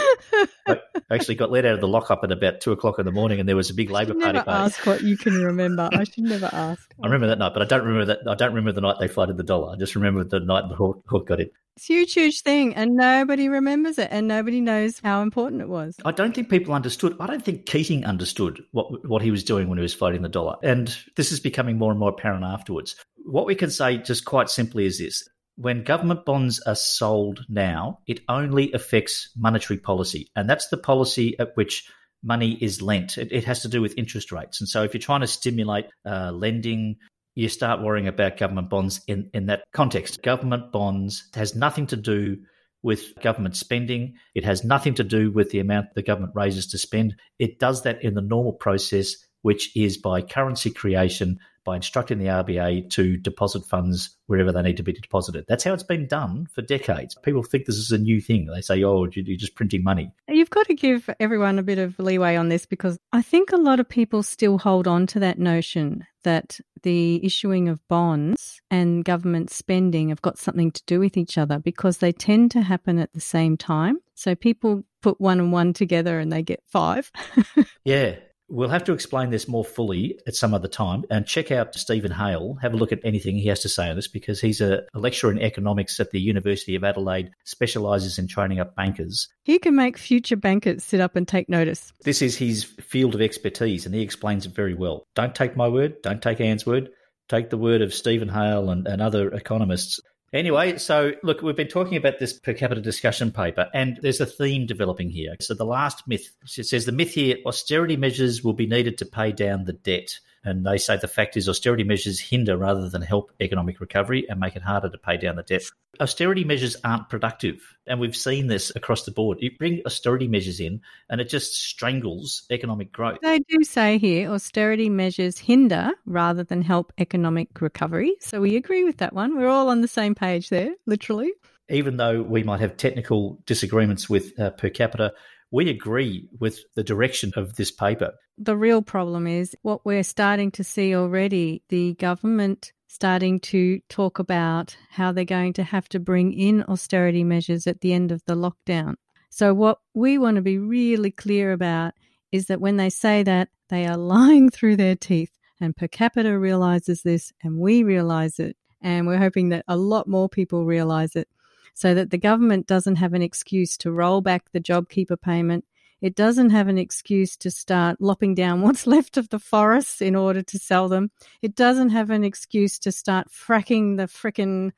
actually 1.11 1.35
got 1.35 1.51
let 1.51 1.65
out 1.65 1.73
of 1.73 1.81
the 1.81 1.87
lockup 1.87 2.23
at 2.23 2.31
about 2.31 2.61
two 2.61 2.71
o'clock 2.71 2.97
in 2.97 3.05
the 3.05 3.11
morning, 3.11 3.41
and 3.41 3.49
there 3.49 3.57
was 3.57 3.69
a 3.69 3.73
big 3.73 3.89
Labor 3.89 4.13
Party. 4.13 4.33
Never 4.37 4.49
ask 4.49 4.85
what 4.85 5.01
you 5.01 5.17
can 5.17 5.33
remember. 5.43 5.89
I 5.91 6.05
should 6.05 6.23
never 6.23 6.49
ask. 6.53 6.89
I 7.03 7.07
remember 7.07 7.27
that 7.27 7.39
night, 7.39 7.53
but 7.53 7.61
I 7.61 7.65
don't 7.65 7.83
remember 7.83 8.05
that. 8.05 8.19
I 8.25 8.35
don't 8.35 8.49
remember 8.49 8.71
the 8.71 8.81
night 8.81 8.95
they 9.01 9.09
flooded 9.09 9.35
the 9.35 9.43
dollar. 9.43 9.73
I 9.73 9.75
just 9.75 9.95
remember 9.95 10.23
the 10.23 10.39
night 10.39 10.69
the 10.69 10.75
Hawke, 10.75 11.03
Hawke 11.07 11.27
got 11.27 11.41
in. 11.41 11.49
It's 11.79 11.87
huge, 11.87 12.13
huge 12.13 12.41
thing, 12.41 12.75
and 12.75 12.97
nobody 12.97 13.47
remembers 13.47 13.97
it, 13.97 14.09
and 14.11 14.27
nobody 14.27 14.59
knows 14.59 14.99
how 15.01 15.21
important 15.21 15.61
it 15.61 15.69
was. 15.69 15.95
I 16.03 16.11
don't 16.11 16.35
think 16.35 16.49
people 16.49 16.73
understood. 16.73 17.15
I 17.21 17.25
don't 17.25 17.41
think 17.41 17.67
Keating 17.67 18.03
understood 18.03 18.61
what 18.71 19.07
what 19.07 19.21
he 19.21 19.31
was 19.31 19.45
doing 19.45 19.69
when 19.69 19.77
he 19.77 19.81
was 19.81 19.93
floating 19.93 20.21
the 20.21 20.27
dollar, 20.27 20.57
and 20.61 20.93
this 21.15 21.31
is 21.31 21.39
becoming 21.39 21.77
more 21.77 21.91
and 21.91 21.97
more 21.97 22.09
apparent 22.09 22.43
afterwards. 22.43 22.97
What 23.23 23.45
we 23.45 23.55
can 23.55 23.71
say, 23.71 23.97
just 23.97 24.25
quite 24.25 24.49
simply, 24.49 24.87
is 24.87 24.99
this: 24.99 25.25
when 25.55 25.85
government 25.85 26.25
bonds 26.25 26.59
are 26.59 26.75
sold 26.75 27.45
now, 27.47 27.99
it 28.07 28.19
only 28.27 28.73
affects 28.73 29.29
monetary 29.37 29.79
policy, 29.79 30.27
and 30.35 30.49
that's 30.49 30.67
the 30.67 30.77
policy 30.77 31.39
at 31.39 31.55
which 31.55 31.89
money 32.21 32.57
is 32.59 32.81
lent. 32.81 33.17
It, 33.17 33.31
it, 33.31 33.45
has 33.45 33.61
to 33.61 33.69
do 33.69 33.81
with 33.81 33.97
interest 33.97 34.33
rates. 34.33 34.59
And 34.59 34.67
so, 34.67 34.83
if 34.83 34.93
you're 34.93 34.99
trying 34.99 35.21
to 35.21 35.27
stimulate 35.27 35.85
uh, 36.05 36.31
lending, 36.33 36.97
you 37.39 37.47
start 37.47 37.81
worrying 37.81 38.09
about 38.09 38.37
government 38.37 38.69
bonds 38.69 39.01
in, 39.07 39.29
in 39.33 39.45
that 39.45 39.63
context. 39.71 40.21
Government 40.21 40.73
bonds 40.73 41.29
has 41.33 41.55
nothing 41.55 41.87
to 41.87 41.95
do 41.95 42.37
with 42.83 43.13
government 43.21 43.55
spending. 43.55 44.15
It 44.35 44.43
has 44.43 44.65
nothing 44.65 44.93
to 44.95 45.05
do 45.05 45.31
with 45.31 45.49
the 45.51 45.59
amount 45.59 45.93
the 45.95 46.01
government 46.01 46.33
raises 46.35 46.67
to 46.67 46.77
spend. 46.77 47.15
It 47.39 47.57
does 47.57 47.83
that 47.83 48.03
in 48.03 48.13
the 48.13 48.21
normal 48.21 48.51
process, 48.51 49.15
which 49.41 49.75
is 49.75 49.97
by 49.97 50.21
currency 50.21 50.71
creation 50.71 51.39
by 51.69 51.75
instructing 51.75 52.17
the 52.17 52.25
RBA 52.25 52.89
to 52.89 53.17
deposit 53.17 53.63
funds 53.63 54.17
wherever 54.25 54.51
they 54.51 54.61
need 54.61 54.77
to 54.77 54.83
be 54.83 54.93
deposited. 54.93 55.45
That's 55.47 55.63
how 55.63 55.73
it's 55.73 55.83
been 55.83 56.07
done 56.07 56.47
for 56.51 56.61
decades. 56.61 57.15
People 57.21 57.43
think 57.43 57.65
this 57.65 57.75
is 57.75 57.91
a 57.91 57.97
new 57.97 58.21
thing. 58.21 58.47
They 58.47 58.61
say, 58.61 58.83
oh, 58.83 59.07
you're 59.11 59.37
just 59.37 59.55
printing 59.55 59.83
money. 59.83 60.11
You've 60.27 60.49
got 60.49 60.65
to 60.67 60.73
give 60.73 61.09
everyone 61.19 61.59
a 61.59 61.63
bit 61.63 61.77
of 61.77 61.99
leeway 61.99 62.37
on 62.37 62.49
this 62.49 62.65
because 62.65 62.97
I 63.11 63.21
think 63.21 63.51
a 63.51 63.57
lot 63.57 63.79
of 63.79 63.87
people 63.87 64.23
still 64.23 64.57
hold 64.57 64.87
on 64.87 65.05
to 65.07 65.19
that 65.19 65.37
notion 65.37 66.05
that 66.23 66.59
the 66.81 67.23
issuing 67.23 67.69
of 67.69 67.85
bonds 67.87 68.61
and 68.71 69.05
government 69.05 69.51
spending 69.51 70.09
have 70.09 70.21
got 70.21 70.37
something 70.37 70.71
to 70.71 70.83
do 70.85 70.99
with 70.99 71.17
each 71.17 71.37
other 71.37 71.59
because 71.59 71.99
they 71.99 72.11
tend 72.11 72.51
to 72.51 72.61
happen 72.61 72.97
at 72.97 73.13
the 73.13 73.21
same 73.21 73.57
time. 73.57 73.99
So 74.15 74.33
people 74.33 74.83
put 75.01 75.21
one 75.21 75.39
and 75.39 75.51
one 75.51 75.73
together 75.73 76.19
and 76.19 76.31
they 76.31 76.41
get 76.41 76.63
five. 76.65 77.11
yeah. 77.85 78.15
We'll 78.49 78.69
have 78.69 78.83
to 78.85 78.93
explain 78.93 79.29
this 79.29 79.47
more 79.47 79.63
fully 79.63 80.19
at 80.27 80.35
some 80.35 80.53
other 80.53 80.67
time 80.67 81.03
and 81.09 81.25
check 81.25 81.51
out 81.51 81.75
Steven 81.75 82.11
Hail. 82.11 82.57
Have 82.61 82.73
a 82.73 82.77
look 82.77 82.91
at 82.91 82.99
anything 83.03 83.37
he 83.37 83.47
has 83.47 83.59
to 83.61 83.69
say 83.69 83.89
on 83.89 83.95
this 83.95 84.07
because 84.07 84.41
he's 84.41 84.59
a, 84.59 84.81
a 84.93 84.99
lecturer 84.99 85.31
in 85.31 85.39
economics 85.39 85.99
at 85.99 86.11
the 86.11 86.19
University 86.19 86.75
of 86.75 86.83
Adelaide, 86.83 87.31
specialises 87.45 88.17
in 88.17 88.27
training 88.27 88.59
up 88.59 88.75
bankers. 88.75 89.27
He 89.43 89.59
can 89.59 89.75
make 89.75 89.97
future 89.97 90.35
bankers 90.35 90.83
sit 90.83 90.99
up 90.99 91.15
and 91.15 91.27
take 91.27 91.47
notice. 91.47 91.93
This 92.03 92.21
is 92.21 92.37
his 92.37 92.63
field 92.63 93.15
of 93.15 93.21
expertise 93.21 93.85
and 93.85 93.93
he 93.93 94.01
explains 94.01 94.45
it 94.45 94.55
very 94.55 94.73
well. 94.73 95.05
Don't 95.15 95.35
take 95.35 95.55
my 95.55 95.67
word, 95.67 96.01
don't 96.01 96.21
take 96.21 96.41
Anne's 96.41 96.65
word, 96.65 96.89
take 97.27 97.49
the 97.49 97.57
word 97.57 97.81
of 97.81 97.93
Steven 97.93 98.29
Hail 98.29 98.69
and, 98.71 98.87
and 98.87 99.01
other 99.01 99.29
economists. 99.29 99.99
Anyway, 100.31 100.77
so 100.77 101.13
look, 101.23 101.41
we've 101.41 101.55
been 101.55 101.67
talking 101.67 101.97
about 101.97 102.19
this 102.19 102.33
per 102.33 102.53
capita 102.53 102.81
discussion 102.81 103.31
paper, 103.31 103.69
and 103.73 103.99
there's 104.01 104.21
a 104.21 104.25
theme 104.25 104.65
developing 104.65 105.09
here. 105.09 105.35
So 105.41 105.53
the 105.53 105.65
last 105.65 106.07
myth 106.07 106.35
it 106.57 106.65
says 106.65 106.85
the 106.85 106.91
myth 106.91 107.13
here 107.13 107.37
austerity 107.45 107.97
measures 107.97 108.43
will 108.43 108.53
be 108.53 108.67
needed 108.67 108.97
to 108.99 109.05
pay 109.05 109.31
down 109.31 109.65
the 109.65 109.73
debt. 109.73 110.19
And 110.43 110.65
they 110.65 110.77
say 110.77 110.97
the 110.97 111.07
fact 111.07 111.37
is 111.37 111.49
austerity 111.49 111.83
measures 111.83 112.19
hinder 112.19 112.57
rather 112.57 112.89
than 112.89 113.01
help 113.01 113.31
economic 113.39 113.79
recovery 113.79 114.25
and 114.29 114.39
make 114.39 114.55
it 114.55 114.61
harder 114.61 114.89
to 114.89 114.97
pay 114.97 115.17
down 115.17 115.35
the 115.35 115.43
debt. 115.43 115.63
Austerity 115.99 116.43
measures 116.43 116.77
aren't 116.83 117.09
productive. 117.09 117.61
And 117.85 117.99
we've 117.99 118.15
seen 118.15 118.47
this 118.47 118.71
across 118.75 119.03
the 119.03 119.11
board. 119.11 119.39
You 119.41 119.51
bring 119.57 119.81
austerity 119.85 120.27
measures 120.27 120.59
in 120.59 120.81
and 121.09 121.19
it 121.19 121.29
just 121.29 121.55
strangles 121.55 122.43
economic 122.49 122.91
growth. 122.91 123.17
They 123.21 123.39
do 123.39 123.63
say 123.63 123.97
here 123.97 124.31
austerity 124.31 124.89
measures 124.89 125.37
hinder 125.39 125.91
rather 126.05 126.43
than 126.43 126.61
help 126.61 126.93
economic 126.97 127.61
recovery. 127.61 128.15
So 128.21 128.39
we 128.39 128.55
agree 128.55 128.83
with 128.83 128.97
that 128.97 129.13
one. 129.13 129.37
We're 129.37 129.49
all 129.49 129.69
on 129.69 129.81
the 129.81 129.87
same 129.87 130.15
page 130.15 130.49
there, 130.49 130.73
literally. 130.85 131.31
Even 131.69 131.97
though 131.97 132.21
we 132.21 132.43
might 132.43 132.61
have 132.61 132.77
technical 132.77 133.39
disagreements 133.45 134.09
with 134.09 134.39
uh, 134.39 134.51
per 134.51 134.69
capita, 134.69 135.13
we 135.51 135.69
agree 135.69 136.27
with 136.39 136.59
the 136.75 136.83
direction 136.83 137.31
of 137.35 137.55
this 137.55 137.71
paper. 137.71 138.13
The 138.37 138.57
real 138.57 138.81
problem 138.81 139.27
is 139.27 139.55
what 139.61 139.85
we're 139.85 140.03
starting 140.03 140.51
to 140.51 140.63
see 140.63 140.95
already. 140.95 141.63
The 141.69 141.93
government 141.95 142.71
starting 142.87 143.39
to 143.39 143.79
talk 143.89 144.19
about 144.19 144.75
how 144.91 145.11
they're 145.11 145.25
going 145.25 145.53
to 145.53 145.63
have 145.63 145.87
to 145.89 145.99
bring 145.99 146.33
in 146.33 146.63
austerity 146.63 147.23
measures 147.23 147.67
at 147.67 147.81
the 147.81 147.93
end 147.93 148.11
of 148.11 148.23
the 148.25 148.35
lockdown. 148.35 148.95
So, 149.29 149.53
what 149.53 149.79
we 149.93 150.17
want 150.17 150.35
to 150.35 150.41
be 150.41 150.57
really 150.57 151.11
clear 151.11 151.51
about 151.51 151.93
is 152.31 152.47
that 152.47 152.61
when 152.61 152.77
they 152.77 152.89
say 152.89 153.23
that, 153.23 153.49
they 153.69 153.85
are 153.85 153.97
lying 154.15 154.49
through 154.49 154.77
their 154.77 154.95
teeth. 154.95 155.31
And 155.61 155.75
per 155.75 155.89
capita 155.89 156.39
realizes 156.39 157.03
this, 157.03 157.33
and 157.43 157.57
we 157.57 157.83
realize 157.83 158.39
it. 158.39 158.55
And 158.81 159.05
we're 159.05 159.17
hoping 159.17 159.49
that 159.49 159.65
a 159.67 159.75
lot 159.75 160.07
more 160.07 160.29
people 160.29 160.65
realize 160.65 161.17
it 161.17 161.27
so 161.73 161.93
that 161.93 162.09
the 162.09 162.17
government 162.17 162.67
doesn't 162.67 162.97
have 162.97 163.13
an 163.13 163.21
excuse 163.21 163.77
to 163.77 163.91
roll 163.91 164.21
back 164.21 164.51
the 164.51 164.59
JobKeeper 164.59 165.21
payment. 165.21 165.65
It 166.01 166.15
doesn't 166.15 166.51
have 166.51 166.67
an 166.67 166.77
excuse 166.77 167.35
to 167.37 167.51
start 167.51 167.99
lopping 167.99 168.35
down 168.35 168.61
what's 168.63 168.87
left 168.87 169.17
of 169.17 169.29
the 169.29 169.39
forests 169.39 170.01
in 170.01 170.15
order 170.15 170.41
to 170.41 170.59
sell 170.59 170.87
them. 170.87 171.11
It 171.41 171.55
doesn't 171.55 171.89
have 171.89 172.09
an 172.09 172.23
excuse 172.23 172.79
to 172.79 172.91
start 172.91 173.27
fracking 173.29 173.97
the 173.97 174.03
frickin' 174.03 174.71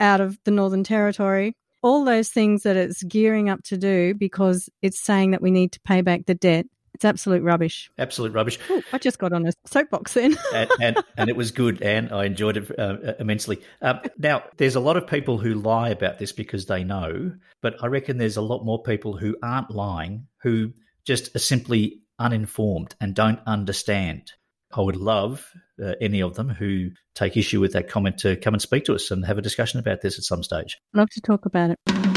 out 0.00 0.20
of 0.20 0.38
the 0.44 0.50
Northern 0.50 0.84
Territory. 0.84 1.56
All 1.82 2.04
those 2.04 2.28
things 2.28 2.64
that 2.64 2.76
it's 2.76 3.02
gearing 3.04 3.48
up 3.48 3.62
to 3.64 3.76
do 3.76 4.14
because 4.14 4.68
it's 4.82 5.00
saying 5.00 5.30
that 5.30 5.42
we 5.42 5.50
need 5.50 5.72
to 5.72 5.80
pay 5.80 6.00
back 6.02 6.26
the 6.26 6.34
debt 6.34 6.66
it's 6.98 7.04
absolute 7.04 7.44
rubbish. 7.44 7.92
Absolute 7.96 8.32
rubbish. 8.32 8.58
Ooh, 8.68 8.82
I 8.92 8.98
just 8.98 9.20
got 9.20 9.32
on 9.32 9.46
a 9.46 9.52
soapbox 9.66 10.14
then. 10.14 10.36
and, 10.52 10.68
and, 10.80 11.04
and, 11.16 11.30
it 11.30 11.36
was 11.36 11.52
good, 11.52 11.80
and 11.80 12.10
I 12.10 12.24
enjoyed 12.24 12.56
it 12.56 12.76
uh, 12.76 13.14
immensely. 13.20 13.62
Um, 13.80 14.00
now, 14.18 14.42
there's 14.56 14.74
a 14.74 14.80
lot 14.80 14.96
of 14.96 15.06
people 15.06 15.38
who 15.38 15.54
lie 15.54 15.90
about 15.90 16.18
this 16.18 16.32
because 16.32 16.66
they 16.66 16.82
know, 16.82 17.34
but 17.62 17.76
I 17.80 17.86
reckon 17.86 18.18
there's 18.18 18.36
a 18.36 18.42
lot 18.42 18.64
more 18.64 18.82
people 18.82 19.16
who 19.16 19.36
aren't 19.44 19.70
lying, 19.70 20.26
who 20.42 20.72
just 21.04 21.36
are 21.36 21.38
simply 21.38 22.00
uninformed 22.18 22.96
and 23.00 23.14
don't 23.14 23.38
understand. 23.46 24.32
I 24.76 24.80
would 24.80 24.96
love 24.96 25.48
uh, 25.80 25.92
any 26.00 26.20
of 26.20 26.34
them 26.34 26.48
who 26.48 26.90
take 27.14 27.36
issue 27.36 27.60
with 27.60 27.74
that 27.74 27.88
comment 27.88 28.18
to 28.18 28.34
come 28.34 28.54
and 28.54 28.60
speak 28.60 28.86
to 28.86 28.94
us 28.96 29.12
and 29.12 29.24
have 29.24 29.38
a 29.38 29.42
discussion 29.42 29.78
about 29.78 30.00
this 30.00 30.18
at 30.18 30.24
some 30.24 30.42
stage. 30.42 30.78
Love 30.94 31.10
to 31.10 31.20
talk 31.20 31.46
about 31.46 31.70
it. 31.70 32.07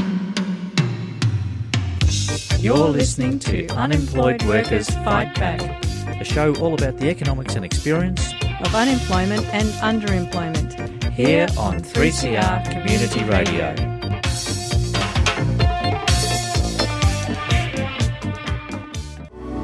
You're 2.61 2.89
listening 2.89 3.39
to 3.39 3.67
Unemployed 3.69 4.43
Workers 4.43 4.87
Fight 4.87 5.33
Back, 5.33 5.83
a 6.21 6.23
show 6.23 6.53
all 6.57 6.75
about 6.75 6.97
the 6.97 7.09
economics 7.09 7.55
and 7.55 7.65
experience 7.65 8.23
of 8.63 8.75
unemployment 8.75 9.47
and 9.47 9.67
underemployment 9.81 11.11
here 11.11 11.47
on 11.57 11.81
3CR 11.81 12.63
Community 12.69 13.23
Radio. 13.23 13.73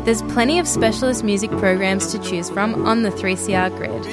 There's 0.03 0.23
plenty 0.33 0.57
of 0.57 0.67
specialist 0.67 1.23
music 1.23 1.51
programs 1.51 2.11
to 2.13 2.19
choose 2.19 2.49
from 2.49 2.83
on 2.87 3.03
the 3.03 3.11
3CR 3.11 3.69
grid. 3.77 4.07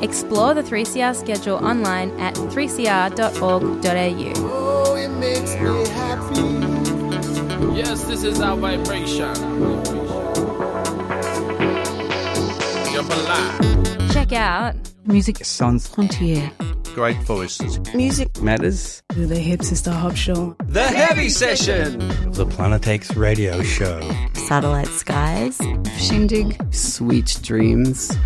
Explore 0.00 0.54
the 0.54 0.62
3CR 0.62 1.16
schedule 1.16 1.56
online 1.56 2.12
at 2.20 2.36
3cr.org.au. 2.36 4.71
It 5.02 5.08
makes 5.08 5.56
me 5.56 5.88
happy. 5.88 6.40
Yes, 7.76 8.04
this 8.04 8.22
is 8.22 8.40
our 8.40 8.56
vibration. 8.56 9.34
Jump 12.92 13.10
alive. 13.10 14.12
Check 14.12 14.32
out 14.32 14.76
Music 15.04 15.44
Sans 15.44 15.88
Frontier. 15.88 16.52
Great 16.94 17.20
voices. 17.24 17.80
Music 17.94 18.40
matters. 18.40 19.02
The 19.08 19.40
Hip 19.40 19.64
Sister 19.64 19.90
Hop 19.90 20.14
Show. 20.14 20.54
The 20.66 20.84
Heavy 20.84 21.30
Session. 21.30 21.98
The 22.30 22.46
Planet 22.46 22.86
X 22.86 23.16
Radio 23.16 23.60
Show. 23.64 24.00
Satellite 24.34 24.86
Skies. 24.86 25.60
Shindig. 25.98 26.56
Sweet 26.72 27.40
Dreams. 27.42 28.16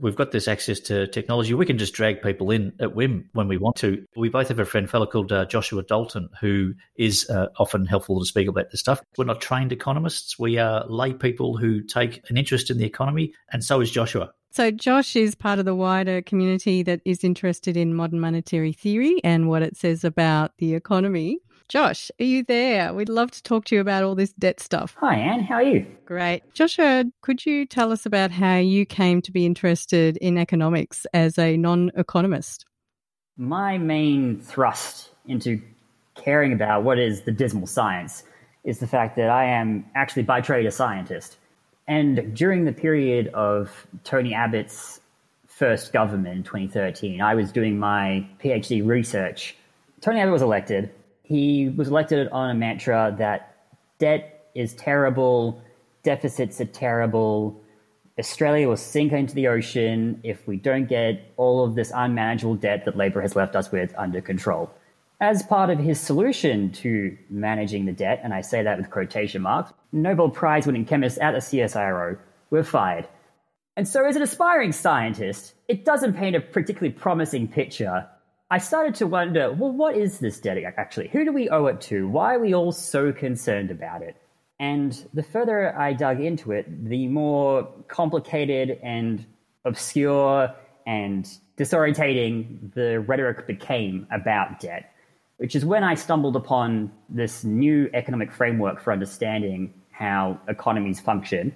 We've 0.00 0.16
got 0.16 0.32
this 0.32 0.48
access 0.48 0.80
to 0.80 1.06
technology. 1.06 1.54
We 1.54 1.66
can 1.66 1.78
just 1.78 1.94
drag 1.94 2.22
people 2.22 2.50
in 2.50 2.72
at 2.80 2.94
whim 2.94 3.28
when 3.32 3.48
we 3.48 3.56
want 3.56 3.76
to. 3.76 4.04
We 4.16 4.28
both 4.28 4.48
have 4.48 4.58
a 4.58 4.64
friend, 4.64 4.88
fellow 4.88 5.06
called 5.06 5.32
uh, 5.32 5.44
Joshua 5.44 5.82
Dalton, 5.82 6.28
who 6.40 6.74
is 6.96 7.28
uh, 7.30 7.46
often 7.58 7.86
helpful 7.86 8.18
to 8.18 8.26
speak 8.26 8.48
about 8.48 8.70
this 8.70 8.80
stuff. 8.80 9.00
We're 9.16 9.24
not 9.24 9.40
trained 9.40 9.72
economists. 9.72 10.38
We 10.38 10.58
are 10.58 10.84
lay 10.88 11.12
people 11.12 11.56
who 11.56 11.82
take 11.82 12.22
an 12.30 12.36
interest 12.36 12.70
in 12.70 12.78
the 12.78 12.86
economy, 12.86 13.34
and 13.52 13.62
so 13.62 13.80
is 13.80 13.90
Joshua. 13.90 14.32
So, 14.52 14.72
Josh 14.72 15.14
is 15.14 15.36
part 15.36 15.60
of 15.60 15.64
the 15.64 15.76
wider 15.76 16.22
community 16.22 16.82
that 16.82 17.00
is 17.04 17.22
interested 17.22 17.76
in 17.76 17.94
modern 17.94 18.18
monetary 18.18 18.72
theory 18.72 19.20
and 19.22 19.48
what 19.48 19.62
it 19.62 19.76
says 19.76 20.02
about 20.02 20.52
the 20.58 20.74
economy. 20.74 21.38
Josh, 21.70 22.10
are 22.18 22.24
you 22.24 22.42
there? 22.42 22.92
We'd 22.92 23.08
love 23.08 23.30
to 23.30 23.40
talk 23.44 23.64
to 23.66 23.76
you 23.76 23.80
about 23.80 24.02
all 24.02 24.16
this 24.16 24.32
debt 24.32 24.58
stuff. 24.58 24.96
Hi, 24.98 25.14
Anne. 25.14 25.44
How 25.44 25.54
are 25.54 25.62
you? 25.62 25.86
Great. 26.04 26.42
Joshua, 26.52 26.84
uh, 26.84 27.04
could 27.22 27.46
you 27.46 27.64
tell 27.64 27.92
us 27.92 28.04
about 28.04 28.32
how 28.32 28.56
you 28.56 28.84
came 28.84 29.22
to 29.22 29.30
be 29.30 29.46
interested 29.46 30.16
in 30.16 30.36
economics 30.36 31.06
as 31.14 31.38
a 31.38 31.56
non 31.56 31.92
economist? 31.94 32.66
My 33.36 33.78
main 33.78 34.40
thrust 34.40 35.10
into 35.26 35.62
caring 36.16 36.52
about 36.52 36.82
what 36.82 36.98
is 36.98 37.22
the 37.22 37.30
dismal 37.30 37.68
science 37.68 38.24
is 38.64 38.80
the 38.80 38.88
fact 38.88 39.14
that 39.14 39.30
I 39.30 39.44
am 39.44 39.86
actually 39.94 40.24
by 40.24 40.40
trade 40.40 40.66
a 40.66 40.72
scientist. 40.72 41.36
And 41.86 42.34
during 42.34 42.64
the 42.64 42.72
period 42.72 43.28
of 43.28 43.86
Tony 44.02 44.34
Abbott's 44.34 45.00
first 45.46 45.92
government 45.92 46.36
in 46.38 46.42
2013, 46.42 47.20
I 47.20 47.36
was 47.36 47.52
doing 47.52 47.78
my 47.78 48.26
PhD 48.42 48.84
research. 48.84 49.54
Tony 50.00 50.18
Abbott 50.18 50.32
was 50.32 50.42
elected 50.42 50.90
he 51.30 51.68
was 51.68 51.86
elected 51.86 52.28
on 52.32 52.50
a 52.50 52.54
mantra 52.54 53.14
that 53.18 53.54
debt 53.98 54.50
is 54.56 54.74
terrible, 54.74 55.62
deficits 56.02 56.60
are 56.60 56.64
terrible, 56.64 57.62
Australia 58.18 58.66
will 58.66 58.76
sink 58.76 59.12
into 59.12 59.36
the 59.36 59.46
ocean 59.46 60.18
if 60.24 60.44
we 60.48 60.56
don't 60.56 60.88
get 60.88 61.32
all 61.36 61.62
of 61.62 61.76
this 61.76 61.92
unmanageable 61.94 62.56
debt 62.56 62.84
that 62.84 62.96
Labor 62.96 63.22
has 63.22 63.36
left 63.36 63.54
us 63.54 63.70
with 63.70 63.94
under 63.96 64.20
control. 64.20 64.72
As 65.20 65.44
part 65.44 65.70
of 65.70 65.78
his 65.78 66.00
solution 66.00 66.72
to 66.72 67.16
managing 67.30 67.86
the 67.86 67.92
debt, 67.92 68.20
and 68.24 68.34
I 68.34 68.40
say 68.40 68.64
that 68.64 68.76
with 68.76 68.90
quotation 68.90 69.42
marks, 69.42 69.72
Nobel 69.92 70.30
Prize 70.30 70.66
winning 70.66 70.84
chemists 70.84 71.20
at 71.20 71.30
the 71.30 71.38
CSIRO 71.38 72.18
were 72.50 72.64
fired. 72.64 73.06
And 73.76 73.86
so, 73.86 74.04
as 74.04 74.16
an 74.16 74.22
aspiring 74.22 74.72
scientist, 74.72 75.54
it 75.68 75.84
doesn't 75.84 76.14
paint 76.14 76.34
a 76.34 76.40
particularly 76.40 76.92
promising 76.92 77.46
picture 77.46 78.08
I 78.52 78.58
started 78.58 78.96
to 78.96 79.06
wonder, 79.06 79.52
well, 79.52 79.70
what 79.70 79.96
is 79.96 80.18
this 80.18 80.40
debt 80.40 80.58
actually? 80.76 81.06
Who 81.08 81.24
do 81.24 81.32
we 81.32 81.48
owe 81.48 81.66
it 81.66 81.80
to? 81.82 82.08
Why 82.08 82.34
are 82.34 82.40
we 82.40 82.52
all 82.52 82.72
so 82.72 83.12
concerned 83.12 83.70
about 83.70 84.02
it? 84.02 84.16
And 84.58 85.08
the 85.14 85.22
further 85.22 85.78
I 85.78 85.92
dug 85.92 86.20
into 86.20 86.50
it, 86.50 86.66
the 86.88 87.06
more 87.06 87.68
complicated 87.86 88.80
and 88.82 89.24
obscure 89.64 90.52
and 90.84 91.30
disorientating 91.56 92.74
the 92.74 92.98
rhetoric 93.00 93.46
became 93.46 94.08
about 94.10 94.58
debt, 94.58 94.92
which 95.36 95.54
is 95.54 95.64
when 95.64 95.84
I 95.84 95.94
stumbled 95.94 96.34
upon 96.34 96.90
this 97.08 97.44
new 97.44 97.88
economic 97.94 98.32
framework 98.32 98.80
for 98.80 98.92
understanding 98.92 99.72
how 99.92 100.40
economies 100.48 100.98
function 100.98 101.54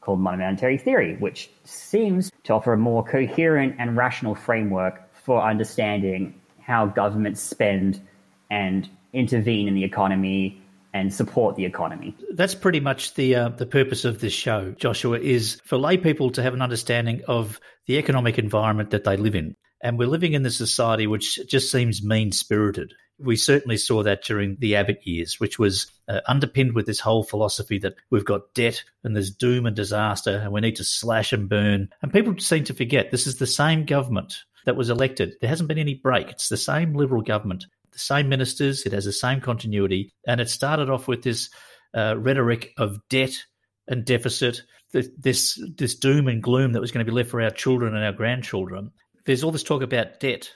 called 0.00 0.20
monetary 0.20 0.78
theory, 0.78 1.16
which 1.16 1.50
seems 1.64 2.30
to 2.44 2.52
offer 2.54 2.74
a 2.74 2.78
more 2.78 3.02
coherent 3.02 3.74
and 3.80 3.96
rational 3.96 4.36
framework 4.36 5.05
for 5.26 5.42
understanding 5.42 6.32
how 6.60 6.86
governments 6.86 7.42
spend 7.42 8.00
and 8.48 8.88
intervene 9.12 9.66
in 9.66 9.74
the 9.74 9.82
economy 9.82 10.62
and 10.94 11.12
support 11.12 11.56
the 11.56 11.64
economy. 11.64 12.16
That's 12.32 12.54
pretty 12.54 12.78
much 12.78 13.14
the 13.14 13.34
uh, 13.34 13.48
the 13.48 13.66
purpose 13.66 14.04
of 14.04 14.20
this 14.20 14.32
show, 14.32 14.70
Joshua, 14.78 15.18
is 15.18 15.60
for 15.64 15.76
lay 15.76 15.96
people 15.96 16.30
to 16.30 16.42
have 16.44 16.54
an 16.54 16.62
understanding 16.62 17.22
of 17.26 17.60
the 17.86 17.98
economic 17.98 18.38
environment 18.38 18.90
that 18.90 19.02
they 19.02 19.16
live 19.16 19.34
in. 19.34 19.56
And 19.82 19.98
we're 19.98 20.08
living 20.08 20.32
in 20.32 20.46
a 20.46 20.50
society 20.50 21.08
which 21.08 21.40
just 21.48 21.72
seems 21.72 22.04
mean 22.04 22.30
spirited. 22.30 22.94
We 23.18 23.36
certainly 23.36 23.78
saw 23.78 24.04
that 24.04 24.22
during 24.22 24.56
the 24.60 24.76
Abbott 24.76 25.06
years, 25.06 25.40
which 25.40 25.58
was 25.58 25.90
uh, 26.08 26.20
underpinned 26.28 26.74
with 26.74 26.86
this 26.86 27.00
whole 27.00 27.24
philosophy 27.24 27.78
that 27.80 27.96
we've 28.10 28.24
got 28.24 28.54
debt 28.54 28.84
and 29.02 29.14
there's 29.16 29.30
doom 29.30 29.66
and 29.66 29.74
disaster 29.74 30.36
and 30.36 30.52
we 30.52 30.60
need 30.60 30.76
to 30.76 30.84
slash 30.84 31.32
and 31.32 31.48
burn. 31.48 31.88
And 32.00 32.12
people 32.12 32.38
seem 32.38 32.64
to 32.64 32.74
forget 32.74 33.10
this 33.10 33.26
is 33.26 33.38
the 33.38 33.46
same 33.46 33.86
government 33.86 34.44
that 34.66 34.76
was 34.76 34.90
elected. 34.90 35.34
There 35.40 35.48
hasn't 35.50 35.68
been 35.68 35.78
any 35.78 35.94
break. 35.94 36.30
It's 36.30 36.48
the 36.48 36.56
same 36.56 36.92
Liberal 36.92 37.22
government, 37.22 37.64
the 37.92 37.98
same 37.98 38.28
ministers. 38.28 38.84
It 38.84 38.92
has 38.92 39.06
the 39.06 39.12
same 39.12 39.40
continuity. 39.40 40.12
And 40.26 40.40
it 40.40 40.50
started 40.50 40.90
off 40.90 41.08
with 41.08 41.22
this 41.22 41.48
uh, 41.94 42.16
rhetoric 42.18 42.72
of 42.76 42.98
debt 43.08 43.32
and 43.88 44.04
deficit 44.04 44.62
this 44.92 45.60
this 45.76 45.94
doom 45.94 46.28
and 46.28 46.42
gloom 46.42 46.72
that 46.72 46.80
was 46.80 46.90
going 46.90 47.04
to 47.04 47.10
be 47.10 47.14
left 47.14 47.30
for 47.30 47.40
our 47.40 47.50
children 47.50 47.94
and 47.94 48.04
our 48.04 48.12
grandchildren. 48.12 48.90
There's 49.24 49.42
all 49.42 49.50
this 49.50 49.62
talk 49.62 49.82
about 49.82 50.20
debt, 50.20 50.50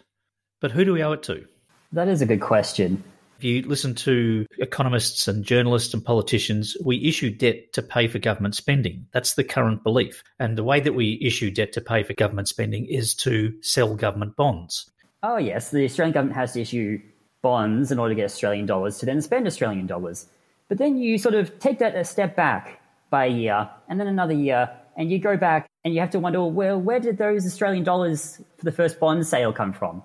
but 0.60 0.70
who 0.70 0.84
do 0.84 0.92
we 0.92 1.02
owe 1.02 1.12
it 1.12 1.22
to? 1.24 1.44
That 1.92 2.08
is 2.08 2.22
a 2.22 2.26
good 2.26 2.40
question. 2.40 3.02
If 3.40 3.44
you 3.44 3.62
listen 3.62 3.94
to 3.94 4.44
economists 4.58 5.26
and 5.26 5.42
journalists 5.42 5.94
and 5.94 6.04
politicians, 6.04 6.76
we 6.84 7.02
issue 7.08 7.30
debt 7.30 7.72
to 7.72 7.80
pay 7.80 8.06
for 8.06 8.18
government 8.18 8.54
spending. 8.54 9.06
That's 9.12 9.32
the 9.32 9.44
current 9.44 9.82
belief. 9.82 10.22
And 10.38 10.58
the 10.58 10.62
way 10.62 10.78
that 10.80 10.92
we 10.92 11.18
issue 11.22 11.50
debt 11.50 11.72
to 11.72 11.80
pay 11.80 12.02
for 12.02 12.12
government 12.12 12.48
spending 12.48 12.84
is 12.84 13.14
to 13.14 13.54
sell 13.62 13.94
government 13.94 14.36
bonds. 14.36 14.90
Oh, 15.22 15.38
yes. 15.38 15.70
The 15.70 15.86
Australian 15.86 16.12
government 16.12 16.36
has 16.36 16.52
to 16.52 16.60
issue 16.60 17.00
bonds 17.40 17.90
in 17.90 17.98
order 17.98 18.12
to 18.12 18.16
get 18.16 18.26
Australian 18.26 18.66
dollars 18.66 18.98
to 18.98 19.06
then 19.06 19.22
spend 19.22 19.46
Australian 19.46 19.86
dollars. 19.86 20.26
But 20.68 20.76
then 20.76 20.98
you 20.98 21.16
sort 21.16 21.34
of 21.34 21.58
take 21.60 21.78
that 21.78 21.96
a 21.96 22.04
step 22.04 22.36
back 22.36 22.82
by 23.08 23.24
a 23.24 23.30
year 23.30 23.70
and 23.88 23.98
then 23.98 24.06
another 24.06 24.34
year, 24.34 24.68
and 24.98 25.10
you 25.10 25.18
go 25.18 25.38
back 25.38 25.66
and 25.82 25.94
you 25.94 26.00
have 26.00 26.10
to 26.10 26.18
wonder, 26.18 26.44
well, 26.44 26.78
where 26.78 27.00
did 27.00 27.16
those 27.16 27.46
Australian 27.46 27.84
dollars 27.84 28.38
for 28.58 28.66
the 28.66 28.72
first 28.72 29.00
bond 29.00 29.26
sale 29.26 29.54
come 29.54 29.72
from? 29.72 30.02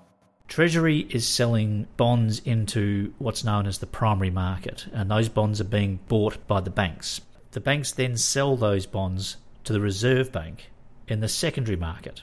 Treasury 0.47 0.99
is 1.09 1.27
selling 1.27 1.87
bonds 1.97 2.39
into 2.39 3.13
what's 3.17 3.43
known 3.43 3.65
as 3.65 3.79
the 3.79 3.87
primary 3.87 4.29
market, 4.29 4.85
and 4.93 5.09
those 5.09 5.27
bonds 5.27 5.59
are 5.59 5.65
being 5.65 5.99
bought 6.07 6.45
by 6.47 6.61
the 6.61 6.69
banks. 6.69 7.21
The 7.51 7.59
banks 7.59 7.91
then 7.91 8.15
sell 8.17 8.55
those 8.55 8.85
bonds 8.85 9.37
to 9.63 9.73
the 9.73 9.81
Reserve 9.81 10.31
Bank 10.31 10.71
in 11.07 11.19
the 11.19 11.27
secondary 11.27 11.77
market. 11.77 12.21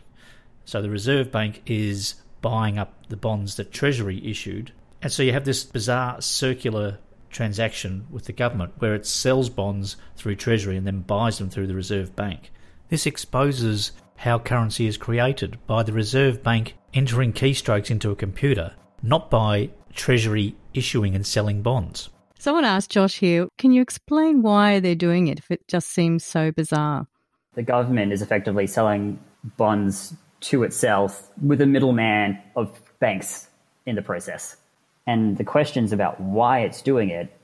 So 0.65 0.81
the 0.81 0.91
Reserve 0.91 1.33
Bank 1.33 1.63
is 1.67 2.15
buying 2.41 2.79
up 2.79 3.07
the 3.09 3.17
bonds 3.17 3.57
that 3.57 3.73
Treasury 3.73 4.25
issued. 4.25 4.73
And 5.01 5.13
so 5.13 5.23
you 5.23 5.33
have 5.33 5.45
this 5.45 5.65
bizarre 5.65 6.21
circular 6.21 6.99
transaction 7.31 8.07
with 8.11 8.27
the 8.27 8.33
government 8.33 8.75
where 8.79 8.95
it 8.95 9.07
sells 9.07 9.49
bonds 9.49 9.97
through 10.17 10.37
Treasury 10.37 10.77
and 10.77 10.87
then 10.87 11.01
buys 11.01 11.39
them 11.39 11.51
through 11.51 11.67
the 11.67 11.75
Reserve 11.75 12.15
Bank. 12.15 12.53
This 12.89 13.07
exposes 13.07 13.93
how 14.23 14.39
currency 14.39 14.87
is 14.87 14.97
created 14.97 15.59
by 15.67 15.83
the 15.83 15.93
Reserve 15.93 16.45
Bank 16.45 16.77
entering 16.95 17.33
keystrokes 17.33 17.91
into 17.91 18.13
a 18.13 18.17
computer, 18.17 18.73
not 19.03 19.29
by 19.29 19.69
Treasury 19.95 20.55
issuing 20.73 21.17
and 21.17 21.27
selling 21.27 21.61
bonds. 21.61 22.09
Someone 22.39 22.65
asked 22.65 22.93
Josh 22.93 23.19
here, 23.19 23.49
can 23.59 23.73
you 23.73 23.83
explain 23.83 24.43
why 24.43 24.79
they're 24.79 24.95
doing 24.95 25.27
it 25.27 25.41
if 25.41 25.51
it 25.51 25.67
just 25.67 25.89
seems 25.89 26.25
so 26.25 26.53
bizarre? 26.53 27.09
The 27.55 27.65
government 27.65 28.13
is 28.13 28.23
effectively 28.23 28.69
selling 28.69 29.19
bonds 29.57 30.15
to 30.43 30.63
itself 30.63 31.29
with 31.45 31.61
a 31.61 31.67
middleman 31.67 32.39
of 32.55 32.81
banks 33.01 33.49
in 33.87 33.97
the 33.97 34.03
process. 34.03 34.57
And 35.05 35.37
the 35.37 35.45
questions 35.45 35.93
about 35.93 36.21
why 36.21 36.61
it's 36.61 36.81
doing 36.81 37.11
it 37.11 37.37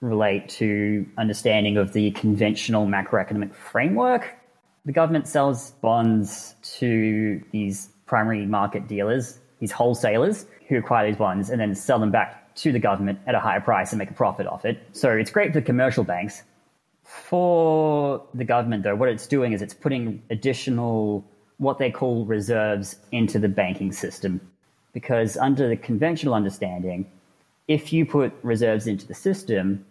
relate 0.00 0.48
to 0.48 1.06
understanding 1.18 1.76
of 1.76 1.92
the 1.92 2.10
conventional 2.12 2.86
macroeconomic 2.86 3.54
framework. 3.54 4.34
The 4.84 4.92
government 4.92 5.28
sells 5.28 5.70
bonds 5.80 6.56
to 6.78 7.42
these 7.52 7.90
primary 8.06 8.46
market 8.46 8.88
dealers, 8.88 9.38
these 9.60 9.70
wholesalers 9.70 10.46
who 10.68 10.76
acquire 10.76 11.06
these 11.06 11.16
bonds 11.16 11.50
and 11.50 11.60
then 11.60 11.74
sell 11.74 12.00
them 12.00 12.10
back 12.10 12.54
to 12.56 12.72
the 12.72 12.80
government 12.80 13.20
at 13.26 13.34
a 13.34 13.40
higher 13.40 13.60
price 13.60 13.92
and 13.92 13.98
make 13.98 14.10
a 14.10 14.14
profit 14.14 14.46
off 14.46 14.64
it. 14.64 14.82
So 14.92 15.10
it's 15.10 15.30
great 15.30 15.52
for 15.52 15.60
commercial 15.60 16.02
banks. 16.02 16.42
For 17.04 18.22
the 18.34 18.44
government, 18.44 18.82
though, 18.82 18.96
what 18.96 19.08
it's 19.08 19.26
doing 19.26 19.52
is 19.52 19.62
it's 19.62 19.74
putting 19.74 20.22
additional, 20.30 21.24
what 21.58 21.78
they 21.78 21.90
call 21.90 22.24
reserves, 22.24 22.96
into 23.12 23.38
the 23.38 23.48
banking 23.48 23.92
system. 23.92 24.40
Because 24.92 25.36
under 25.36 25.68
the 25.68 25.76
conventional 25.76 26.34
understanding, 26.34 27.10
if 27.68 27.92
you 27.92 28.04
put 28.04 28.32
reserves 28.42 28.86
into 28.86 29.06
the 29.06 29.14
system, 29.14 29.86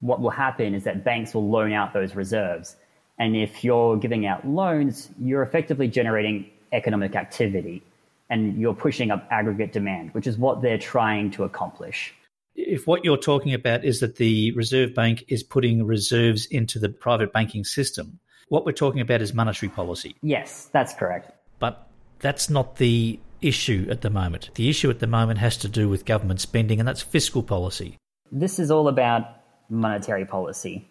what 0.00 0.20
will 0.20 0.30
happen 0.30 0.74
is 0.74 0.84
that 0.84 1.02
banks 1.02 1.34
will 1.34 1.48
loan 1.48 1.72
out 1.72 1.92
those 1.92 2.14
reserves. 2.14 2.76
And 3.18 3.36
if 3.36 3.64
you're 3.64 3.96
giving 3.96 4.26
out 4.26 4.46
loans, 4.46 5.10
you're 5.20 5.42
effectively 5.42 5.88
generating 5.88 6.50
economic 6.72 7.16
activity 7.16 7.82
and 8.30 8.58
you're 8.58 8.74
pushing 8.74 9.10
up 9.10 9.26
aggregate 9.30 9.72
demand, 9.72 10.12
which 10.14 10.26
is 10.26 10.36
what 10.36 10.62
they're 10.62 10.78
trying 10.78 11.30
to 11.32 11.44
accomplish. 11.44 12.14
If 12.54 12.86
what 12.86 13.04
you're 13.04 13.16
talking 13.16 13.54
about 13.54 13.84
is 13.84 14.00
that 14.00 14.16
the 14.16 14.52
Reserve 14.52 14.94
Bank 14.94 15.24
is 15.28 15.42
putting 15.42 15.86
reserves 15.86 16.46
into 16.46 16.78
the 16.78 16.88
private 16.88 17.32
banking 17.32 17.64
system, 17.64 18.18
what 18.48 18.66
we're 18.66 18.72
talking 18.72 19.00
about 19.00 19.22
is 19.22 19.32
monetary 19.32 19.70
policy. 19.70 20.16
Yes, 20.22 20.68
that's 20.72 20.92
correct. 20.94 21.30
But 21.58 21.88
that's 22.18 22.50
not 22.50 22.76
the 22.76 23.20
issue 23.40 23.86
at 23.90 24.00
the 24.00 24.10
moment. 24.10 24.50
The 24.54 24.68
issue 24.68 24.90
at 24.90 24.98
the 24.98 25.06
moment 25.06 25.38
has 25.38 25.56
to 25.58 25.68
do 25.68 25.88
with 25.88 26.04
government 26.04 26.40
spending, 26.40 26.80
and 26.80 26.88
that's 26.88 27.02
fiscal 27.02 27.42
policy. 27.42 27.96
This 28.32 28.58
is 28.58 28.70
all 28.70 28.88
about 28.88 29.22
monetary 29.70 30.24
policy. 30.24 30.88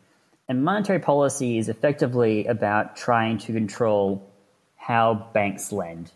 And 0.50 0.64
monetary 0.64 1.00
policy 1.00 1.58
is 1.58 1.68
effectively 1.68 2.48
about 2.48 2.96
trying 2.96 3.38
to 3.40 3.54
control 3.54 4.26
how 4.76 5.30
banks 5.34 5.72
lend. 5.72 6.12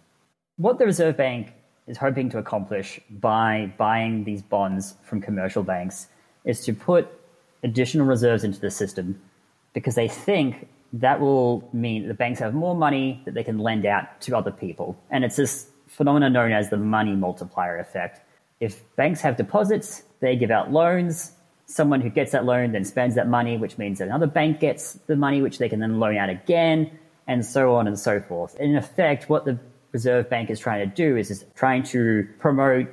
What 0.56 0.80
the 0.80 0.86
Reserve 0.86 1.18
Bank 1.18 1.54
is 1.88 1.98
hoping 1.98 2.30
to 2.30 2.38
accomplish 2.38 3.02
by 3.10 3.74
buying 3.78 4.24
these 4.24 4.42
bonds 4.42 4.96
from 5.04 5.22
commercial 5.22 5.64
banks 5.64 6.08
is 6.46 6.62
to 6.62 6.74
put 6.74 7.08
additional 7.64 8.06
reserves 8.06 8.44
into 8.44 8.60
the 8.60 8.72
system 8.72 9.22
because 9.74 9.96
they 9.96 10.08
think 10.08 10.68
that 10.94 11.20
will 11.20 11.68
mean 11.74 12.08
the 12.08 12.14
banks 12.14 12.40
have 12.40 12.54
more 12.54 12.76
money 12.76 13.22
that 13.26 13.34
they 13.34 13.44
can 13.44 13.58
lend 13.58 13.86
out 13.86 14.22
to 14.22 14.36
other 14.36 14.52
people. 14.52 14.98
And 15.10 15.24
it's 15.24 15.36
this 15.36 15.68
phenomenon 15.88 16.34
known 16.34 16.52
as 16.52 16.70
the 16.70 16.78
money 16.78 17.16
multiplier 17.16 17.78
effect. 17.80 18.22
If 18.60 18.84
banks 18.96 19.22
have 19.22 19.36
deposits, 19.36 20.04
they 20.20 20.36
give 20.36 20.52
out 20.52 20.72
loans. 20.72 21.34
Someone 21.72 22.02
who 22.02 22.10
gets 22.10 22.34
that 22.34 22.46
loan 22.46 22.74
then 22.74 22.84
spends 22.84 23.16
that 23.16 23.28
money, 23.28 23.58
which 23.58 23.78
means 23.78 24.00
that 24.00 24.08
another 24.08 24.28
bank 24.28 24.60
gets 24.60 24.94
the 25.08 25.16
money, 25.16 25.42
which 25.42 25.58
they 25.58 25.70
can 25.70 25.80
then 25.80 26.00
loan 26.00 26.18
out 26.18 26.30
again 26.30 26.92
and 27.28 27.46
so 27.46 27.76
on 27.76 27.88
and 27.88 27.98
so 27.98 28.20
forth. 28.20 28.56
In 28.60 28.76
effect, 28.76 29.30
what 29.30 29.46
the 29.46 29.58
Reserve 29.94 30.30
Bank 30.30 30.50
is 30.50 30.60
trying 30.60 30.88
to 30.88 30.96
do 30.96 31.16
is, 31.16 31.32
is 31.32 31.46
trying 31.56 31.84
to 31.84 32.28
promote 32.40 32.88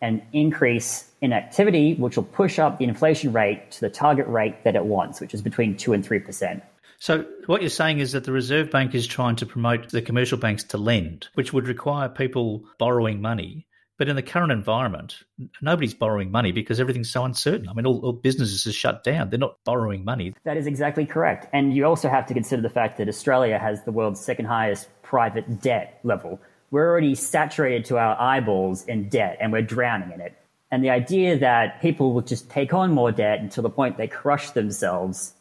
an 0.00 0.22
increase 0.32 1.10
in 1.20 1.32
activity, 1.32 1.94
which 1.94 2.16
will 2.16 2.24
push 2.24 2.58
up 2.58 2.78
the 2.78 2.84
inflation 2.84 3.32
rate 3.32 3.70
to 3.72 3.80
the 3.80 3.90
target 3.90 4.26
rate 4.26 4.64
that 4.64 4.76
it 4.76 4.84
wants, 4.84 5.20
which 5.20 5.34
is 5.34 5.42
between 5.42 5.76
2 5.76 5.92
and 5.92 6.06
3%. 6.06 6.62
So, 6.98 7.26
what 7.46 7.62
you're 7.62 7.70
saying 7.70 7.98
is 7.98 8.12
that 8.12 8.24
the 8.24 8.32
Reserve 8.32 8.70
Bank 8.70 8.94
is 8.94 9.06
trying 9.06 9.36
to 9.36 9.46
promote 9.46 9.90
the 9.90 10.02
commercial 10.02 10.38
banks 10.38 10.64
to 10.64 10.78
lend, 10.78 11.28
which 11.34 11.52
would 11.52 11.68
require 11.68 12.08
people 12.08 12.64
borrowing 12.78 13.20
money 13.20 13.66
but 13.98 14.08
in 14.08 14.16
the 14.16 14.22
current 14.22 14.52
environment, 14.52 15.22
nobody's 15.60 15.94
borrowing 15.94 16.30
money 16.30 16.52
because 16.52 16.80
everything's 16.80 17.10
so 17.10 17.24
uncertain. 17.24 17.68
I 17.68 17.72
mean, 17.72 17.86
all, 17.86 18.00
all, 18.00 18.12
businesses 18.12 18.66
are 18.66 18.72
shut 18.72 19.04
down. 19.04 19.30
They're 19.30 19.38
not 19.38 19.58
borrowing 19.64 20.04
money. 20.04 20.34
That 20.44 20.56
is 20.56 20.66
exactly 20.66 21.06
correct. 21.06 21.46
And 21.52 21.74
you 21.74 21.84
also 21.84 22.08
have 22.08 22.26
to 22.26 22.34
consider 22.34 22.62
the 22.62 22.70
fact 22.70 22.98
that 22.98 23.08
Australia 23.08 23.58
has 23.58 23.84
the 23.84 23.92
world's 23.92 24.20
second 24.20 24.46
highest 24.46 24.88
private 25.02 25.60
debt 25.60 26.00
level. 26.04 26.40
We're 26.70 26.88
already 26.88 27.14
saturated 27.14 27.84
to 27.86 27.98
our 27.98 28.18
eyeballs 28.20 28.86
in 28.86 29.08
debt 29.08 29.36
and 29.40 29.52
we're 29.52 29.62
drowning 29.62 30.12
in 30.12 30.20
it. 30.20 30.36
And 30.70 30.82
the 30.82 30.90
idea 30.90 31.38
that 31.38 31.82
people 31.82 32.14
will 32.14 32.22
just 32.22 32.48
take 32.48 32.72
on 32.72 32.92
more 32.92 33.12
debt 33.12 33.40
until 33.40 33.62
the 33.62 33.70
point 33.70 33.98
they 33.98 34.08
crush 34.08 34.50
themselves 34.52 35.34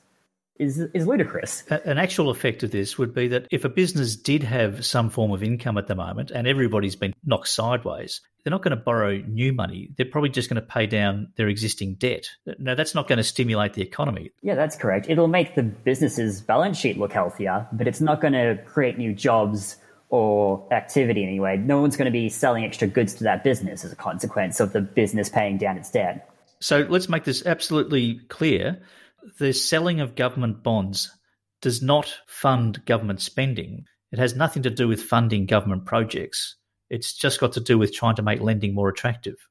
is, 0.59 0.77
is 0.93 1.07
ludicrous. 1.07 1.63
An 1.85 1.97
actual 1.97 2.29
effect 2.29 2.63
of 2.63 2.71
this 2.71 2.97
would 2.97 3.13
be 3.13 3.29
that 3.29 3.47
if 3.49 3.65
a 3.65 3.69
business 3.69 4.15
did 4.15 4.43
have 4.43 4.85
some 4.85 5.09
form 5.09 5.31
of 5.31 5.41
income 5.41 5.77
at 5.77 5.87
the 5.87 5.95
moment 5.95 6.31
and 6.31 6.47
everybody's 6.47 6.97
been 6.97 7.13
knocked 7.23 7.47
sideways, 7.47 8.21
they're 8.43 8.51
not 8.51 8.63
going 8.63 8.75
to 8.75 8.83
borrow 8.83 9.17
new 9.17 9.53
money. 9.53 9.91
They're 9.97 10.05
probably 10.05 10.29
just 10.29 10.49
going 10.49 10.61
to 10.61 10.67
pay 10.67 10.87
down 10.87 11.31
their 11.35 11.47
existing 11.47 11.95
debt. 11.95 12.29
Now, 12.57 12.75
that's 12.75 12.95
not 12.95 13.07
going 13.07 13.17
to 13.17 13.23
stimulate 13.23 13.73
the 13.73 13.81
economy. 13.81 14.31
Yeah, 14.41 14.55
that's 14.55 14.75
correct. 14.75 15.07
It'll 15.09 15.27
make 15.27 15.55
the 15.55 15.63
business's 15.63 16.41
balance 16.41 16.77
sheet 16.77 16.97
look 16.97 17.13
healthier, 17.13 17.67
but 17.71 17.87
it's 17.87 18.01
not 18.01 18.21
going 18.21 18.33
to 18.33 18.57
create 18.65 18.97
new 18.97 19.13
jobs 19.13 19.77
or 20.09 20.67
activity 20.73 21.23
anyway. 21.23 21.57
No 21.57 21.79
one's 21.81 21.95
going 21.95 22.05
to 22.05 22.11
be 22.11 22.29
selling 22.29 22.65
extra 22.65 22.87
goods 22.87 23.13
to 23.15 23.23
that 23.23 23.43
business 23.43 23.85
as 23.85 23.91
a 23.91 23.95
consequence 23.95 24.59
of 24.59 24.73
the 24.73 24.81
business 24.81 25.29
paying 25.29 25.57
down 25.57 25.77
its 25.77 25.89
debt. 25.89 26.29
So 26.59 26.85
let's 26.89 27.09
make 27.09 27.23
this 27.23 27.45
absolutely 27.45 28.19
clear 28.27 28.81
the 29.39 29.53
selling 29.53 30.01
of 30.01 30.15
government 30.15 30.63
bonds 30.63 31.11
does 31.61 31.81
not 31.81 32.13
fund 32.27 32.83
government 32.85 33.21
spending. 33.21 33.85
It 34.11 34.19
has 34.19 34.35
nothing 34.35 34.63
to 34.63 34.69
do 34.69 34.87
with 34.87 35.01
funding 35.01 35.45
government 35.45 35.85
projects. 35.85 36.55
It's 36.91 37.13
just 37.13 37.39
got 37.39 37.53
to 37.53 37.61
do 37.61 37.77
with 37.77 37.93
trying 37.93 38.15
to 38.15 38.21
make 38.21 38.41
lending 38.41 38.73
more 38.75 38.89
attractive. 38.89 39.47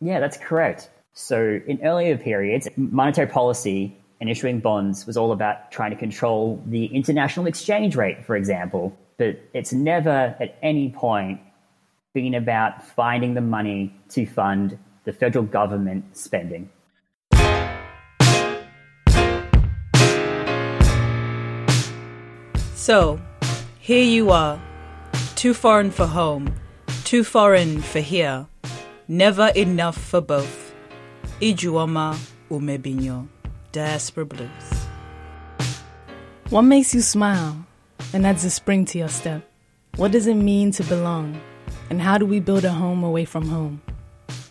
Yeah, 0.00 0.20
that's 0.20 0.36
correct. 0.36 0.88
So, 1.12 1.60
in 1.66 1.84
earlier 1.84 2.16
periods, 2.16 2.68
monetary 2.76 3.26
policy 3.26 3.96
and 4.20 4.30
issuing 4.30 4.60
bonds 4.60 5.04
was 5.04 5.16
all 5.16 5.32
about 5.32 5.72
trying 5.72 5.90
to 5.90 5.96
control 5.96 6.62
the 6.66 6.86
international 6.86 7.46
exchange 7.46 7.96
rate, 7.96 8.24
for 8.24 8.36
example. 8.36 8.96
But 9.16 9.40
it's 9.52 9.72
never 9.72 10.36
at 10.38 10.56
any 10.62 10.90
point 10.90 11.40
been 12.12 12.32
about 12.32 12.86
finding 12.86 13.34
the 13.34 13.40
money 13.40 13.92
to 14.10 14.24
fund 14.24 14.78
the 15.02 15.12
federal 15.12 15.44
government 15.44 16.16
spending. 16.16 16.70
So, 22.76 23.18
here 23.80 24.04
you 24.04 24.30
are, 24.30 24.62
too 25.34 25.54
foreign 25.54 25.90
for 25.90 26.06
home, 26.06 26.54
too 27.14 27.22
foreign 27.22 27.80
for 27.80 28.00
here, 28.00 28.44
never 29.06 29.46
enough 29.54 29.96
for 29.96 30.20
both. 30.20 30.74
Ijeoma 31.40 32.18
Umebinyuo, 32.50 33.28
Diaspora 33.70 34.24
Blues. 34.24 34.66
What 36.50 36.62
makes 36.62 36.92
you 36.92 37.02
smile 37.02 37.66
and 38.12 38.26
adds 38.26 38.44
a 38.44 38.50
spring 38.50 38.84
to 38.86 38.98
your 38.98 39.08
step? 39.08 39.48
What 39.94 40.10
does 40.10 40.26
it 40.26 40.34
mean 40.34 40.72
to 40.72 40.82
belong? 40.82 41.40
And 41.88 42.02
how 42.02 42.18
do 42.18 42.26
we 42.26 42.40
build 42.40 42.64
a 42.64 42.72
home 42.72 43.04
away 43.04 43.24
from 43.24 43.46
home? 43.46 43.80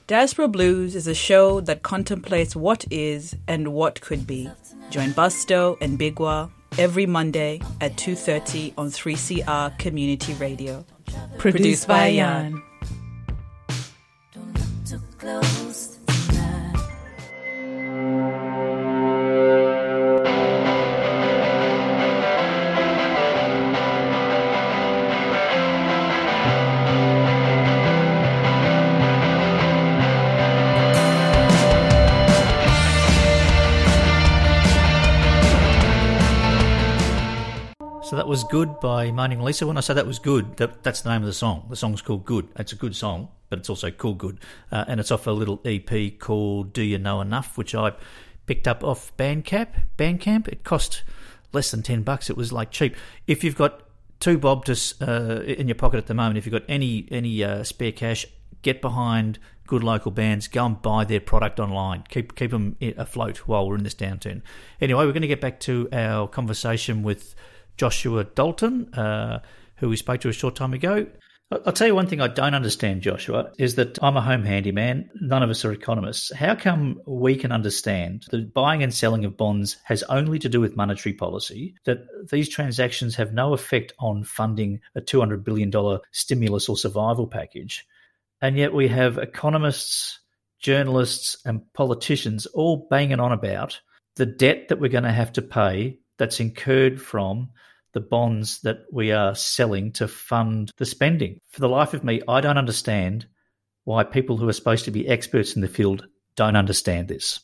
Diaspora 0.07 0.47
Blues 0.47 0.95
is 0.95 1.07
a 1.07 1.13
show 1.13 1.59
that 1.59 1.83
contemplates 1.83 2.55
what 2.55 2.85
is 2.89 3.35
and 3.45 3.73
what 3.73 3.99
could 3.99 4.25
be. 4.25 4.49
Join 4.89 5.09
Busto 5.09 5.75
and 5.81 5.99
Bigwa 5.99 6.49
every 6.77 7.07
Monday 7.07 7.59
at 7.81 7.97
2.30 7.97 8.75
on 8.77 8.87
3CR 8.87 9.77
Community 9.79 10.33
Radio. 10.35 10.85
Produced, 11.51 11.89
by 11.89 12.15
Jan. 12.15 12.63
Good 38.53 38.79
by 38.79 39.09
Moaning 39.09 39.41
Lisa. 39.41 39.65
When 39.65 39.77
I 39.77 39.79
say 39.79 39.95
that 39.95 40.05
was 40.05 40.19
good, 40.19 40.57
that, 40.57 40.83
that's 40.83 41.01
the 41.01 41.09
name 41.09 41.23
of 41.23 41.25
the 41.25 41.33
song. 41.33 41.65
The 41.71 41.75
song's 41.75 42.03
called 42.03 42.23
Good. 42.23 42.49
It's 42.55 42.71
a 42.71 42.75
good 42.75 42.95
song, 42.95 43.29
but 43.49 43.57
it's 43.57 43.67
also 43.67 43.89
called 43.89 44.19
Good. 44.19 44.39
Uh, 44.71 44.85
and 44.87 44.99
it's 44.99 45.09
off 45.09 45.25
a 45.25 45.31
little 45.31 45.59
EP 45.65 46.19
called 46.19 46.71
Do 46.71 46.83
You 46.83 46.99
Know 46.99 47.19
Enough, 47.19 47.57
which 47.57 47.73
I 47.73 47.93
picked 48.45 48.67
up 48.67 48.83
off 48.83 49.11
Bandcamp. 49.17 49.69
Bandcamp. 49.97 50.47
It 50.47 50.63
cost 50.63 51.01
less 51.51 51.71
than 51.71 51.81
10 51.81 52.03
bucks. 52.03 52.29
It 52.29 52.37
was 52.37 52.53
like 52.53 52.69
cheap. 52.69 52.95
If 53.25 53.43
you've 53.43 53.55
got 53.55 53.87
two 54.19 54.37
bob 54.37 54.65
to, 54.65 54.79
uh, 55.01 55.41
in 55.41 55.67
your 55.67 55.73
pocket 55.73 55.97
at 55.97 56.05
the 56.05 56.13
moment, 56.13 56.37
if 56.37 56.45
you've 56.45 56.53
got 56.53 56.69
any, 56.69 57.07
any 57.09 57.43
uh, 57.43 57.63
spare 57.63 57.91
cash, 57.91 58.27
get 58.61 58.81
behind 58.81 59.39
good 59.65 59.83
local 59.83 60.11
bands. 60.11 60.47
Go 60.47 60.63
and 60.63 60.79
buy 60.79 61.05
their 61.05 61.21
product 61.21 61.59
online. 61.59 62.03
Keep 62.07 62.35
keep 62.35 62.51
them 62.51 62.77
afloat 62.97 63.47
while 63.47 63.67
we're 63.67 63.77
in 63.77 63.83
this 63.83 63.95
downturn. 63.95 64.43
Anyway, 64.79 65.03
we're 65.07 65.11
going 65.11 65.23
to 65.23 65.27
get 65.27 65.41
back 65.41 65.59
to 65.61 65.89
our 65.91 66.27
conversation 66.27 67.01
with 67.01 67.33
Joshua 67.77 68.23
Dalton, 68.23 68.93
uh, 68.93 69.39
who 69.77 69.89
we 69.89 69.97
spoke 69.97 70.21
to 70.21 70.29
a 70.29 70.33
short 70.33 70.55
time 70.55 70.73
ago. 70.73 71.07
I'll 71.65 71.73
tell 71.73 71.87
you 71.87 71.95
one 71.95 72.07
thing 72.07 72.21
I 72.21 72.29
don't 72.29 72.55
understand, 72.55 73.01
Joshua, 73.01 73.51
is 73.59 73.75
that 73.75 74.01
I'm 74.01 74.17
a 74.17 74.21
home 74.21 74.43
handyman. 74.43 75.09
None 75.15 75.43
of 75.43 75.49
us 75.49 75.63
are 75.65 75.71
economists. 75.71 76.33
How 76.33 76.55
come 76.55 77.01
we 77.05 77.35
can 77.35 77.51
understand 77.51 78.25
that 78.31 78.53
buying 78.53 78.81
and 78.81 78.93
selling 78.93 79.25
of 79.25 79.37
bonds 79.37 79.77
has 79.83 80.03
only 80.03 80.39
to 80.39 80.49
do 80.49 80.59
with 80.59 80.75
monetary 80.75 81.13
policy, 81.13 81.75
that 81.85 82.05
these 82.31 82.49
transactions 82.49 83.15
have 83.15 83.33
no 83.33 83.53
effect 83.53 83.93
on 83.99 84.23
funding 84.23 84.79
a 84.95 85.01
$200 85.01 85.43
billion 85.43 85.71
stimulus 86.11 86.69
or 86.69 86.77
survival 86.77 87.27
package, 87.27 87.85
and 88.41 88.57
yet 88.57 88.73
we 88.73 88.87
have 88.87 89.17
economists, 89.17 90.19
journalists, 90.59 91.37
and 91.45 91.61
politicians 91.73 92.45
all 92.47 92.87
banging 92.89 93.19
on 93.19 93.31
about 93.31 93.79
the 94.15 94.25
debt 94.25 94.69
that 94.69 94.79
we're 94.79 94.89
going 94.89 95.03
to 95.03 95.11
have 95.11 95.33
to 95.33 95.41
pay 95.41 95.99
that's 96.23 96.39
incurred 96.39 97.01
from 97.01 97.49
the 97.91 97.99
bonds 97.99 98.61
that 98.61 98.85
we 98.93 99.11
are 99.11 99.35
selling 99.35 99.91
to 99.91 100.07
fund 100.07 100.71
the 100.77 100.85
spending. 100.85 101.37
For 101.49 101.59
the 101.59 101.67
life 101.67 101.93
of 101.93 102.05
me, 102.05 102.21
I 102.29 102.39
don't 102.39 102.57
understand 102.57 103.25
why 103.83 104.05
people 104.05 104.37
who 104.37 104.47
are 104.47 104.53
supposed 104.53 104.85
to 104.85 104.91
be 104.91 105.05
experts 105.05 105.53
in 105.53 105.61
the 105.61 105.67
field 105.67 106.07
don't 106.37 106.55
understand 106.55 107.09
this. 107.09 107.41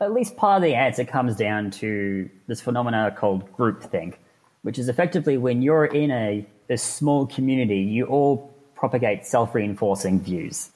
At 0.00 0.12
least 0.12 0.36
part 0.36 0.56
of 0.56 0.62
the 0.64 0.74
answer 0.74 1.04
comes 1.04 1.36
down 1.36 1.70
to 1.82 2.28
this 2.48 2.60
phenomena 2.60 3.14
called 3.16 3.50
groupthink, 3.52 4.16
which 4.62 4.76
is 4.76 4.88
effectively 4.88 5.38
when 5.38 5.62
you're 5.62 5.86
in 5.86 6.10
a, 6.10 6.44
a 6.68 6.76
small 6.76 7.28
community, 7.28 7.78
you 7.78 8.06
all 8.06 8.52
propagate 8.74 9.24
self 9.24 9.54
reinforcing 9.54 10.20
views. 10.20 10.72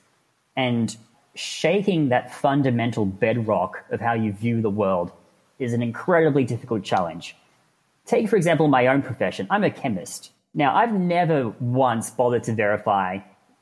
And 0.57 0.97
shaking 1.35 2.11
that 2.11 2.33
fundamental 2.33 3.07
bedrock 3.07 3.85
of 3.91 4.01
how 4.01 4.13
you 4.13 4.33
view 4.33 4.63
the 4.63 4.71
world 4.71 5.11
is 5.59 5.73
an 5.75 5.83
incredibly 5.83 6.45
difficult 6.45 6.83
challenge. 6.83 7.37
Take, 8.07 8.29
for 8.29 8.37
example, 8.37 8.69
my 8.69 8.87
own 8.87 9.03
profession. 9.03 9.47
I'm 9.51 9.65
a 9.65 9.71
chemist. 9.71 10.33
Now, 10.55 10.75
I've 10.75 10.93
never 10.93 11.51
once 11.61 12.11
bothered 12.11 12.45
to 12.45 12.55
verify 12.55 13.19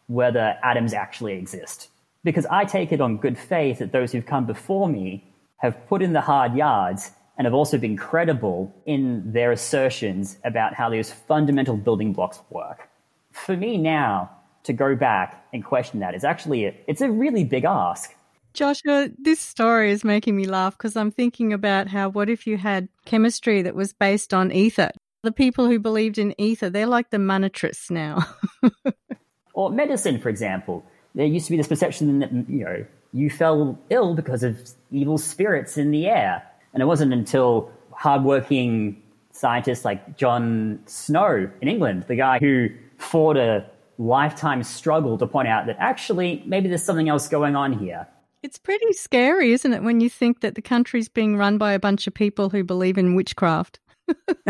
whether 0.07 0.57
atoms 0.63 0.95
actually 0.95 1.35
exist 1.35 1.89
because 2.25 2.47
I 2.47 2.65
take 2.65 2.93
it 2.93 3.01
on 3.01 3.19
good 3.19 3.39
faith 3.39 3.79
that 3.79 3.93
those 3.93 4.13
who've 4.13 4.25
come 4.27 4.47
before 4.47 4.89
me 4.89 5.25
have 5.59 5.87
put 5.89 6.03
in 6.03 6.13
the 6.13 6.21
hard 6.21 6.55
yards 6.55 7.11
and 7.37 7.47
have 7.47 7.55
also 7.55 7.79
been 7.79 7.97
credible 7.97 8.75
in 8.85 9.33
their 9.33 9.53
assertions 9.53 10.39
about 10.45 10.75
how 10.75 10.91
those 10.91 11.13
fundamental 11.13 11.77
building 11.77 12.13
blocks 12.13 12.41
work. 12.51 12.89
For 13.33 13.57
me 13.57 13.77
now 13.77 14.31
to 14.65 14.73
go 14.73 14.97
back 14.97 15.47
and 15.53 15.65
question 15.65 16.01
that 16.01 16.15
is 16.15 16.25
actually 16.25 16.67
a, 16.67 16.75
it's 16.87 17.01
a 17.01 17.11
really 17.11 17.45
big 17.45 17.65
ask. 17.65 18.15
Joshua, 18.55 19.09
this 19.19 19.41
story 19.41 19.91
is 19.91 20.05
making 20.05 20.37
me 20.37 20.47
laugh 20.47 20.77
because 20.77 20.97
I'm 20.97 21.11
thinking 21.11 21.53
about 21.53 21.89
how 21.89 22.09
what 22.09 22.29
if 22.29 22.47
you 22.47 22.57
had 22.57 22.89
chemistry 23.05 23.63
that 23.63 23.75
was 23.75 23.93
based 23.93 24.35
on 24.35 24.53
ether? 24.53 24.91
The 25.23 25.33
people 25.33 25.67
who 25.67 25.79
believed 25.79 26.19
in 26.19 26.35
ether, 26.41 26.71
they're 26.71 26.87
like 26.87 27.11
the 27.11 27.19
monetarists 27.19 27.91
now. 27.91 28.27
or 29.55 29.71
medicine, 29.71 30.21
for 30.21 30.29
example. 30.29 30.85
There 31.15 31.27
used 31.27 31.47
to 31.47 31.51
be 31.51 31.57
this 31.57 31.69
perception 31.69 32.21
that, 32.21 32.33
mm, 32.33 32.49
you 32.49 32.65
know, 32.65 32.87
you 33.13 33.31
fell 33.31 33.79
ill 33.91 34.15
because 34.15 34.43
of 34.43 34.71
evil 34.91 35.19
spirits 35.19 35.77
in 35.77 35.91
the 35.91 36.07
air. 36.07 36.45
And 36.73 36.83
it 36.83 36.87
wasn't 36.87 37.13
until 37.13 37.71
hardworking 37.93 39.03
scientists 39.33 39.85
like 39.85 40.17
John 40.17 40.81
Snow 40.87 41.51
in 41.61 41.69
England, 41.69 42.05
the 42.07 42.17
guy 42.17 42.39
who 42.39 42.69
fought 42.99 43.37
a 43.37 43.69
lifetime 43.99 44.63
struggle 44.63 45.19
to 45.19 45.27
point 45.27 45.49
out 45.49 45.67
that 45.67 45.77
actually 45.79 46.43
maybe 46.47 46.69
there's 46.69 46.85
something 46.85 47.09
else 47.09 47.29
going 47.29 47.57
on 47.57 47.73
here. 47.73 48.07
It's 48.43 48.59
pretty 48.59 48.93
scary, 48.93 49.53
isn't 49.53 49.73
it, 49.73 49.83
when 49.83 50.01
you 50.01 50.09
think 50.09 50.41
that 50.41 50.55
the 50.55 50.63
country's 50.63 51.09
being 51.09 51.37
run 51.37 51.59
by 51.59 51.73
a 51.73 51.81
bunch 51.81 52.07
of 52.07 52.15
people 52.15 52.51
who 52.51 52.63
believe 52.63 52.97
in 52.97 53.17
witchcraft? 53.17 53.81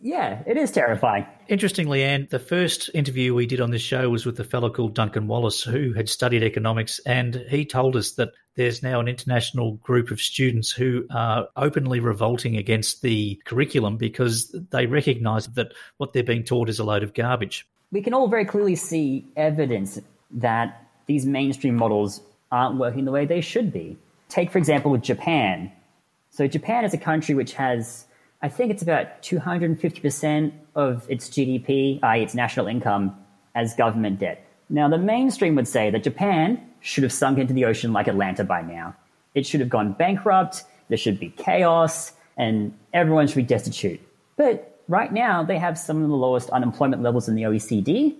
yeah, 0.00 0.42
it 0.46 0.56
is 0.56 0.70
terrifying. 0.70 1.26
Interestingly, 1.48 2.02
Anne, 2.02 2.26
the 2.30 2.38
first 2.38 2.90
interview 2.94 3.34
we 3.34 3.46
did 3.46 3.60
on 3.60 3.70
this 3.70 3.82
show 3.82 4.08
was 4.08 4.24
with 4.24 4.40
a 4.40 4.44
fellow 4.44 4.70
called 4.70 4.94
Duncan 4.94 5.26
Wallace 5.26 5.62
who 5.62 5.92
had 5.92 6.08
studied 6.08 6.42
economics, 6.42 6.98
and 7.00 7.44
he 7.50 7.66
told 7.66 7.94
us 7.94 8.12
that 8.12 8.32
there's 8.56 8.82
now 8.82 9.00
an 9.00 9.08
international 9.08 9.72
group 9.74 10.10
of 10.10 10.20
students 10.20 10.70
who 10.70 11.04
are 11.10 11.48
openly 11.56 12.00
revolting 12.00 12.56
against 12.56 13.02
the 13.02 13.38
curriculum 13.44 13.98
because 13.98 14.54
they 14.70 14.86
recognise 14.86 15.46
that 15.48 15.72
what 15.98 16.14
they're 16.14 16.22
being 16.22 16.44
taught 16.44 16.70
is 16.70 16.78
a 16.78 16.84
load 16.84 17.02
of 17.02 17.12
garbage. 17.12 17.66
We 17.92 18.00
can 18.00 18.14
all 18.14 18.28
very 18.28 18.46
clearly 18.46 18.76
see 18.76 19.26
evidence 19.36 20.00
that 20.30 20.83
these 21.06 21.26
mainstream 21.26 21.76
models 21.76 22.20
aren't 22.50 22.78
working 22.78 23.04
the 23.04 23.12
way 23.12 23.26
they 23.26 23.40
should 23.40 23.72
be. 23.72 23.96
Take, 24.28 24.50
for 24.50 24.58
example, 24.58 24.90
with 24.90 25.02
Japan. 25.02 25.70
So, 26.30 26.46
Japan 26.46 26.84
is 26.84 26.94
a 26.94 26.98
country 26.98 27.34
which 27.34 27.54
has, 27.54 28.06
I 28.42 28.48
think 28.48 28.70
it's 28.70 28.82
about 28.82 29.22
250% 29.22 30.52
of 30.74 31.08
its 31.08 31.28
GDP, 31.28 32.00
i.e., 32.02 32.22
its 32.22 32.34
national 32.34 32.66
income, 32.66 33.16
as 33.54 33.74
government 33.74 34.18
debt. 34.18 34.46
Now, 34.68 34.88
the 34.88 34.98
mainstream 34.98 35.54
would 35.56 35.68
say 35.68 35.90
that 35.90 36.02
Japan 36.02 36.60
should 36.80 37.02
have 37.02 37.12
sunk 37.12 37.38
into 37.38 37.54
the 37.54 37.64
ocean 37.64 37.92
like 37.92 38.08
Atlanta 38.08 38.44
by 38.44 38.62
now. 38.62 38.94
It 39.34 39.46
should 39.46 39.60
have 39.60 39.68
gone 39.68 39.92
bankrupt, 39.92 40.64
there 40.88 40.98
should 40.98 41.18
be 41.18 41.30
chaos, 41.30 42.12
and 42.36 42.76
everyone 42.92 43.26
should 43.26 43.36
be 43.36 43.42
destitute. 43.42 44.00
But 44.36 44.80
right 44.88 45.12
now, 45.12 45.42
they 45.42 45.58
have 45.58 45.78
some 45.78 46.02
of 46.02 46.08
the 46.08 46.14
lowest 46.14 46.50
unemployment 46.50 47.02
levels 47.02 47.28
in 47.28 47.34
the 47.34 47.42
OECD. 47.42 48.16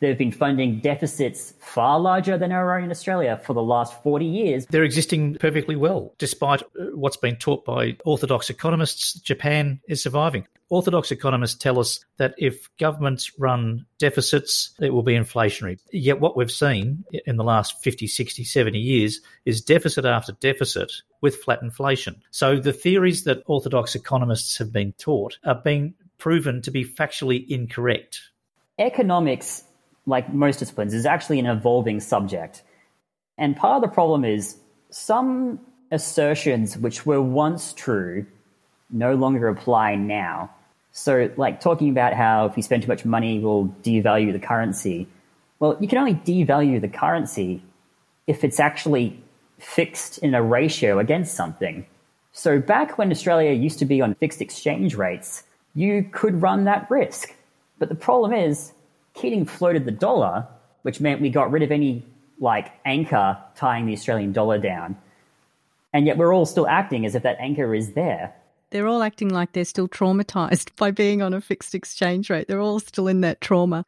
They've 0.00 0.18
been 0.18 0.32
funding 0.32 0.80
deficits 0.80 1.54
far 1.58 1.98
larger 1.98 2.36
than 2.36 2.52
our 2.52 2.76
own 2.76 2.84
in 2.84 2.90
Australia 2.90 3.40
for 3.44 3.54
the 3.54 3.62
last 3.62 4.02
40 4.02 4.26
years. 4.26 4.66
They're 4.66 4.84
existing 4.84 5.36
perfectly 5.36 5.76
well. 5.76 6.14
Despite 6.18 6.62
uh, 6.62 6.86
what's 6.94 7.16
been 7.16 7.36
taught 7.36 7.64
by 7.64 7.96
orthodox 8.04 8.50
economists, 8.50 9.14
Japan 9.14 9.80
is 9.88 10.02
surviving. 10.02 10.46
Orthodox 10.68 11.12
economists 11.12 11.54
tell 11.54 11.78
us 11.78 12.04
that 12.16 12.34
if 12.38 12.68
governments 12.76 13.30
run 13.38 13.86
deficits, 13.98 14.74
it 14.80 14.92
will 14.92 15.04
be 15.04 15.14
inflationary. 15.14 15.78
Yet 15.92 16.18
what 16.18 16.36
we've 16.36 16.50
seen 16.50 17.04
in 17.24 17.36
the 17.36 17.44
last 17.44 17.82
50, 17.84 18.08
60, 18.08 18.42
70 18.42 18.78
years 18.78 19.20
is 19.44 19.62
deficit 19.62 20.04
after 20.04 20.32
deficit 20.32 20.92
with 21.20 21.36
flat 21.36 21.62
inflation. 21.62 22.20
So 22.32 22.56
the 22.56 22.72
theories 22.72 23.24
that 23.24 23.44
orthodox 23.46 23.94
economists 23.94 24.58
have 24.58 24.72
been 24.72 24.92
taught 24.98 25.38
are 25.44 25.54
being 25.54 25.94
proven 26.18 26.62
to 26.62 26.72
be 26.72 26.84
factually 26.84 27.46
incorrect. 27.48 28.20
Economics 28.78 29.62
like 30.06 30.32
most 30.32 30.58
disciplines, 30.58 30.94
is 30.94 31.06
actually 31.06 31.38
an 31.38 31.46
evolving 31.46 32.00
subject. 32.00 32.62
And 33.38 33.56
part 33.56 33.76
of 33.76 33.88
the 33.88 33.94
problem 33.94 34.24
is 34.24 34.56
some 34.90 35.60
assertions 35.90 36.76
which 36.76 37.06
were 37.06 37.20
once 37.20 37.72
true 37.72 38.26
no 38.90 39.14
longer 39.14 39.48
apply 39.48 39.96
now. 39.96 40.50
So, 40.92 41.30
like 41.36 41.60
talking 41.60 41.90
about 41.90 42.14
how 42.14 42.46
if 42.46 42.56
you 42.56 42.62
spend 42.62 42.82
too 42.82 42.88
much 42.88 43.04
money, 43.04 43.38
we'll 43.38 43.66
devalue 43.82 44.32
the 44.32 44.38
currency. 44.38 45.06
Well, 45.58 45.76
you 45.80 45.88
can 45.88 45.98
only 45.98 46.14
devalue 46.14 46.80
the 46.80 46.88
currency 46.88 47.62
if 48.26 48.44
it's 48.44 48.60
actually 48.60 49.22
fixed 49.58 50.18
in 50.18 50.34
a 50.34 50.42
ratio 50.42 50.98
against 50.98 51.34
something. 51.34 51.86
So 52.32 52.60
back 52.60 52.98
when 52.98 53.10
Australia 53.10 53.52
used 53.52 53.78
to 53.78 53.84
be 53.84 54.00
on 54.00 54.14
fixed 54.14 54.40
exchange 54.40 54.94
rates, 54.94 55.42
you 55.74 56.08
could 56.12 56.42
run 56.42 56.64
that 56.64 56.90
risk. 56.90 57.34
But 57.78 57.88
the 57.88 57.94
problem 57.94 58.32
is, 58.32 58.72
Keating 59.16 59.44
floated 59.44 59.84
the 59.84 59.90
dollar, 59.90 60.46
which 60.82 61.00
meant 61.00 61.20
we 61.20 61.30
got 61.30 61.50
rid 61.50 61.62
of 61.62 61.72
any 61.72 62.04
like 62.38 62.72
anchor 62.84 63.38
tying 63.56 63.86
the 63.86 63.92
Australian 63.92 64.32
dollar 64.32 64.58
down. 64.58 64.96
And 65.92 66.06
yet 66.06 66.18
we're 66.18 66.34
all 66.34 66.46
still 66.46 66.68
acting 66.68 67.06
as 67.06 67.14
if 67.14 67.22
that 67.22 67.38
anchor 67.40 67.74
is 67.74 67.92
there. 67.92 68.34
They're 68.70 68.86
all 68.86 69.02
acting 69.02 69.30
like 69.30 69.52
they're 69.52 69.64
still 69.64 69.88
traumatized 69.88 70.70
by 70.76 70.90
being 70.90 71.22
on 71.22 71.32
a 71.32 71.40
fixed 71.40 71.74
exchange 71.74 72.28
rate. 72.30 72.48
They're 72.48 72.60
all 72.60 72.80
still 72.80 73.08
in 73.08 73.22
that 73.22 73.40
trauma. 73.40 73.84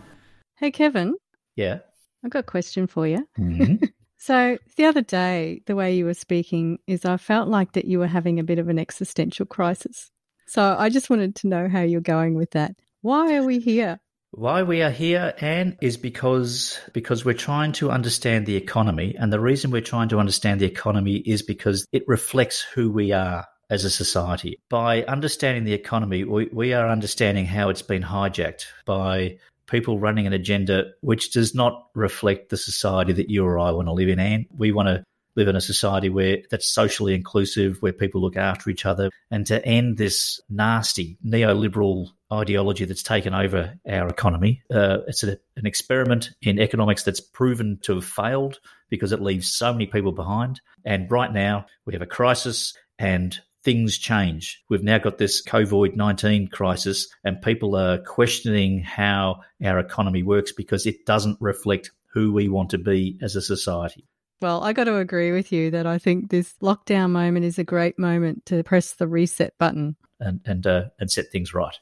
Hey, 0.57 0.71
Kevin. 0.71 1.15
Yeah. 1.57 1.79
I've 2.25 2.31
got 2.31 2.41
a 2.41 2.43
question 2.43 2.87
for 2.87 3.07
you. 3.07 3.27
Mm-hmm. 3.39 3.85
so, 4.17 4.59
the 4.77 4.87
other 4.87 5.03
day, 5.03 5.63
the 5.67 5.77
way 5.77 5.95
you 5.95 6.07
were 6.07 6.15
speaking 6.15 6.79
is 6.87 7.05
I 7.05 7.17
felt 7.17 7.49
like 7.49 7.73
that 7.73 7.85
you 7.85 7.99
were 7.99 8.07
having 8.07 8.39
a 8.39 8.45
bit 8.45 8.59
of 8.59 8.69
an 8.69 8.79
existential 8.79 9.47
crisis. 9.47 10.11
So, 10.47 10.77
I 10.79 10.89
just 10.89 11.11
wanted 11.11 11.37
to 11.37 11.49
know 11.49 11.69
how 11.69 11.83
you're 11.83 12.01
going 12.01 12.35
with 12.35 12.53
that. 12.53 12.75
Why 13.03 13.37
are 13.37 13.45
we 13.45 13.59
here? 13.59 14.01
Why 14.31 14.65
we 14.65 14.83
are 14.83 14.91
here, 14.91 15.33
Anne, 15.39 15.79
is 15.81 15.97
because 15.97 16.81
because 16.93 17.25
we're 17.25 17.35
trying 17.35 17.71
to 17.73 17.91
understand 17.91 18.47
the 18.47 18.57
economy, 18.57 19.15
and 19.17 19.33
the 19.33 19.39
reason 19.39 19.71
we're 19.71 19.81
trying 19.81 20.09
to 20.09 20.19
understand 20.19 20.61
the 20.61 20.67
economy 20.67 21.19
is 21.19 21.43
because 21.43 21.87
it 21.93 22.03
reflects 22.09 22.61
who 22.61 22.91
we 22.91 23.13
are 23.13 23.47
as 23.71 23.85
a 23.85 23.91
society. 23.91 24.61
By 24.69 25.05
understanding 25.05 25.65
the 25.65 25.73
economy, 25.73 26.25
we, 26.25 26.49
we 26.53 26.73
are 26.73 26.89
understanding 26.89 27.47
how 27.47 27.69
it's 27.69 27.83
been 27.83 28.03
hijacked 28.03 28.67
by 28.85 29.39
people 29.67 29.99
running 29.99 30.27
an 30.27 30.33
agenda 30.33 30.85
which 31.01 31.33
does 31.33 31.55
not 31.55 31.87
reflect 31.95 32.51
the 32.51 32.57
society 32.57 33.13
that 33.13 33.31
you 33.31 33.45
or 33.45 33.59
I 33.59 33.71
want 33.71 33.89
to 33.89 33.93
live 33.93 34.09
in. 34.09 34.19
And 34.19 34.47
we 34.57 34.73
want 34.73 34.89
to 34.89 35.05
live 35.37 35.49
in 35.49 35.57
a 35.57 35.61
society 35.61 36.09
where 36.09 36.39
that's 36.51 36.67
socially 36.67 37.15
inclusive, 37.15 37.79
where 37.81 37.93
people 37.93 38.21
look 38.21 38.37
after 38.37 38.71
each 38.71 38.87
other, 38.87 39.11
and 39.31 39.47
to 39.47 39.65
end 39.65 39.97
this 39.97 40.41
nasty 40.49 41.19
neoliberal 41.27 42.09
ideology 42.33 42.85
that's 42.85 43.03
taken 43.03 43.35
over 43.35 43.75
our 43.89 44.09
economy. 44.09 44.63
Uh, 44.73 44.99
it's 45.07 45.23
a, 45.23 45.37
an 45.57 45.67
experiment 45.67 46.31
in 46.43 46.61
economics 46.61 47.03
that's 47.03 47.21
proven 47.21 47.79
to 47.83 47.95
have 47.95 48.05
failed 48.05 48.61
because 48.91 49.13
it 49.13 49.23
leaves 49.23 49.53
so 49.53 49.73
many 49.73 49.87
people 49.87 50.13
behind. 50.13 50.61
And 50.85 51.11
right 51.11 51.33
now, 51.33 51.67
we 51.85 51.95
have 51.95 52.03
a 52.03 52.07
crisis, 52.07 52.77
and 52.99 53.39
things 53.65 53.99
change. 53.99 54.63
We've 54.69 54.83
now 54.83 54.99
got 54.99 55.19
this 55.19 55.43
COVID 55.43 55.97
19 55.97 56.49
crisis, 56.49 57.09
and 57.25 57.41
people 57.41 57.75
are 57.75 57.99
questioning 57.99 58.81
how 58.81 59.41
our 59.65 59.79
economy 59.79 60.23
works 60.23 60.53
because 60.53 60.87
it 60.87 61.07
doesn't 61.07 61.39
reflect 61.41 61.91
who 62.13 62.33
we 62.33 62.49
want 62.49 62.71
to 62.71 62.79
be 62.79 63.19
as 63.23 63.35
a 63.35 63.43
society. 63.43 64.07
Well, 64.41 64.63
I 64.63 64.73
got 64.73 64.85
to 64.85 64.97
agree 64.97 65.33
with 65.33 65.53
you 65.53 65.71
that 65.71 65.87
I 65.87 65.99
think 65.99 66.31
this 66.31 66.55
lockdown 66.63 67.11
moment 67.11 67.47
is 67.47 67.59
a 67.59 67.65
great 67.65 67.99
moment 67.99 68.45
to 68.47 68.63
press 68.63 68.93
the 68.93 69.09
reset 69.09 69.57
button 69.59 69.97
and 70.21 70.41
and 70.45 70.67
uh, 70.67 70.85
and 71.01 71.11
set 71.11 71.31
things 71.33 71.55
right. 71.55 71.79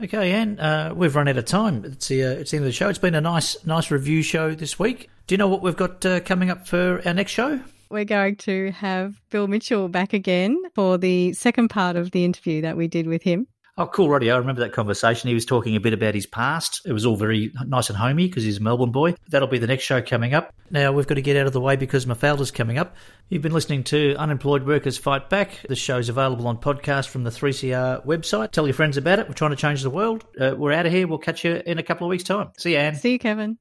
Okay, 0.00 0.32
Anne, 0.32 0.58
uh, 0.58 0.92
we've 0.94 1.14
run 1.14 1.28
out 1.28 1.36
of 1.36 1.44
time. 1.44 1.84
It's 1.84 2.08
the 2.08 2.24
uh, 2.24 2.30
it's 2.30 2.50
the 2.50 2.58
end 2.58 2.64
of 2.64 2.68
the 2.68 2.72
show. 2.72 2.88
It's 2.88 2.98
been 2.98 3.14
a 3.14 3.20
nice 3.20 3.64
nice 3.64 3.90
review 3.90 4.22
show 4.22 4.54
this 4.54 4.78
week. 4.78 5.08
Do 5.26 5.34
you 5.34 5.38
know 5.38 5.48
what 5.48 5.62
we've 5.62 5.76
got 5.76 6.04
uh, 6.04 6.20
coming 6.20 6.50
up 6.50 6.66
for 6.66 7.00
our 7.06 7.14
next 7.14 7.32
show? 7.32 7.60
We're 7.92 8.04
going 8.04 8.36
to 8.36 8.70
have 8.72 9.20
Bill 9.30 9.46
Mitchell 9.46 9.88
back 9.88 10.12
again 10.12 10.60
for 10.74 10.98
the 10.98 11.32
second 11.34 11.68
part 11.68 11.96
of 11.96 12.10
the 12.10 12.24
interview 12.24 12.62
that 12.62 12.76
we 12.76 12.88
did 12.88 13.06
with 13.06 13.22
him. 13.22 13.46
Oh, 13.78 13.86
cool, 13.86 14.10
Roddy. 14.10 14.30
I 14.30 14.36
remember 14.36 14.60
that 14.60 14.74
conversation. 14.74 15.28
He 15.28 15.34
was 15.34 15.46
talking 15.46 15.76
a 15.76 15.80
bit 15.80 15.94
about 15.94 16.14
his 16.14 16.26
past. 16.26 16.82
It 16.84 16.92
was 16.92 17.06
all 17.06 17.16
very 17.16 17.52
nice 17.66 17.88
and 17.88 17.96
homey 17.96 18.26
because 18.26 18.44
he's 18.44 18.58
a 18.58 18.62
Melbourne 18.62 18.92
boy. 18.92 19.14
That'll 19.30 19.48
be 19.48 19.58
the 19.58 19.66
next 19.66 19.84
show 19.84 20.02
coming 20.02 20.34
up. 20.34 20.52
Now, 20.70 20.92
we've 20.92 21.06
got 21.06 21.14
to 21.14 21.22
get 21.22 21.38
out 21.38 21.46
of 21.46 21.54
the 21.54 21.60
way 21.60 21.76
because 21.76 22.04
Mafalda's 22.04 22.50
coming 22.50 22.76
up. 22.76 22.96
You've 23.30 23.40
been 23.40 23.54
listening 23.54 23.84
to 23.84 24.14
Unemployed 24.16 24.66
Workers 24.66 24.98
Fight 24.98 25.30
Back. 25.30 25.58
The 25.66 25.74
show's 25.74 26.10
available 26.10 26.48
on 26.48 26.58
podcast 26.58 27.08
from 27.08 27.24
the 27.24 27.30
3CR 27.30 28.04
website. 28.04 28.50
Tell 28.50 28.66
your 28.66 28.74
friends 28.74 28.98
about 28.98 29.20
it. 29.20 29.26
We're 29.26 29.34
trying 29.34 29.52
to 29.52 29.56
change 29.56 29.82
the 29.82 29.90
world. 29.90 30.26
Uh, 30.38 30.54
we're 30.54 30.72
out 30.72 30.84
of 30.84 30.92
here. 30.92 31.08
We'll 31.08 31.18
catch 31.18 31.42
you 31.42 31.62
in 31.64 31.78
a 31.78 31.82
couple 31.82 32.06
of 32.06 32.10
weeks' 32.10 32.24
time. 32.24 32.50
See 32.58 32.72
you, 32.72 32.78
Anne. 32.78 32.94
See 32.96 33.12
you, 33.12 33.18
Kevin. 33.18 33.56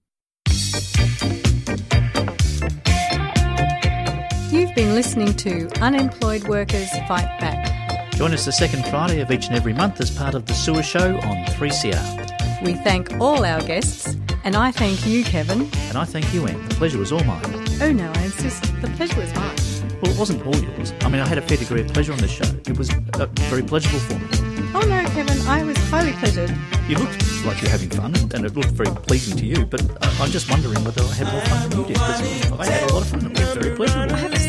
You've 4.71 4.87
been 4.87 4.95
listening 4.95 5.33
to 5.33 5.67
Unemployed 5.81 6.47
Workers 6.47 6.89
Fight 7.05 7.27
Back. 7.41 8.09
Join 8.13 8.33
us 8.33 8.45
the 8.45 8.53
second 8.53 8.85
Friday 8.85 9.19
of 9.19 9.29
each 9.29 9.47
and 9.47 9.55
every 9.57 9.73
month 9.73 9.99
as 9.99 10.09
part 10.09 10.33
of 10.33 10.45
the 10.45 10.53
Sewer 10.53 10.81
Show 10.81 11.17
on 11.17 11.45
3CR. 11.47 12.63
We 12.63 12.75
thank 12.75 13.11
all 13.19 13.43
our 13.43 13.61
guests, 13.63 14.15
and 14.45 14.55
I 14.55 14.71
thank 14.71 15.05
you, 15.05 15.25
Kevin. 15.25 15.69
And 15.89 15.97
I 15.97 16.05
thank 16.05 16.33
you, 16.33 16.47
Anne. 16.47 16.69
The 16.69 16.75
pleasure 16.75 16.99
was 16.99 17.11
all 17.11 17.21
mine. 17.25 17.43
Oh 17.81 17.91
no, 17.91 18.09
I 18.15 18.21
insist. 18.23 18.63
The 18.81 18.87
pleasure 18.95 19.19
was 19.19 19.35
mine. 19.35 19.57
Well, 20.01 20.13
it 20.13 20.17
wasn't 20.17 20.47
all 20.47 20.55
yours. 20.55 20.93
I 21.01 21.09
mean, 21.09 21.19
I 21.19 21.27
had 21.27 21.37
a 21.37 21.41
fair 21.41 21.57
degree 21.57 21.81
of 21.81 21.89
pleasure 21.89 22.13
on 22.13 22.19
the 22.19 22.29
show. 22.29 22.45
It 22.65 22.77
was 22.77 22.91
uh, 22.91 23.25
very 23.51 23.63
pleasurable 23.63 23.99
for 23.99 24.13
me. 24.13 24.71
Oh 24.73 24.87
no, 24.87 25.03
Kevin, 25.09 25.37
I 25.47 25.63
was 25.63 25.75
highly 25.89 26.13
pleasured. 26.13 26.55
You 26.87 26.95
looked 26.95 27.45
like 27.45 27.61
you're 27.61 27.71
having 27.71 27.89
fun, 27.89 28.15
and 28.33 28.45
it 28.45 28.55
looked 28.55 28.69
very 28.69 28.95
pleasing 29.01 29.35
to 29.35 29.45
you. 29.45 29.65
But 29.65 29.81
I'm 30.21 30.31
just 30.31 30.49
wondering 30.49 30.81
whether 30.85 31.03
I 31.03 31.13
had 31.13 31.27
more 31.29 31.41
fun 31.41 31.69
than 31.69 31.79
you 31.79 31.85
did. 31.87 31.93
Because 31.95 32.21
I 32.57 32.65
had 32.67 32.89
a 32.89 32.93
lot 32.93 33.01
of 33.01 33.09
fun. 33.09 33.25
It 33.31 33.37
was 33.37 33.53
very 33.53 33.75
pleasurable. 33.75 34.40